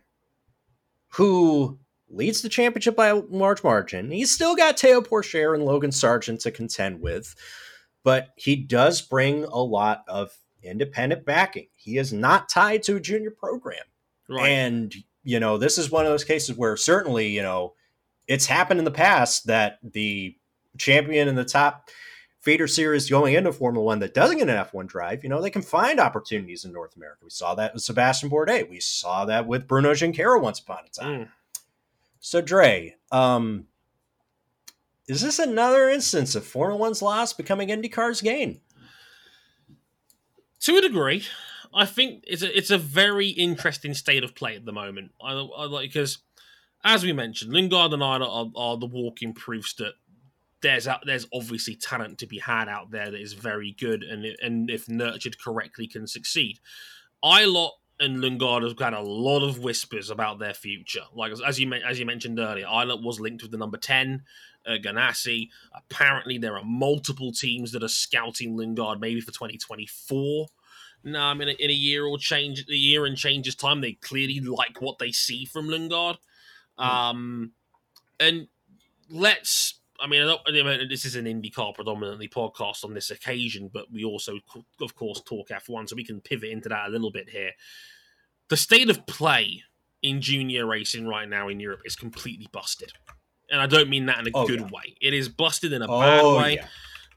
who 1.12 1.78
leads 2.10 2.42
the 2.42 2.48
championship 2.48 2.96
by 2.96 3.08
a 3.08 3.16
large 3.16 3.62
margin. 3.64 4.10
He's 4.10 4.32
still 4.32 4.56
got 4.56 4.76
Théo 4.76 5.06
Pourchaire 5.06 5.54
and 5.54 5.64
Logan 5.64 5.92
Sargent 5.92 6.40
to 6.40 6.50
contend 6.50 7.00
with, 7.00 7.34
but 8.04 8.30
he 8.36 8.56
does 8.56 9.00
bring 9.00 9.44
a 9.44 9.62
lot 9.62 10.04
of 10.08 10.32
independent 10.62 11.24
backing. 11.24 11.68
He 11.76 11.98
is 11.98 12.12
not 12.12 12.48
tied 12.48 12.82
to 12.84 12.96
a 12.96 13.00
junior 13.00 13.30
program. 13.30 13.84
Right. 14.28 14.48
And, 14.48 14.94
you 15.24 15.40
know, 15.40 15.58
this 15.58 15.78
is 15.78 15.90
one 15.90 16.06
of 16.06 16.12
those 16.12 16.24
cases 16.24 16.56
where 16.56 16.76
certainly, 16.76 17.28
you 17.28 17.42
know, 17.42 17.74
it's 18.26 18.46
happened 18.46 18.78
in 18.78 18.84
the 18.84 18.90
past 18.90 19.46
that 19.46 19.78
the 19.82 20.36
champion 20.78 21.28
in 21.28 21.34
the 21.34 21.44
top 21.44 21.90
feeder 22.40 22.66
series 22.66 23.10
going 23.10 23.34
into 23.34 23.52
Formula 23.52 23.84
One 23.84 23.98
that 23.98 24.14
doesn't 24.14 24.38
get 24.38 24.48
an 24.48 24.64
F1 24.64 24.86
drive, 24.86 25.22
you 25.22 25.28
know, 25.30 25.42
they 25.42 25.50
can 25.50 25.62
find 25.62 26.00
opportunities 26.00 26.64
in 26.64 26.72
North 26.72 26.96
America. 26.96 27.20
We 27.24 27.30
saw 27.30 27.54
that 27.56 27.74
with 27.74 27.82
Sébastien 27.82 28.30
Bourdais. 28.30 28.68
We 28.68 28.80
saw 28.80 29.24
that 29.26 29.46
with 29.46 29.68
Bruno 29.68 29.92
Junqueira 29.92 30.40
once 30.40 30.60
upon 30.60 30.84
a 30.86 30.90
time. 30.90 31.20
Mm. 31.20 31.28
So, 32.20 32.40
Dre, 32.40 32.96
um, 33.10 33.66
is 35.08 35.22
this 35.22 35.38
another 35.38 35.88
instance 35.88 36.34
of 36.34 36.44
Formula 36.44 36.78
One's 36.78 37.02
loss 37.02 37.32
becoming 37.32 37.68
IndyCar's 37.68 38.20
gain? 38.20 38.60
To 40.60 40.76
a 40.76 40.82
degree, 40.82 41.26
I 41.74 41.86
think 41.86 42.24
it's 42.26 42.42
a 42.42 42.56
it's 42.56 42.70
a 42.70 42.78
very 42.78 43.28
interesting 43.28 43.94
state 43.94 44.24
of 44.24 44.34
play 44.34 44.56
at 44.56 44.64
the 44.64 44.72
moment. 44.72 45.12
I, 45.22 45.32
I 45.32 45.64
like 45.64 45.88
because, 45.88 46.18
as 46.84 47.02
we 47.02 47.12
mentioned, 47.12 47.52
Lundgaard 47.52 47.94
and 47.94 48.04
I 48.04 48.18
are, 48.18 48.50
are 48.54 48.76
the 48.76 48.86
walking 48.86 49.32
proofs 49.32 49.74
that 49.74 49.94
there's 50.62 50.86
there's 51.06 51.26
obviously 51.32 51.76
talent 51.76 52.18
to 52.18 52.26
be 52.26 52.38
had 52.38 52.68
out 52.68 52.90
there 52.90 53.10
that 53.10 53.20
is 53.20 53.32
very 53.32 53.74
good 53.78 54.02
and 54.02 54.26
and 54.42 54.70
if 54.70 54.88
nurtured 54.88 55.42
correctly 55.42 55.86
can 55.86 56.06
succeed. 56.06 56.58
Ilott 57.24 57.72
and 58.00 58.16
Lundgaard 58.16 58.66
have 58.66 58.78
had 58.78 58.94
a 58.94 59.02
lot 59.02 59.46
of 59.46 59.58
whispers 59.58 60.08
about 60.08 60.38
their 60.38 60.54
future. 60.54 61.04
Like 61.14 61.32
as 61.46 61.60
you 61.60 61.72
as 61.74 62.00
you 62.00 62.06
mentioned 62.06 62.38
earlier, 62.38 62.66
Ilott 62.66 63.02
was 63.02 63.20
linked 63.20 63.42
with 63.42 63.52
the 63.52 63.58
number 63.58 63.76
ten. 63.76 64.24
Uh, 64.66 64.72
Ganassi. 64.72 65.48
Apparently, 65.74 66.36
there 66.36 66.56
are 66.56 66.64
multiple 66.64 67.32
teams 67.32 67.72
that 67.72 67.82
are 67.82 67.88
scouting 67.88 68.56
Lundgaard 68.56 69.00
maybe 69.00 69.20
for 69.20 69.32
2024. 69.32 70.48
No, 71.04 71.20
I 71.20 71.34
mean 71.34 71.48
in 71.48 71.70
a 71.70 71.74
year 71.74 72.04
or 72.04 72.18
change 72.18 72.66
the 72.66 72.76
year 72.76 73.06
and 73.06 73.16
changes 73.16 73.54
time, 73.54 73.80
they 73.80 73.92
clearly 73.92 74.40
like 74.40 74.80
what 74.80 74.98
they 74.98 75.12
see 75.12 75.44
from 75.44 75.68
Lundgaard. 75.68 76.16
Mm. 76.78 76.84
Um, 76.84 77.52
and 78.18 78.48
let's. 79.10 79.79
I 80.00 80.06
mean, 80.06 80.22
I 80.46 80.50
mean, 80.50 80.88
this 80.88 81.04
is 81.04 81.16
an 81.16 81.26
IndyCar 81.26 81.74
predominantly 81.74 82.28
podcast 82.28 82.84
on 82.84 82.94
this 82.94 83.10
occasion, 83.10 83.70
but 83.72 83.90
we 83.92 84.04
also, 84.04 84.38
of 84.80 84.94
course, 84.94 85.20
talk 85.22 85.48
F1, 85.48 85.88
so 85.88 85.96
we 85.96 86.04
can 86.04 86.20
pivot 86.20 86.50
into 86.50 86.68
that 86.70 86.88
a 86.88 86.90
little 86.90 87.10
bit 87.10 87.28
here. 87.28 87.52
The 88.48 88.56
state 88.56 88.88
of 88.88 89.06
play 89.06 89.62
in 90.02 90.20
junior 90.20 90.66
racing 90.66 91.06
right 91.06 91.28
now 91.28 91.48
in 91.48 91.60
Europe 91.60 91.82
is 91.84 91.94
completely 91.94 92.48
busted 92.50 92.92
and 93.50 93.60
I 93.60 93.66
don't 93.66 93.88
mean 93.88 94.06
that 94.06 94.20
in 94.20 94.28
a 94.28 94.30
oh, 94.34 94.46
good 94.46 94.60
yeah. 94.60 94.66
way. 94.66 94.96
It 95.00 95.12
is 95.12 95.28
busted 95.28 95.72
in 95.72 95.82
a 95.82 95.86
oh, 95.88 96.00
bad 96.00 96.42
way. 96.42 96.54
Yeah. 96.54 96.66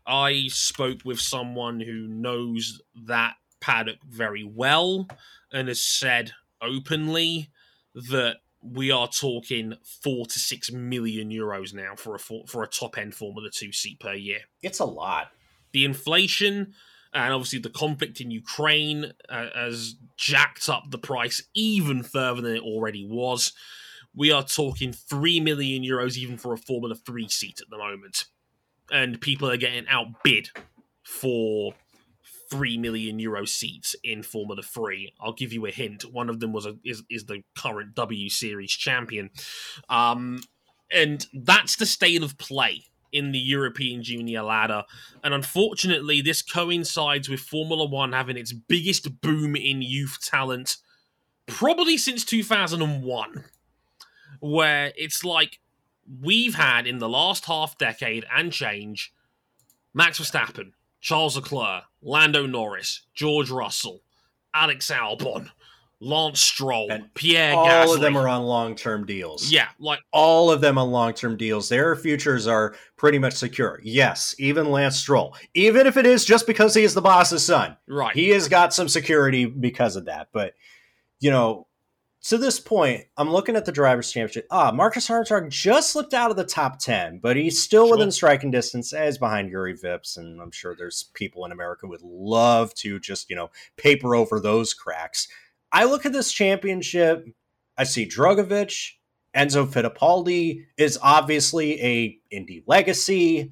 I 0.06 0.48
spoke 0.48 1.00
with 1.06 1.20
someone 1.20 1.80
who 1.80 2.08
knows 2.08 2.82
that 3.06 3.36
paddock 3.62 4.04
very 4.04 4.44
well 4.44 5.08
and 5.52 5.68
has 5.68 5.82
said 5.82 6.32
openly 6.62 7.50
that 7.94 8.38
we 8.64 8.92
are 8.92 9.08
talking 9.08 9.76
four 10.02 10.26
to 10.26 10.40
six 10.40 10.72
million 10.72 11.30
euros 11.30 11.74
now 11.74 11.96
for 11.96 12.16
a 12.16 12.20
for 12.20 12.64
a 12.64 12.68
top 12.68 12.98
end 12.98 13.14
Formula 13.14 13.50
Two 13.52 13.72
seat 13.72 14.00
per 14.00 14.14
year. 14.14 14.40
It's 14.62 14.80
a 14.80 14.86
lot. 14.86 15.32
The 15.72 15.86
inflation 15.86 16.74
and 17.14 17.34
obviously 17.34 17.60
the 17.60 17.70
conflict 17.70 18.22
in 18.22 18.32
Ukraine 18.32 19.14
uh, 19.30 19.48
has 19.54 19.96
jacked 20.18 20.68
up 20.70 20.86
the 20.90 20.98
price 20.98 21.44
even 21.54 22.02
further 22.02 22.42
than 22.42 22.56
it 22.56 22.64
already 22.64 23.06
was 23.06 23.54
we 24.16 24.32
are 24.32 24.44
talking 24.44 24.94
3 24.94 25.40
million 25.40 25.84
euros 25.84 26.18
even 26.18 26.38
for 26.38 26.54
a 26.54 26.58
Formula 26.58 26.96
3 26.96 27.28
seat 27.30 27.60
at 27.62 27.70
the 27.70 27.78
moment. 27.78 28.26
And 28.92 29.20
people 29.20 29.50
are 29.50 29.58
getting 29.58 29.88
outbid 29.88 30.50
for 31.04 31.74
three 32.54 32.78
million 32.78 33.18
euro 33.18 33.46
seats 33.46 33.96
in 34.04 34.22
Formula 34.22 34.62
Three. 34.62 35.14
I'll 35.20 35.34
give 35.34 35.52
you 35.52 35.66
a 35.66 35.72
hint. 35.72 36.04
One 36.04 36.30
of 36.30 36.40
them 36.40 36.54
was 36.54 36.68
a, 36.68 36.76
is 36.84 37.02
is 37.10 37.26
the 37.26 37.44
current 37.58 37.96
W 37.96 38.30
Series 38.30 38.72
champion, 38.72 39.32
um, 39.90 40.44
and 40.92 41.26
that's 41.34 41.76
the 41.76 41.88
state 41.88 42.22
of 42.22 42.38
play 42.38 42.84
in 43.12 43.32
the 43.32 43.40
European 43.40 44.04
Junior 44.04 44.44
ladder. 44.44 44.84
And 45.24 45.34
unfortunately, 45.34 46.22
this 46.22 46.44
coincides 46.44 47.28
with 47.28 47.40
Formula 47.40 47.86
One 47.86 48.14
having 48.14 48.38
its 48.38 48.54
biggest 48.54 49.22
boom 49.22 49.56
in 49.56 49.82
youth 49.82 50.20
talent 50.22 50.78
probably 51.48 51.98
since 51.98 52.24
2001, 52.24 53.46
where 54.40 54.94
it's 54.96 55.24
like 55.24 55.60
we've 56.22 56.56
had 56.56 56.86
in 56.86 57.00
the 57.00 57.10
last 57.10 57.46
half 57.46 57.78
decade 57.78 58.26
and 58.32 58.52
change 58.52 59.12
Max 59.94 60.20
Verstappen, 60.20 60.74
Charles 61.04 61.36
Leclerc, 61.36 61.84
Lando 62.02 62.48
Norris, 62.48 63.02
George 63.14 63.52
Russell, 63.52 64.02
Alex 64.54 64.90
Albon, 64.90 65.50
Lance 66.00 66.40
Stroll, 66.40 66.90
And 66.90 67.14
Pierre 67.14 67.56
all 67.56 67.68
Gasly. 67.68 67.96
of 67.96 68.02
them 68.02 68.16
are 68.16 68.30
on 68.30 68.44
long 68.44 68.74
term 68.74 69.06
deals. 69.06 69.52
yeah, 69.52 69.68
like 69.80 70.00
all 70.14 70.50
of 70.50 70.62
them 70.62 70.78
on 70.78 70.92
long 70.92 71.14
term 71.14 71.36
deals. 71.36 71.68
Their 71.68 71.98
futures 71.98 72.48
are 72.48 72.74
pretty 72.96 73.20
much 73.20 73.34
secure. 73.34 73.82
Yes, 73.84 74.34
even 74.40 74.72
Lance 74.72 74.96
Stroll, 74.98 75.36
even 75.54 75.88
if 75.88 75.98
it 75.98 76.06
is 76.06 76.24
just 76.24 76.48
because 76.48 76.74
he 76.74 76.84
is 76.84 76.94
the 76.94 77.02
boss's 77.02 77.46
son, 77.46 77.76
right. 77.88 78.16
he 78.16 78.30
has 78.30 78.48
got 78.48 78.74
some 78.74 78.88
security 78.88 79.46
because 79.46 79.98
of 79.98 80.06
that. 80.06 80.30
But 80.32 80.54
you 81.20 81.32
know, 81.32 81.68
to 82.24 82.38
this 82.38 82.60
point, 82.60 83.06
I'm 83.18 83.30
looking 83.32 83.56
at 83.56 83.66
the 83.66 83.72
drivers' 83.72 84.12
championship. 84.12 84.48
Ah, 84.50 84.72
Marcus 84.72 85.10
Armstrong 85.10 85.50
just 85.50 85.92
slipped 85.92 86.14
out 86.14 86.32
of 86.32 86.38
the 86.38 86.46
top 86.46 86.80
ten, 86.80 87.20
but 87.20 87.36
he's 87.36 87.62
still 87.62 87.86
Sure. 87.88 87.98
within 87.98 88.12
striking 88.12 88.50
distance, 88.52 88.94
as 88.94 89.18
behind 89.18 89.52
Juri 89.52 89.78
Vips, 89.78 90.18
and 90.18 90.42
I'm 90.42 90.52
sure 90.52 90.76
there's 90.76 91.04
people 91.14 91.46
in 91.46 91.52
America 91.52 91.86
would 91.88 92.02
love 92.02 92.74
to 92.76 93.00
just 93.00 93.30
you 93.30 93.36
know 93.36 93.50
paper 93.78 94.16
over 94.16 94.40
those 94.40 94.74
cracks. 94.74 95.28
I 95.72 95.86
look 95.86 96.06
at 96.06 96.14
this 96.14 96.32
championship. 96.32 97.26
I 97.78 97.84
see 97.84 98.08
Drugovich, 98.08 98.92
Enzo 99.36 99.66
Fittipaldi 99.68 100.66
is 100.78 101.00
obviously 101.02 101.82
a 101.82 102.20
indie 102.32 102.64
legacy. 102.68 103.52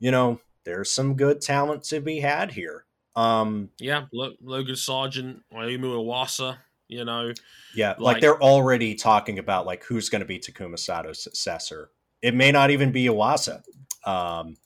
You 0.00 0.10
know, 0.10 0.40
there's 0.64 0.90
some 0.90 1.14
good 1.14 1.40
talent 1.40 1.84
to 1.84 2.00
be 2.00 2.18
had 2.20 2.50
here. 2.52 2.84
Um, 3.14 3.70
yeah, 3.78 4.06
look, 4.12 4.34
Logan 4.42 4.74
Sargent, 4.74 5.42
Ayumu 5.52 5.94
Iwasa, 6.04 6.56
you 6.92 7.04
know, 7.04 7.32
yeah, 7.74 7.90
like, 7.90 8.00
Like- 8.00 8.20
they're 8.20 8.40
already 8.42 8.94
talking 8.94 9.38
about 9.38 9.66
like 9.66 9.82
who's 9.84 10.08
going 10.08 10.20
to 10.20 10.26
be 10.26 10.38
Takuma 10.38 10.78
Sato's 10.78 11.22
successor. 11.22 11.90
It 12.20 12.34
may 12.34 12.52
not 12.52 12.70
even 12.70 12.92
be 12.92 13.06
Iwasa. 13.06 13.62
Um, 14.04 14.56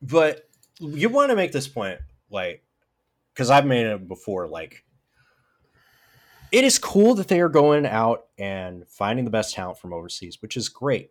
but 0.00 0.48
you 0.78 1.08
want 1.08 1.30
to 1.30 1.36
make 1.36 1.52
this 1.52 1.68
point, 1.68 1.98
like, 2.30 2.62
because 3.32 3.50
I've 3.50 3.66
made 3.66 3.86
it 3.86 4.06
before, 4.08 4.46
like, 4.48 4.84
it 6.50 6.64
is 6.64 6.78
cool 6.78 7.14
that 7.14 7.28
they 7.28 7.40
are 7.40 7.48
going 7.48 7.86
out 7.86 8.26
and 8.36 8.86
finding 8.88 9.24
the 9.24 9.30
best 9.30 9.54
talent 9.54 9.78
from 9.78 9.92
overseas, 9.92 10.42
which 10.42 10.56
is 10.56 10.68
great. 10.68 11.10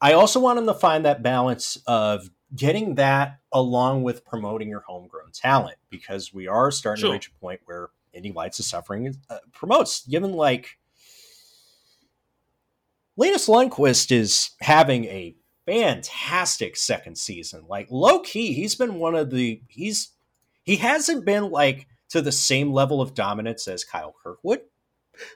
I 0.00 0.12
also 0.12 0.38
want 0.40 0.56
them 0.56 0.66
to 0.66 0.74
find 0.74 1.04
that 1.04 1.22
balance 1.22 1.76
of 1.86 2.30
getting 2.54 2.94
that 2.96 3.40
along 3.52 4.02
with 4.02 4.24
promoting 4.24 4.68
your 4.68 4.80
homegrown 4.86 5.32
talent 5.32 5.76
because 5.90 6.32
we 6.32 6.46
are 6.46 6.70
starting 6.70 7.00
Sure. 7.00 7.10
to 7.10 7.14
reach 7.14 7.28
a 7.28 7.40
point 7.40 7.60
where 7.64 7.88
Indy 8.12 8.32
Lights 8.32 8.58
of 8.58 8.64
suffering 8.64 9.16
uh, 9.28 9.38
promotes. 9.52 10.06
Given 10.06 10.32
like 10.32 10.78
Linus 13.16 13.48
Lundqvist 13.48 14.12
is 14.12 14.50
having 14.60 15.04
a 15.06 15.36
fantastic 15.66 16.76
second 16.76 17.16
season. 17.16 17.64
Like 17.68 17.88
low 17.90 18.20
key, 18.20 18.52
he's 18.52 18.74
been 18.74 18.94
one 18.94 19.14
of 19.14 19.30
the 19.30 19.60
he's 19.68 20.10
he 20.62 20.76
hasn't 20.76 21.24
been 21.24 21.50
like 21.50 21.86
to 22.10 22.20
the 22.20 22.32
same 22.32 22.72
level 22.72 23.00
of 23.00 23.14
dominance 23.14 23.68
as 23.68 23.84
Kyle 23.84 24.14
Kirkwood, 24.22 24.62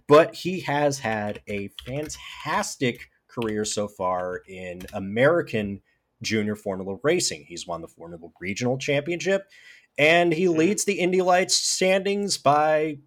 but 0.09 0.35
he 0.35 0.61
has 0.61 0.99
had 0.99 1.43
a 1.49 1.68
fantastic 1.87 3.11
career 3.29 3.64
so 3.64 3.89
far 3.89 4.43
in 4.49 4.83
American 4.93 5.81
junior 6.22 6.57
formula 6.57 6.99
racing. 7.03 7.45
He's 7.47 7.66
won 7.66 7.83
the 7.83 7.89
Formula 7.89 8.31
Regional 8.41 8.79
Championship 8.79 9.47
and 9.99 10.32
he 10.32 10.49
leads 10.49 10.84
the 10.84 10.99
Indy 11.01 11.22
Lights 11.22 11.55
standings 11.55 12.38
by 12.38 12.99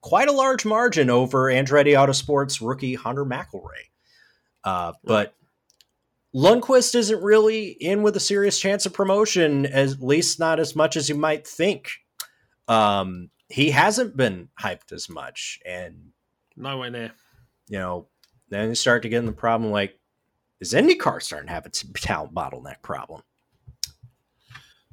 quite 0.00 0.28
a 0.28 0.32
large 0.32 0.64
margin 0.64 1.10
over 1.10 1.44
Andretti 1.44 1.94
Autosports 1.94 2.66
rookie 2.66 2.94
Hunter 2.94 3.24
McElroy. 3.24 3.88
Uh, 4.64 4.92
but 5.04 5.34
Lundqvist 6.34 6.94
isn't 6.94 7.22
really 7.22 7.68
in 7.68 8.02
with 8.02 8.16
a 8.16 8.20
serious 8.20 8.58
chance 8.58 8.86
of 8.86 8.92
promotion, 8.92 9.66
at 9.66 10.00
least 10.00 10.38
not 10.38 10.60
as 10.60 10.76
much 10.76 10.96
as 10.96 11.08
you 11.08 11.14
might 11.14 11.46
think. 11.46 11.90
Um, 12.68 13.30
he 13.48 13.70
hasn't 13.70 14.16
been 14.16 14.48
hyped 14.60 14.92
as 14.92 15.08
much, 15.08 15.58
and 15.64 16.10
nowhere 16.54 16.90
near. 16.90 17.12
you 17.68 17.78
know, 17.78 18.08
then 18.50 18.68
you 18.68 18.74
start 18.74 19.02
to 19.02 19.08
get 19.08 19.18
in 19.18 19.26
the 19.26 19.32
problem 19.32 19.70
like, 19.70 19.98
is 20.60 20.74
IndyCar 20.74 21.22
starting 21.22 21.46
to 21.48 21.54
have 21.54 21.66
a 21.66 21.70
talent 21.70 22.34
bottleneck 22.34 22.82
problem? 22.82 23.22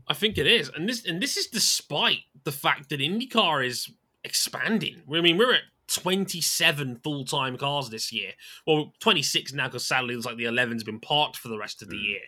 I 0.07 0.13
think 0.13 0.37
it 0.37 0.47
is, 0.47 0.69
and 0.75 0.87
this 0.87 1.05
and 1.05 1.21
this 1.21 1.37
is 1.37 1.47
despite 1.47 2.19
the 2.43 2.51
fact 2.51 2.89
that 2.89 2.99
IndyCar 2.99 3.65
is 3.65 3.89
expanding. 4.23 5.01
I 5.11 5.21
mean, 5.21 5.37
we're 5.37 5.53
at 5.53 5.61
27 5.87 6.99
full 7.03 7.25
time 7.25 7.57
cars 7.57 7.89
this 7.89 8.11
year. 8.11 8.31
Well, 8.65 8.93
26 8.99 9.53
now 9.53 9.67
because 9.67 9.85
sadly 9.87 10.13
it 10.13 10.17
looks 10.17 10.25
like 10.25 10.37
the 10.37 10.45
11's 10.45 10.83
been 10.83 10.99
parked 10.99 11.37
for 11.37 11.47
the 11.47 11.57
rest 11.57 11.81
of 11.81 11.89
the 11.89 11.95
Mm. 11.95 12.03
year 12.03 12.19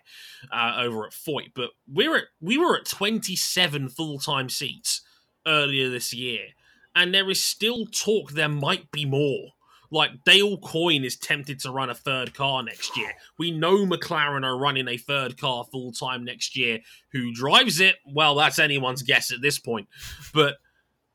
uh, 0.52 0.76
over 0.78 1.06
at 1.06 1.12
Foyt. 1.14 1.52
But 1.56 1.72
we're 1.88 2.16
at 2.16 2.24
we 2.42 2.58
were 2.58 2.78
at 2.78 2.86
27 2.86 3.90
full 3.90 4.20
time 4.20 4.50
seats 4.50 5.02
earlier 5.46 5.90
this 5.90 6.14
year, 6.14 6.50
and 6.96 7.14
there 7.14 7.30
is 7.30 7.42
still 7.44 7.86
talk 7.86 8.32
there 8.32 8.50
might 8.50 8.92
be 8.92 9.06
more. 9.06 9.54
Like 9.90 10.24
Dale 10.26 10.58
Coyne 10.58 11.04
is 11.04 11.18
tempted 11.18 11.60
to 11.62 11.72
run 11.72 11.90
a 11.90 11.96
third 11.96 12.34
car 12.34 12.64
next 12.64 12.98
year. 12.98 13.12
We 13.38 13.52
know 13.52 13.86
McLaren 13.86 14.44
are 14.44 14.58
running 14.58 14.88
a 14.88 14.98
third 14.98 15.38
car 15.40 15.64
full 15.72 15.92
time 15.92 16.24
next 16.26 16.58
year. 16.58 16.80
Who 17.12 17.34
drives 17.34 17.80
it? 17.80 17.96
Well, 18.06 18.36
that's 18.36 18.60
anyone's 18.60 19.04
guess 19.04 19.32
at 19.32 19.42
this 19.42 19.60
point. 19.60 19.88
But 20.34 20.58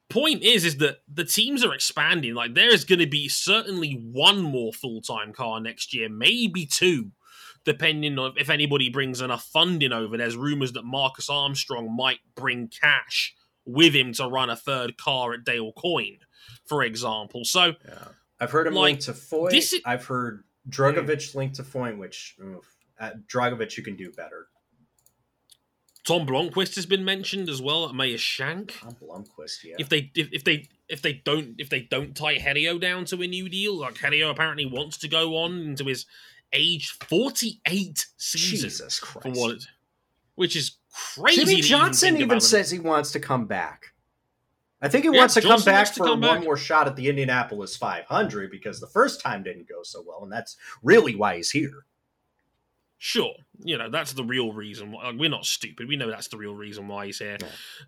point 0.08 0.42
is, 0.42 0.64
is 0.64 0.76
that 0.78 0.98
the 1.12 1.24
teams 1.24 1.64
are 1.64 1.74
expanding. 1.74 2.34
Like 2.34 2.54
there 2.54 2.72
is 2.72 2.84
going 2.84 2.98
to 2.98 3.06
be 3.06 3.28
certainly 3.28 3.92
one 3.92 4.40
more 4.40 4.72
full 4.72 5.00
time 5.00 5.32
car 5.32 5.60
next 5.60 5.94
year, 5.94 6.08
maybe 6.08 6.66
two, 6.66 7.10
depending 7.64 8.18
on 8.18 8.34
if 8.36 8.50
anybody 8.50 8.88
brings 8.90 9.20
enough 9.20 9.44
funding 9.44 9.92
over. 9.92 10.16
There's 10.16 10.36
rumors 10.36 10.72
that 10.72 10.84
Marcus 10.84 11.30
Armstrong 11.30 11.94
might 11.94 12.20
bring 12.34 12.68
cash 12.68 13.34
with 13.64 13.94
him 13.94 14.12
to 14.14 14.26
run 14.26 14.50
a 14.50 14.56
third 14.56 14.96
car 14.96 15.32
at 15.32 15.44
Dale 15.44 15.72
Coyne, 15.72 16.18
for 16.66 16.82
example. 16.82 17.44
So 17.44 17.74
Yeah. 17.86 18.08
I've 18.43 18.51
heard 18.51 18.66
him 18.66 18.74
Like, 18.74 18.84
linked 18.84 19.03
to 19.05 19.12
Foyt. 19.12 19.55
is- 19.55 19.80
I've 19.84 20.05
heard 20.05 20.43
Drugovich 20.68 21.34
linked 21.34 21.57
to 21.57 21.62
Foyt, 21.62 21.97
which 21.97 22.34
oof, 22.43 22.76
at 22.99 23.26
Drugovich 23.28 23.76
you 23.76 23.82
can 23.84 23.97
do 23.97 24.11
better. 24.11 24.49
Tom 26.05 26.26
Blomqvist 26.26 26.74
has 26.74 26.84
been 26.84 27.05
mentioned 27.05 27.49
as 27.49 27.62
well 27.62 27.88
at 27.88 27.95
Meyer 27.95 28.18
Shank. 28.18 28.72
Tom 28.80 28.97
Blomqvist, 29.01 29.62
yeah. 29.62 29.76
If 29.78 29.88
they 29.88 30.11
if, 30.16 30.30
if 30.32 30.43
they 30.43 30.68
if 30.88 31.01
they 31.03 31.12
don't 31.24 31.55
if 31.59 31.68
they 31.70 31.82
don't 31.82 32.16
tie 32.16 32.34
Helio 32.34 32.78
down 32.78 33.05
to 33.07 33.22
a 33.22 33.26
new 33.28 33.49
deal, 33.49 33.76
like 33.78 33.99
Helio 33.99 34.28
apparently 34.30 34.66
wants 34.66 34.99
to 34.99 35.09
go 35.09 35.36
on 35.36 35.61
into 35.61 35.84
his 35.84 36.07
age 36.53 36.90
forty 37.09 37.61
eight 37.68 38.07
season 38.16 38.68
Jesus 38.68 38.99
Christ. 38.99 39.36
for 39.36 39.40
what 39.40 39.51
it, 39.57 39.64
which 40.34 40.57
is 40.57 40.78
crazy. 40.93 41.43
Jimmy 41.43 41.53
to 41.53 41.59
even 41.59 41.68
Johnson 41.68 42.16
even, 42.16 42.40
says 42.40 42.72
he 42.72 42.80
wants 42.80 43.12
to 43.12 43.20
come 43.20 43.47
back. 43.47 43.91
I 44.83 44.89
think 44.89 45.05
he 45.05 45.11
Yeah, 45.12 45.18
wants 45.20 45.35
to 45.35 45.41
come 45.41 45.62
back 45.62 45.87
to 45.89 45.93
for 45.95 46.05
come 46.07 46.20
one 46.20 46.39
back. 46.39 46.45
more 46.45 46.57
shot 46.57 46.89
at 46.89 46.97
the 46.97 47.09
Indianapolis 47.09 47.76
500 47.76 48.51
because 48.51 48.80
the 48.80 48.89
first 48.89 49.20
time 49.20 49.43
didn't 49.45 49.68
go 49.68 49.83
so 49.85 50.03
well, 50.07 50.22
and 50.24 50.33
that's 50.33 50.57
really 50.83 51.14
why 51.14 51.37
he's 51.37 51.51
here. 51.53 51.87
Sure, 52.99 53.35
you 53.64 53.76
know 53.78 53.91
that's 53.91 54.12
the 54.12 54.22
real 54.24 54.53
reason. 54.53 54.93
Like, 54.93 55.16
we're 55.16 55.28
not 55.30 55.45
stupid. 55.45 55.89
We 55.89 55.97
know 55.97 56.09
that's 56.11 56.28
the 56.28 56.37
real 56.37 56.55
reason 56.55 56.87
why 56.89 57.07
he's 57.07 57.18
here. 57.18 57.39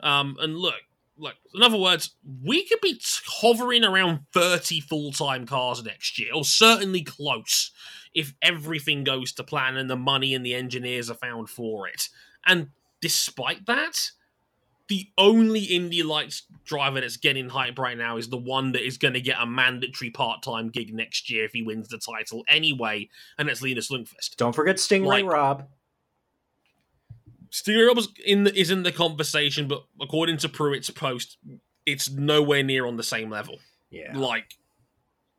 Um, 0.00 0.36
and 0.40 0.56
look, 0.58 0.74
like 1.16 1.36
in 1.54 1.62
other 1.62 1.76
words, 1.78 2.16
we 2.42 2.64
could 2.66 2.80
be 2.80 3.00
hovering 3.26 3.84
around 3.84 4.20
thirty 4.32 4.80
full 4.80 5.12
time 5.12 5.46
cars 5.46 5.84
next 5.84 6.18
year, 6.18 6.30
or 6.34 6.44
certainly 6.44 7.02
close, 7.02 7.70
if 8.12 8.34
everything 8.42 9.04
goes 9.04 9.32
to 9.34 9.44
plan 9.44 9.76
and 9.76 9.88
the 9.88 9.96
money 9.96 10.34
and 10.34 10.44
the 10.44 10.54
engineers 10.54 11.08
are 11.10 11.14
found 11.14 11.48
for 11.48 11.86
it. 11.86 12.08
And 12.44 12.70
despite 13.00 13.66
that, 13.66 13.96
the 14.88 15.06
only 15.16 15.60
Indy 15.60 16.02
Lights 16.02 16.42
driver 16.64 17.00
that's 17.00 17.16
getting 17.16 17.48
hype 17.48 17.78
right 17.78 17.96
now 17.96 18.16
is 18.16 18.28
the 18.28 18.36
one 18.36 18.72
that 18.72 18.86
is 18.86 18.98
going 18.98 19.14
to 19.14 19.20
get 19.20 19.36
a 19.40 19.46
mandatory 19.46 20.10
part 20.10 20.42
time 20.42 20.68
gig 20.68 20.92
next 20.94 21.30
year 21.30 21.44
if 21.44 21.52
he 21.52 21.62
wins 21.62 21.88
the 21.88 21.98
title 21.98 22.44
anyway, 22.48 23.08
and 23.38 23.48
that's 23.48 23.62
Linus 23.62 23.90
Lundqvist. 23.90 24.36
Don't 24.36 24.54
forget 24.54 24.78
Sting 24.78 25.02
Ray 25.02 25.22
Like- 25.22 25.32
Rob. 25.32 25.68
Steely 27.50 27.84
Rob 27.84 27.98
is 27.98 28.08
in 28.26 28.44
the, 28.44 28.58
is 28.58 28.70
in 28.72 28.82
the 28.82 28.90
conversation, 28.90 29.68
but 29.68 29.84
according 30.00 30.38
to 30.38 30.48
Pruett's 30.48 30.90
post, 30.90 31.38
it's 31.86 32.10
nowhere 32.10 32.64
near 32.64 32.84
on 32.84 32.96
the 32.96 33.04
same 33.04 33.30
level. 33.30 33.58
Yeah. 33.90 34.16
Like, 34.18 34.54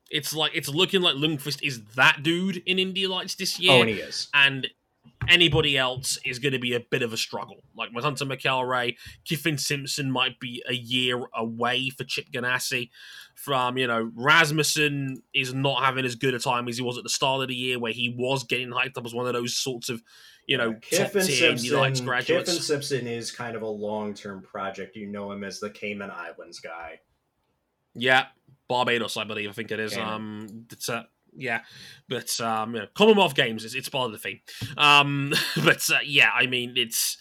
it's 0.09 0.33
like 0.33 0.53
it's 0.55 0.69
looking 0.69 1.01
like 1.01 1.15
Lundqvist 1.15 1.61
is 1.61 1.83
that 1.95 2.23
dude 2.23 2.63
in 2.65 2.79
Indy 2.79 3.05
Lights 3.05 3.35
this 3.35 3.57
oh, 3.59 3.61
year, 3.63 3.71
Oh, 3.73 3.81
and 3.81 3.89
he 3.89 3.95
is. 3.97 4.29
and 4.33 4.67
anybody 5.27 5.77
else 5.77 6.17
is 6.25 6.39
going 6.39 6.53
to 6.53 6.59
be 6.59 6.73
a 6.73 6.79
bit 6.79 7.01
of 7.01 7.13
a 7.13 7.17
struggle. 7.17 7.63
Like 7.75 7.89
with 7.93 8.03
Hunter 8.03 8.25
Kyffin 8.25 9.57
Simpson 9.57 10.11
might 10.11 10.39
be 10.39 10.63
a 10.67 10.73
year 10.73 11.21
away 11.35 11.89
for 11.89 12.03
Chip 12.03 12.31
Ganassi. 12.31 12.89
From 13.35 13.77
you 13.77 13.87
know, 13.87 14.11
Rasmussen 14.15 15.21
is 15.33 15.53
not 15.53 15.83
having 15.83 16.05
as 16.05 16.15
good 16.15 16.33
a 16.33 16.39
time 16.39 16.67
as 16.67 16.77
he 16.77 16.83
was 16.83 16.97
at 16.97 17.03
the 17.03 17.09
start 17.09 17.41
of 17.41 17.49
the 17.49 17.55
year, 17.55 17.79
where 17.79 17.91
he 17.91 18.15
was 18.17 18.43
getting 18.43 18.69
hyped 18.69 18.97
up 18.97 19.05
as 19.05 19.13
one 19.13 19.27
of 19.27 19.33
those 19.33 19.55
sorts 19.55 19.89
of 19.89 20.01
you 20.47 20.57
know 20.57 20.73
Kyffin 20.81 21.23
Simpson, 21.23 22.05
graduates. 22.05 22.49
Kyffin 22.49 22.61
Simpson 22.61 23.07
is 23.07 23.31
kind 23.31 23.55
of 23.55 23.61
a 23.61 23.67
long 23.67 24.13
term 24.13 24.41
project. 24.41 24.95
You 24.95 25.07
know 25.07 25.31
him 25.31 25.43
as 25.43 25.59
the 25.59 25.69
Cayman 25.69 26.11
Islands 26.11 26.59
guy. 26.59 26.99
Yeah, 27.93 28.27
Barbados, 28.67 29.17
I 29.17 29.25
believe. 29.25 29.49
I 29.49 29.53
think 29.53 29.71
it 29.71 29.79
is. 29.79 29.93
Cayman. 29.93 30.13
Um, 30.13 30.65
it's 30.71 30.89
uh, 30.89 31.03
yeah, 31.35 31.61
but 32.07 32.39
um, 32.41 32.73
know, 32.79 32.87
Commonwealth 32.93 33.35
Games 33.35 33.63
is 33.63 33.75
it's 33.75 33.89
part 33.89 34.07
of 34.07 34.11
the 34.11 34.17
theme. 34.17 34.39
Um, 34.77 35.33
but 35.63 35.87
uh, 35.89 35.99
yeah, 36.03 36.29
I 36.33 36.47
mean, 36.47 36.73
it's 36.75 37.17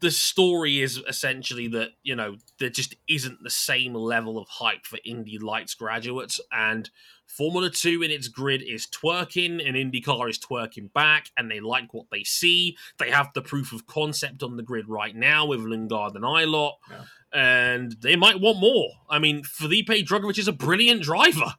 the 0.00 0.10
story 0.10 0.80
is 0.80 0.98
essentially 1.08 1.68
that 1.68 1.90
you 2.02 2.14
know 2.14 2.36
there 2.58 2.70
just 2.70 2.94
isn't 3.08 3.42
the 3.42 3.50
same 3.50 3.94
level 3.94 4.38
of 4.38 4.48
hype 4.48 4.84
for 4.84 4.98
indie 5.06 5.40
Lights 5.40 5.74
graduates, 5.74 6.40
and 6.52 6.90
Formula 7.30 7.70
Two 7.70 8.02
in 8.02 8.10
its 8.10 8.26
grid 8.26 8.60
is 8.60 8.88
twerking, 8.88 9.66
and 9.66 9.76
IndyCar 9.76 10.28
is 10.28 10.38
twerking 10.38 10.92
back, 10.92 11.30
and 11.36 11.48
they 11.48 11.60
like 11.60 11.94
what 11.94 12.06
they 12.10 12.24
see. 12.24 12.76
They 12.98 13.10
have 13.10 13.30
the 13.34 13.40
proof 13.40 13.72
of 13.72 13.86
concept 13.86 14.42
on 14.42 14.56
the 14.56 14.64
grid 14.64 14.88
right 14.88 15.14
now 15.14 15.46
with 15.46 15.60
Lundgaard 15.60 16.16
and 16.16 16.24
Ilott. 16.24 16.72
Yeah. 16.90 17.04
And 17.32 17.92
they 18.00 18.16
might 18.16 18.40
want 18.40 18.58
more. 18.58 18.88
I 19.08 19.20
mean, 19.20 19.44
Felipe 19.44 19.86
Drugovich 19.86 20.38
is 20.38 20.48
a 20.48 20.52
brilliant 20.52 21.02
driver. 21.02 21.54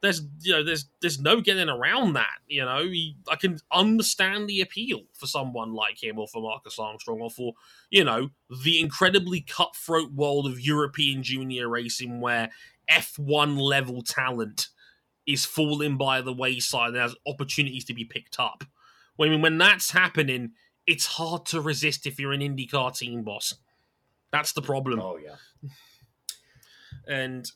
There's, 0.00 0.22
you 0.40 0.52
know, 0.52 0.64
there's, 0.64 0.86
there's 1.00 1.20
no 1.20 1.40
getting 1.40 1.68
around 1.68 2.14
that. 2.14 2.38
You 2.48 2.64
know, 2.64 2.82
he, 2.82 3.16
I 3.30 3.36
can 3.36 3.58
understand 3.70 4.48
the 4.48 4.60
appeal 4.60 5.02
for 5.12 5.28
someone 5.28 5.72
like 5.72 6.02
him, 6.02 6.18
or 6.18 6.26
for 6.26 6.42
Marcus 6.42 6.80
Armstrong, 6.80 7.20
or 7.20 7.30
for, 7.30 7.52
you 7.90 8.02
know, 8.02 8.30
the 8.64 8.80
incredibly 8.80 9.40
cutthroat 9.40 10.10
world 10.12 10.46
of 10.46 10.58
European 10.58 11.22
junior 11.22 11.68
racing, 11.68 12.20
where 12.20 12.50
F1 12.90 13.60
level 13.60 14.02
talent 14.02 14.68
is 15.26 15.44
falling 15.44 15.96
by 15.96 16.20
the 16.20 16.32
wayside 16.32 16.88
and 16.88 16.96
has 16.96 17.14
opportunities 17.26 17.84
to 17.86 17.94
be 17.94 18.04
picked 18.04 18.38
up. 18.38 18.64
Well, 19.16 19.28
I 19.28 19.32
mean, 19.32 19.42
when 19.42 19.58
that's 19.58 19.90
happening, 19.90 20.52
it's 20.86 21.06
hard 21.06 21.46
to 21.46 21.60
resist 21.60 22.06
if 22.06 22.18
you're 22.18 22.32
an 22.32 22.40
IndyCar 22.40 22.96
team 22.96 23.22
boss. 23.22 23.54
That's 24.32 24.52
the 24.52 24.62
problem. 24.62 24.98
Oh 25.00 25.18
yeah. 25.18 25.36
And 27.06 27.50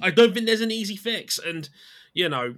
I 0.00 0.10
don't 0.10 0.32
think 0.34 0.46
there's 0.46 0.60
an 0.60 0.70
easy 0.70 0.96
fix. 0.96 1.38
And, 1.38 1.68
you 2.14 2.28
know, 2.28 2.56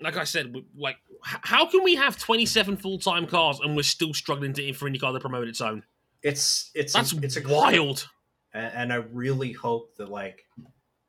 like 0.00 0.16
I 0.16 0.24
said, 0.24 0.54
like, 0.76 0.96
how 1.22 1.66
can 1.66 1.82
we 1.82 1.94
have 1.94 2.18
27 2.18 2.76
full 2.76 2.98
time 2.98 3.26
cars 3.26 3.60
and 3.60 3.74
we're 3.74 3.82
still 3.82 4.14
struggling 4.14 4.52
to 4.54 4.72
for 4.74 4.88
IndyCar 4.88 5.12
to 5.14 5.20
promote 5.20 5.48
its 5.48 5.60
own? 5.60 5.82
It's 6.22 6.70
it's 6.74 6.92
That's 6.92 7.12
it's 7.12 7.36
a 7.36 7.42
wild. 7.48 8.08
and 8.52 8.92
I 8.92 8.96
really 8.96 9.52
hope 9.52 9.96
that 9.96 10.10
like 10.10 10.44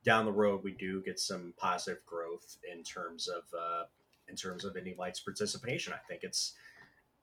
down 0.08 0.24
the 0.24 0.32
road 0.32 0.64
we 0.64 0.72
do 0.72 1.02
get 1.04 1.20
some 1.20 1.54
positive 1.58 2.04
growth 2.06 2.58
in 2.72 2.82
terms 2.82 3.28
of 3.28 3.44
uh, 3.54 3.84
in 4.30 4.36
terms 4.36 4.64
of 4.64 4.78
Indy 4.78 4.96
Lights 4.98 5.20
participation. 5.20 5.94
I 5.94 6.00
think 6.08 6.24
it's 6.24 6.54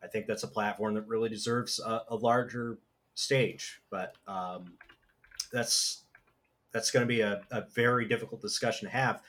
I 0.02 0.06
think 0.06 0.26
that's 0.26 0.42
a 0.42 0.48
platform 0.48 0.94
that 0.94 1.08
really 1.08 1.30
deserves 1.30 1.80
a, 1.80 2.02
a 2.10 2.16
larger 2.16 2.78
stage, 3.14 3.80
but 3.90 4.14
um, 4.28 4.74
that's 5.50 6.02
that's 6.72 6.90
going 6.90 7.02
to 7.02 7.08
be 7.08 7.22
a, 7.22 7.40
a 7.50 7.62
very 7.74 8.06
difficult 8.06 8.42
discussion 8.42 8.86
to 8.86 8.94
have. 8.94 9.22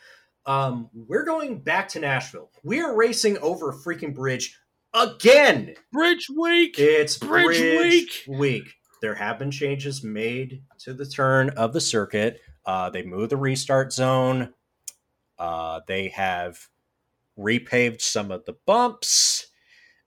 Um, 0.45 0.89
we're 0.93 1.24
going 1.24 1.60
back 1.60 1.88
to 1.89 1.99
Nashville. 1.99 2.51
We 2.64 2.82
are 2.82 2.93
racing 2.93 3.38
over 3.38 3.70
a 3.70 3.74
freaking 3.74 4.14
bridge 4.14 4.60
again. 4.93 5.76
Bridge 5.93 6.28
week. 6.30 6.76
It's 6.78 7.18
Bridge 7.18 7.58
Bridge, 7.58 8.26
week. 8.28 8.66
There 9.01 9.16
have 9.16 9.39
been 9.39 9.51
changes 9.51 10.03
made 10.03 10.64
to 10.80 10.93
the 10.93 11.06
turn 11.06 11.49
of 11.51 11.72
the 11.72 11.82
circuit. 11.82 12.41
Uh, 12.66 12.89
they 12.89 13.03
moved 13.03 13.32
the 13.32 13.38
restart 13.38 13.93
zone. 13.93 14.53
Uh, 15.38 15.82
they 15.88 16.09
have 16.09 16.68
repaved 17.38 18.01
some 18.01 18.32
of 18.32 18.45
the 18.45 18.53
bumps. 18.66 19.47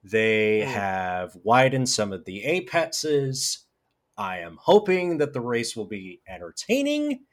They 0.03 0.61
Hmm. 0.63 0.71
have 0.71 1.35
widened 1.43 1.89
some 1.89 2.11
of 2.13 2.25
the 2.25 2.43
apexes. 2.43 3.65
I 4.17 4.39
am 4.39 4.57
hoping 4.61 5.17
that 5.19 5.33
the 5.33 5.41
race 5.41 5.75
will 5.75 5.85
be 5.85 6.21
entertaining. 6.27 7.25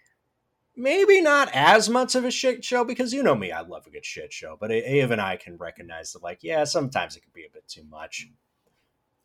Maybe 0.76 1.20
not 1.22 1.48
as 1.54 1.88
much 1.88 2.14
of 2.14 2.24
a 2.24 2.30
shit 2.30 2.62
show 2.64 2.84
because 2.84 3.12
you 3.14 3.22
know 3.22 3.34
me, 3.34 3.50
I 3.50 3.62
love 3.62 3.86
a 3.86 3.90
good 3.90 4.04
shit 4.04 4.32
show. 4.32 4.56
But 4.60 4.70
even 4.70 5.18
I 5.18 5.36
can 5.36 5.56
recognize 5.56 6.12
that, 6.12 6.22
like, 6.22 6.40
yeah, 6.42 6.64
sometimes 6.64 7.16
it 7.16 7.22
can 7.22 7.32
be 7.34 7.46
a 7.46 7.50
bit 7.50 7.66
too 7.66 7.82
much. 7.84 8.28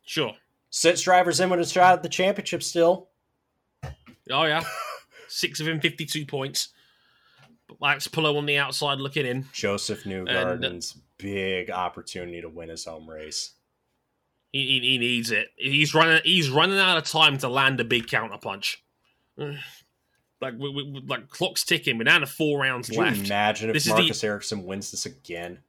Sure. 0.04 0.34
Six 0.70 1.02
drivers 1.02 1.38
in 1.40 1.50
with 1.50 1.60
a 1.60 1.66
shot 1.66 1.92
at 1.92 2.02
the 2.02 2.08
championship 2.08 2.62
still. 2.62 3.10
Oh, 4.30 4.44
yeah. 4.44 4.64
Six 5.32 5.60
of 5.60 5.68
him, 5.68 5.80
52 5.80 6.26
points. 6.26 6.68
Max 7.80 8.06
Pillow 8.06 8.36
on 8.36 8.46
the 8.46 8.58
outside 8.58 8.98
looking 8.98 9.24
in. 9.26 9.46
Josef 9.52 10.04
Newgarden's 10.04 10.96
big 11.18 11.70
opportunity 11.70 12.40
to 12.42 12.48
win 12.48 12.68
his 12.68 12.84
home 12.84 13.08
race. 13.08 13.52
He, 14.52 14.66
he, 14.66 14.80
he 14.80 14.98
needs 14.98 15.30
it. 15.30 15.48
He's 15.56 15.94
running. 15.94 16.20
He's 16.24 16.50
running 16.50 16.78
out 16.78 16.98
of 16.98 17.04
time 17.04 17.38
to 17.38 17.48
land 17.48 17.80
a 17.80 17.84
big 17.84 18.06
counter 18.08 18.38
punch. 18.38 18.84
Like 20.40 20.54
we, 20.58 20.70
we, 20.70 21.04
like 21.06 21.28
clock's 21.28 21.62
ticking. 21.62 21.98
We're 21.98 22.02
down 22.04 22.22
to 22.22 22.26
four 22.26 22.60
rounds 22.60 22.88
Could 22.88 22.96
you 22.96 23.02
left. 23.04 23.26
imagine 23.26 23.70
if 23.70 23.74
This 23.74 23.86
is 23.86 23.92
the- 23.92 23.98
Marcus 24.00 24.24
Ericsson 24.24 24.64
wins 24.64 24.90
this 24.90 25.06
again? 25.06 25.60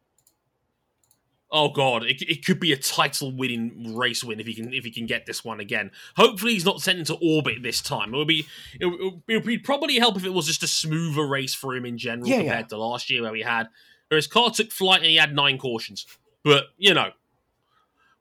Oh 1.56 1.70
god, 1.70 2.04
it, 2.04 2.20
it 2.24 2.43
could 2.43 2.60
be 2.60 2.74
a 2.74 2.78
title 2.78 3.32
winning 3.32 3.95
race 3.95 4.24
win 4.24 4.39
if 4.39 4.47
he 4.47 4.56
can 4.56 4.74
if 4.74 4.84
he 4.84 4.89
can 4.89 5.06
get 5.06 5.28
this 5.28 5.45
one 5.45 5.60
again. 5.60 5.91
Hopefully 6.18 6.54
he's 6.54 6.66
not 6.66 6.82
sent 6.82 6.97
into 6.97 7.14
orbit 7.22 7.62
this 7.62 7.80
time. 7.80 8.12
It 8.14 8.18
would 8.18 8.28
be 8.28 8.47
it, 8.82 8.88
would- 8.88 9.22
it 9.28 9.64
probably 9.64 9.99
help 9.99 10.18
if 10.18 10.26
it 10.26 10.34
was 10.34 10.47
just 10.47 10.64
a 10.64 10.68
smoother 10.68 11.28
race 11.28 11.54
for 11.54 11.76
him 11.76 11.86
in 11.86 11.99
general 11.99 12.28
Yeah, 12.28 12.38
compared 12.39 12.60
yeah. 12.62 12.68
to 12.70 12.78
last 12.78 13.10
year 13.12 13.22
where 13.22 13.32
we 13.32 13.41
had 13.43 13.68
where 14.08 14.16
his 14.16 14.26
car 14.26 14.49
took 14.49 14.72
flight 14.72 15.01
and 15.01 15.06
he 15.10 15.16
had 15.18 15.36
nine 15.36 15.60
cautions. 15.60 16.08
But 16.43 16.66
you 16.78 16.93
know, 16.95 17.12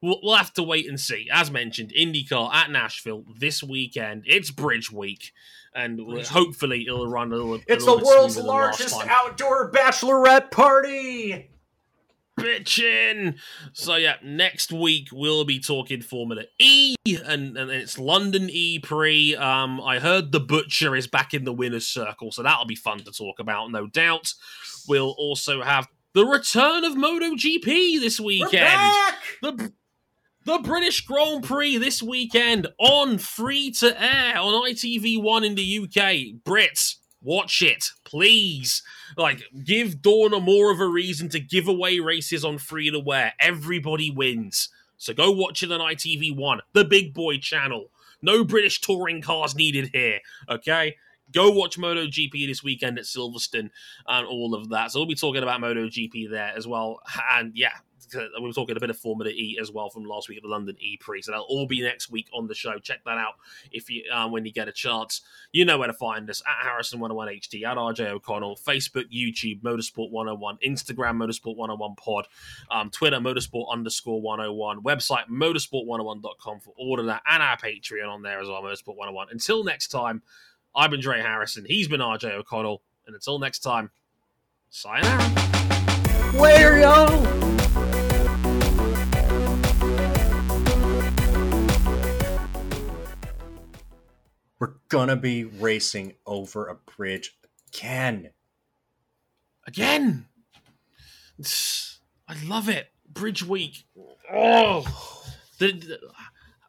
we'll, 0.03 0.21
we'll 0.23 0.37
have 0.37 0.53
to 0.55 0.63
wait 0.63 0.87
and 0.87 1.01
see. 1.01 1.29
As 1.33 1.51
mentioned, 1.51 1.93
IndyCar 1.99 2.53
at 2.53 2.71
Nashville 2.71 3.25
this 3.39 3.63
weekend. 3.63 4.25
It's 4.27 4.51
Bridge 4.51 4.93
Week, 4.93 5.33
and 5.75 5.99
hopefully 6.27 6.85
it'll 6.87 7.09
run 7.09 7.33
a 7.33 7.37
little. 7.37 7.55
a 7.55 7.59
It's 7.67 7.85
the 7.85 7.93
little 7.93 7.99
bit 7.99 8.07
world's 8.07 8.35
smoother 8.35 8.47
than 8.49 8.57
last 8.57 8.81
largest 8.81 9.07
outdoor 9.09 9.71
bachelorette 9.73 10.51
party. 10.51 11.49
Bitchin'. 12.43 13.39
So 13.73 13.97
yeah, 13.97 14.17
next 14.23 14.73
week 14.73 15.09
we'll 15.13 15.45
be 15.45 15.61
talking 15.61 16.03
Formula 16.03 16.43
E, 16.59 16.97
and, 17.07 17.57
and 17.57 17.71
it's 17.71 17.99
London 17.99 18.49
E 18.51 18.79
Prix. 18.79 19.37
Um, 19.37 19.81
I 19.81 19.99
heard 19.99 20.33
the 20.33 20.41
Butcher 20.41 20.97
is 20.97 21.07
back 21.07 21.35
in 21.35 21.45
the 21.45 21.53
winners' 21.53 21.87
circle, 21.87 22.33
so 22.33 22.43
that'll 22.43 22.67
be 22.67 22.75
fun 22.75 22.99
to 23.01 23.13
talk 23.13 23.39
about, 23.39 23.71
no 23.71 23.87
doubt. 23.87 24.33
We'll 24.89 25.15
also 25.19 25.63
have 25.63 25.87
the 26.15 26.27
return 26.27 26.85
of 26.85 26.95
MotoGP 26.95 28.01
this 28.01 28.21
weekend. 28.21 28.93
The 29.43 29.73
the 30.45 30.59
British 30.59 31.03
Grand 31.03 31.45
Prix 31.45 31.77
this 31.79 32.03
weekend 32.03 32.67
on 32.79 33.19
free 33.19 33.71
to 33.73 34.03
air 34.03 34.39
on 34.39 34.71
ITV1 34.71 35.47
in 35.47 35.55
the 35.55 35.79
UK. 35.85 36.43
Brits, 36.45 36.97
watch 37.23 37.63
it, 37.63 37.87
please. 38.05 38.83
Like, 39.17 39.43
give 39.65 39.97
Dorna 39.97 40.43
more 40.43 40.71
of 40.71 40.81
a 40.81 40.87
reason 40.87 41.29
to 41.31 41.41
give 41.41 41.69
away 41.69 41.99
races 41.99 42.45
on 42.45 42.59
free 42.59 42.91
to 42.91 42.99
wear. 42.99 43.35
Everybody 43.41 44.11
wins. 44.11 44.69
So 44.97 45.13
go 45.13 45.31
watch 45.31 45.63
it 45.63 45.73
on 45.73 45.81
ITV1, 45.81 46.61
the 46.75 46.85
big 46.85 47.13
boy 47.13 47.39
channel. 47.39 47.91
No 48.23 48.45
British 48.45 48.81
touring 48.81 49.21
cars 49.21 49.57
needed 49.57 49.91
here, 49.93 50.21
okay? 50.49 50.95
Go 51.33 51.51
watch 51.51 51.77
MotoGP 51.77 52.47
this 52.47 52.63
weekend 52.63 52.99
at 52.99 53.05
Silverstone 53.05 53.71
and 54.07 54.27
all 54.27 54.55
of 54.55 54.69
that. 54.69 54.93
So 54.93 55.01
we'll 55.01 55.09
be 55.09 55.15
talking 55.17 55.43
about 55.43 55.61
MotoGP 55.61 56.31
there 56.31 56.53
as 56.57 56.69
well. 56.69 57.01
And 57.33 57.53
yeah, 57.57 57.73
we 58.15 58.47
were 58.47 58.53
talking 58.53 58.77
a 58.77 58.81
bit 58.81 58.91
of 58.91 58.99
Formula 58.99 59.31
E 59.31 59.59
as 59.61 59.71
well 59.71 59.91
from 59.91 60.05
last 60.05 60.29
week 60.29 60.39
at 60.39 60.43
the 60.43 60.49
London 60.49 60.77
E 60.81 60.97
Prix. 60.97 61.23
So 61.23 61.33
that'll 61.33 61.47
all 61.47 61.67
be 61.67 61.83
next 61.83 62.11
week 62.11 62.29
on 62.33 62.47
the 62.47 62.55
show. 62.55 62.79
Check 62.79 63.05
that 63.05 63.19
out 63.19 63.35
if 63.71 63.91
you 63.91 64.05
um, 64.13 64.33
when 64.33 64.45
you 64.45 64.53
get 64.53 64.69
a 64.69 64.73
chance. 64.73 65.23
You 65.53 65.65
know 65.65 65.79
where 65.79 65.89
to 65.89 65.95
find 65.95 66.29
us 66.31 66.43
at 66.47 66.67
Harrison 66.67 67.01
101 67.01 67.29
HD, 67.41 67.65
at 67.65 67.77
RJ 67.77 68.11
O'Connell, 68.11 68.57
Facebook, 68.57 69.05
YouTube, 69.13 69.63
Motorsport 69.63 70.11
101, 70.11 70.59
Instagram, 70.67 71.17
Motorsport 71.17 71.57
101 71.57 71.95
Pod, 71.97 72.27
um, 72.71 72.91
Twitter, 72.91 73.19
Motorsport 73.19 73.71
underscore 73.71 74.21
101, 74.21 74.83
website, 74.83 75.29
motorsport101.com 75.29 76.61
for 76.61 76.75
all 76.77 76.99
of 76.99 77.07
that, 77.07 77.23
and 77.29 77.43
our 77.43 77.57
Patreon 77.57 78.09
on 78.09 78.23
there 78.23 78.41
as 78.41 78.49
well, 78.49 78.63
Motorsport 78.63 78.97
101. 78.97 79.29
Until 79.31 79.65
next 79.65 79.89
time, 79.89 80.23
I've 80.75 80.91
been 80.91 81.01
Dre 81.01 81.21
Harrison. 81.21 81.65
He's 81.67 81.89
been 81.89 82.01
RJ 82.01 82.33
O'Connell. 82.33 82.83
And 83.07 83.15
until 83.15 83.39
next 83.39 83.61
time, 83.61 83.91
sayonara. 84.71 85.53
Later, 86.35 86.79
yo. 86.79 87.52
We're 94.63 94.75
gonna 94.91 95.17
be 95.17 95.43
racing 95.43 96.13
over 96.25 96.69
a 96.69 96.77
bridge 96.97 97.37
again. 97.75 98.31
Again. 99.67 100.27
I 102.29 102.37
love 102.47 102.69
it. 102.69 102.93
Bridge 103.09 103.43
week. 103.43 103.83
Oh, 104.33 104.85
the, 105.59 105.73
the- 105.73 105.99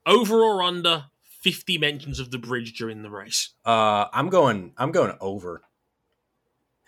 over 0.07 0.41
or 0.41 0.63
under 0.63 1.05
fifty 1.43 1.77
mentions 1.77 2.19
of 2.19 2.31
the 2.31 2.39
bridge 2.39 2.75
during 2.75 3.03
the 3.03 3.11
race. 3.11 3.49
Uh, 3.63 4.05
I'm 4.11 4.29
going. 4.29 4.73
I'm 4.75 4.91
going 4.91 5.15
over. 5.21 5.61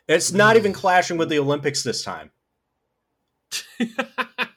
It's 0.07 0.31
not 0.31 0.55
even 0.55 0.73
clashing 0.73 1.17
with 1.17 1.29
the 1.29 1.37
Olympics 1.37 1.83
this 1.83 2.03
time. 2.03 2.31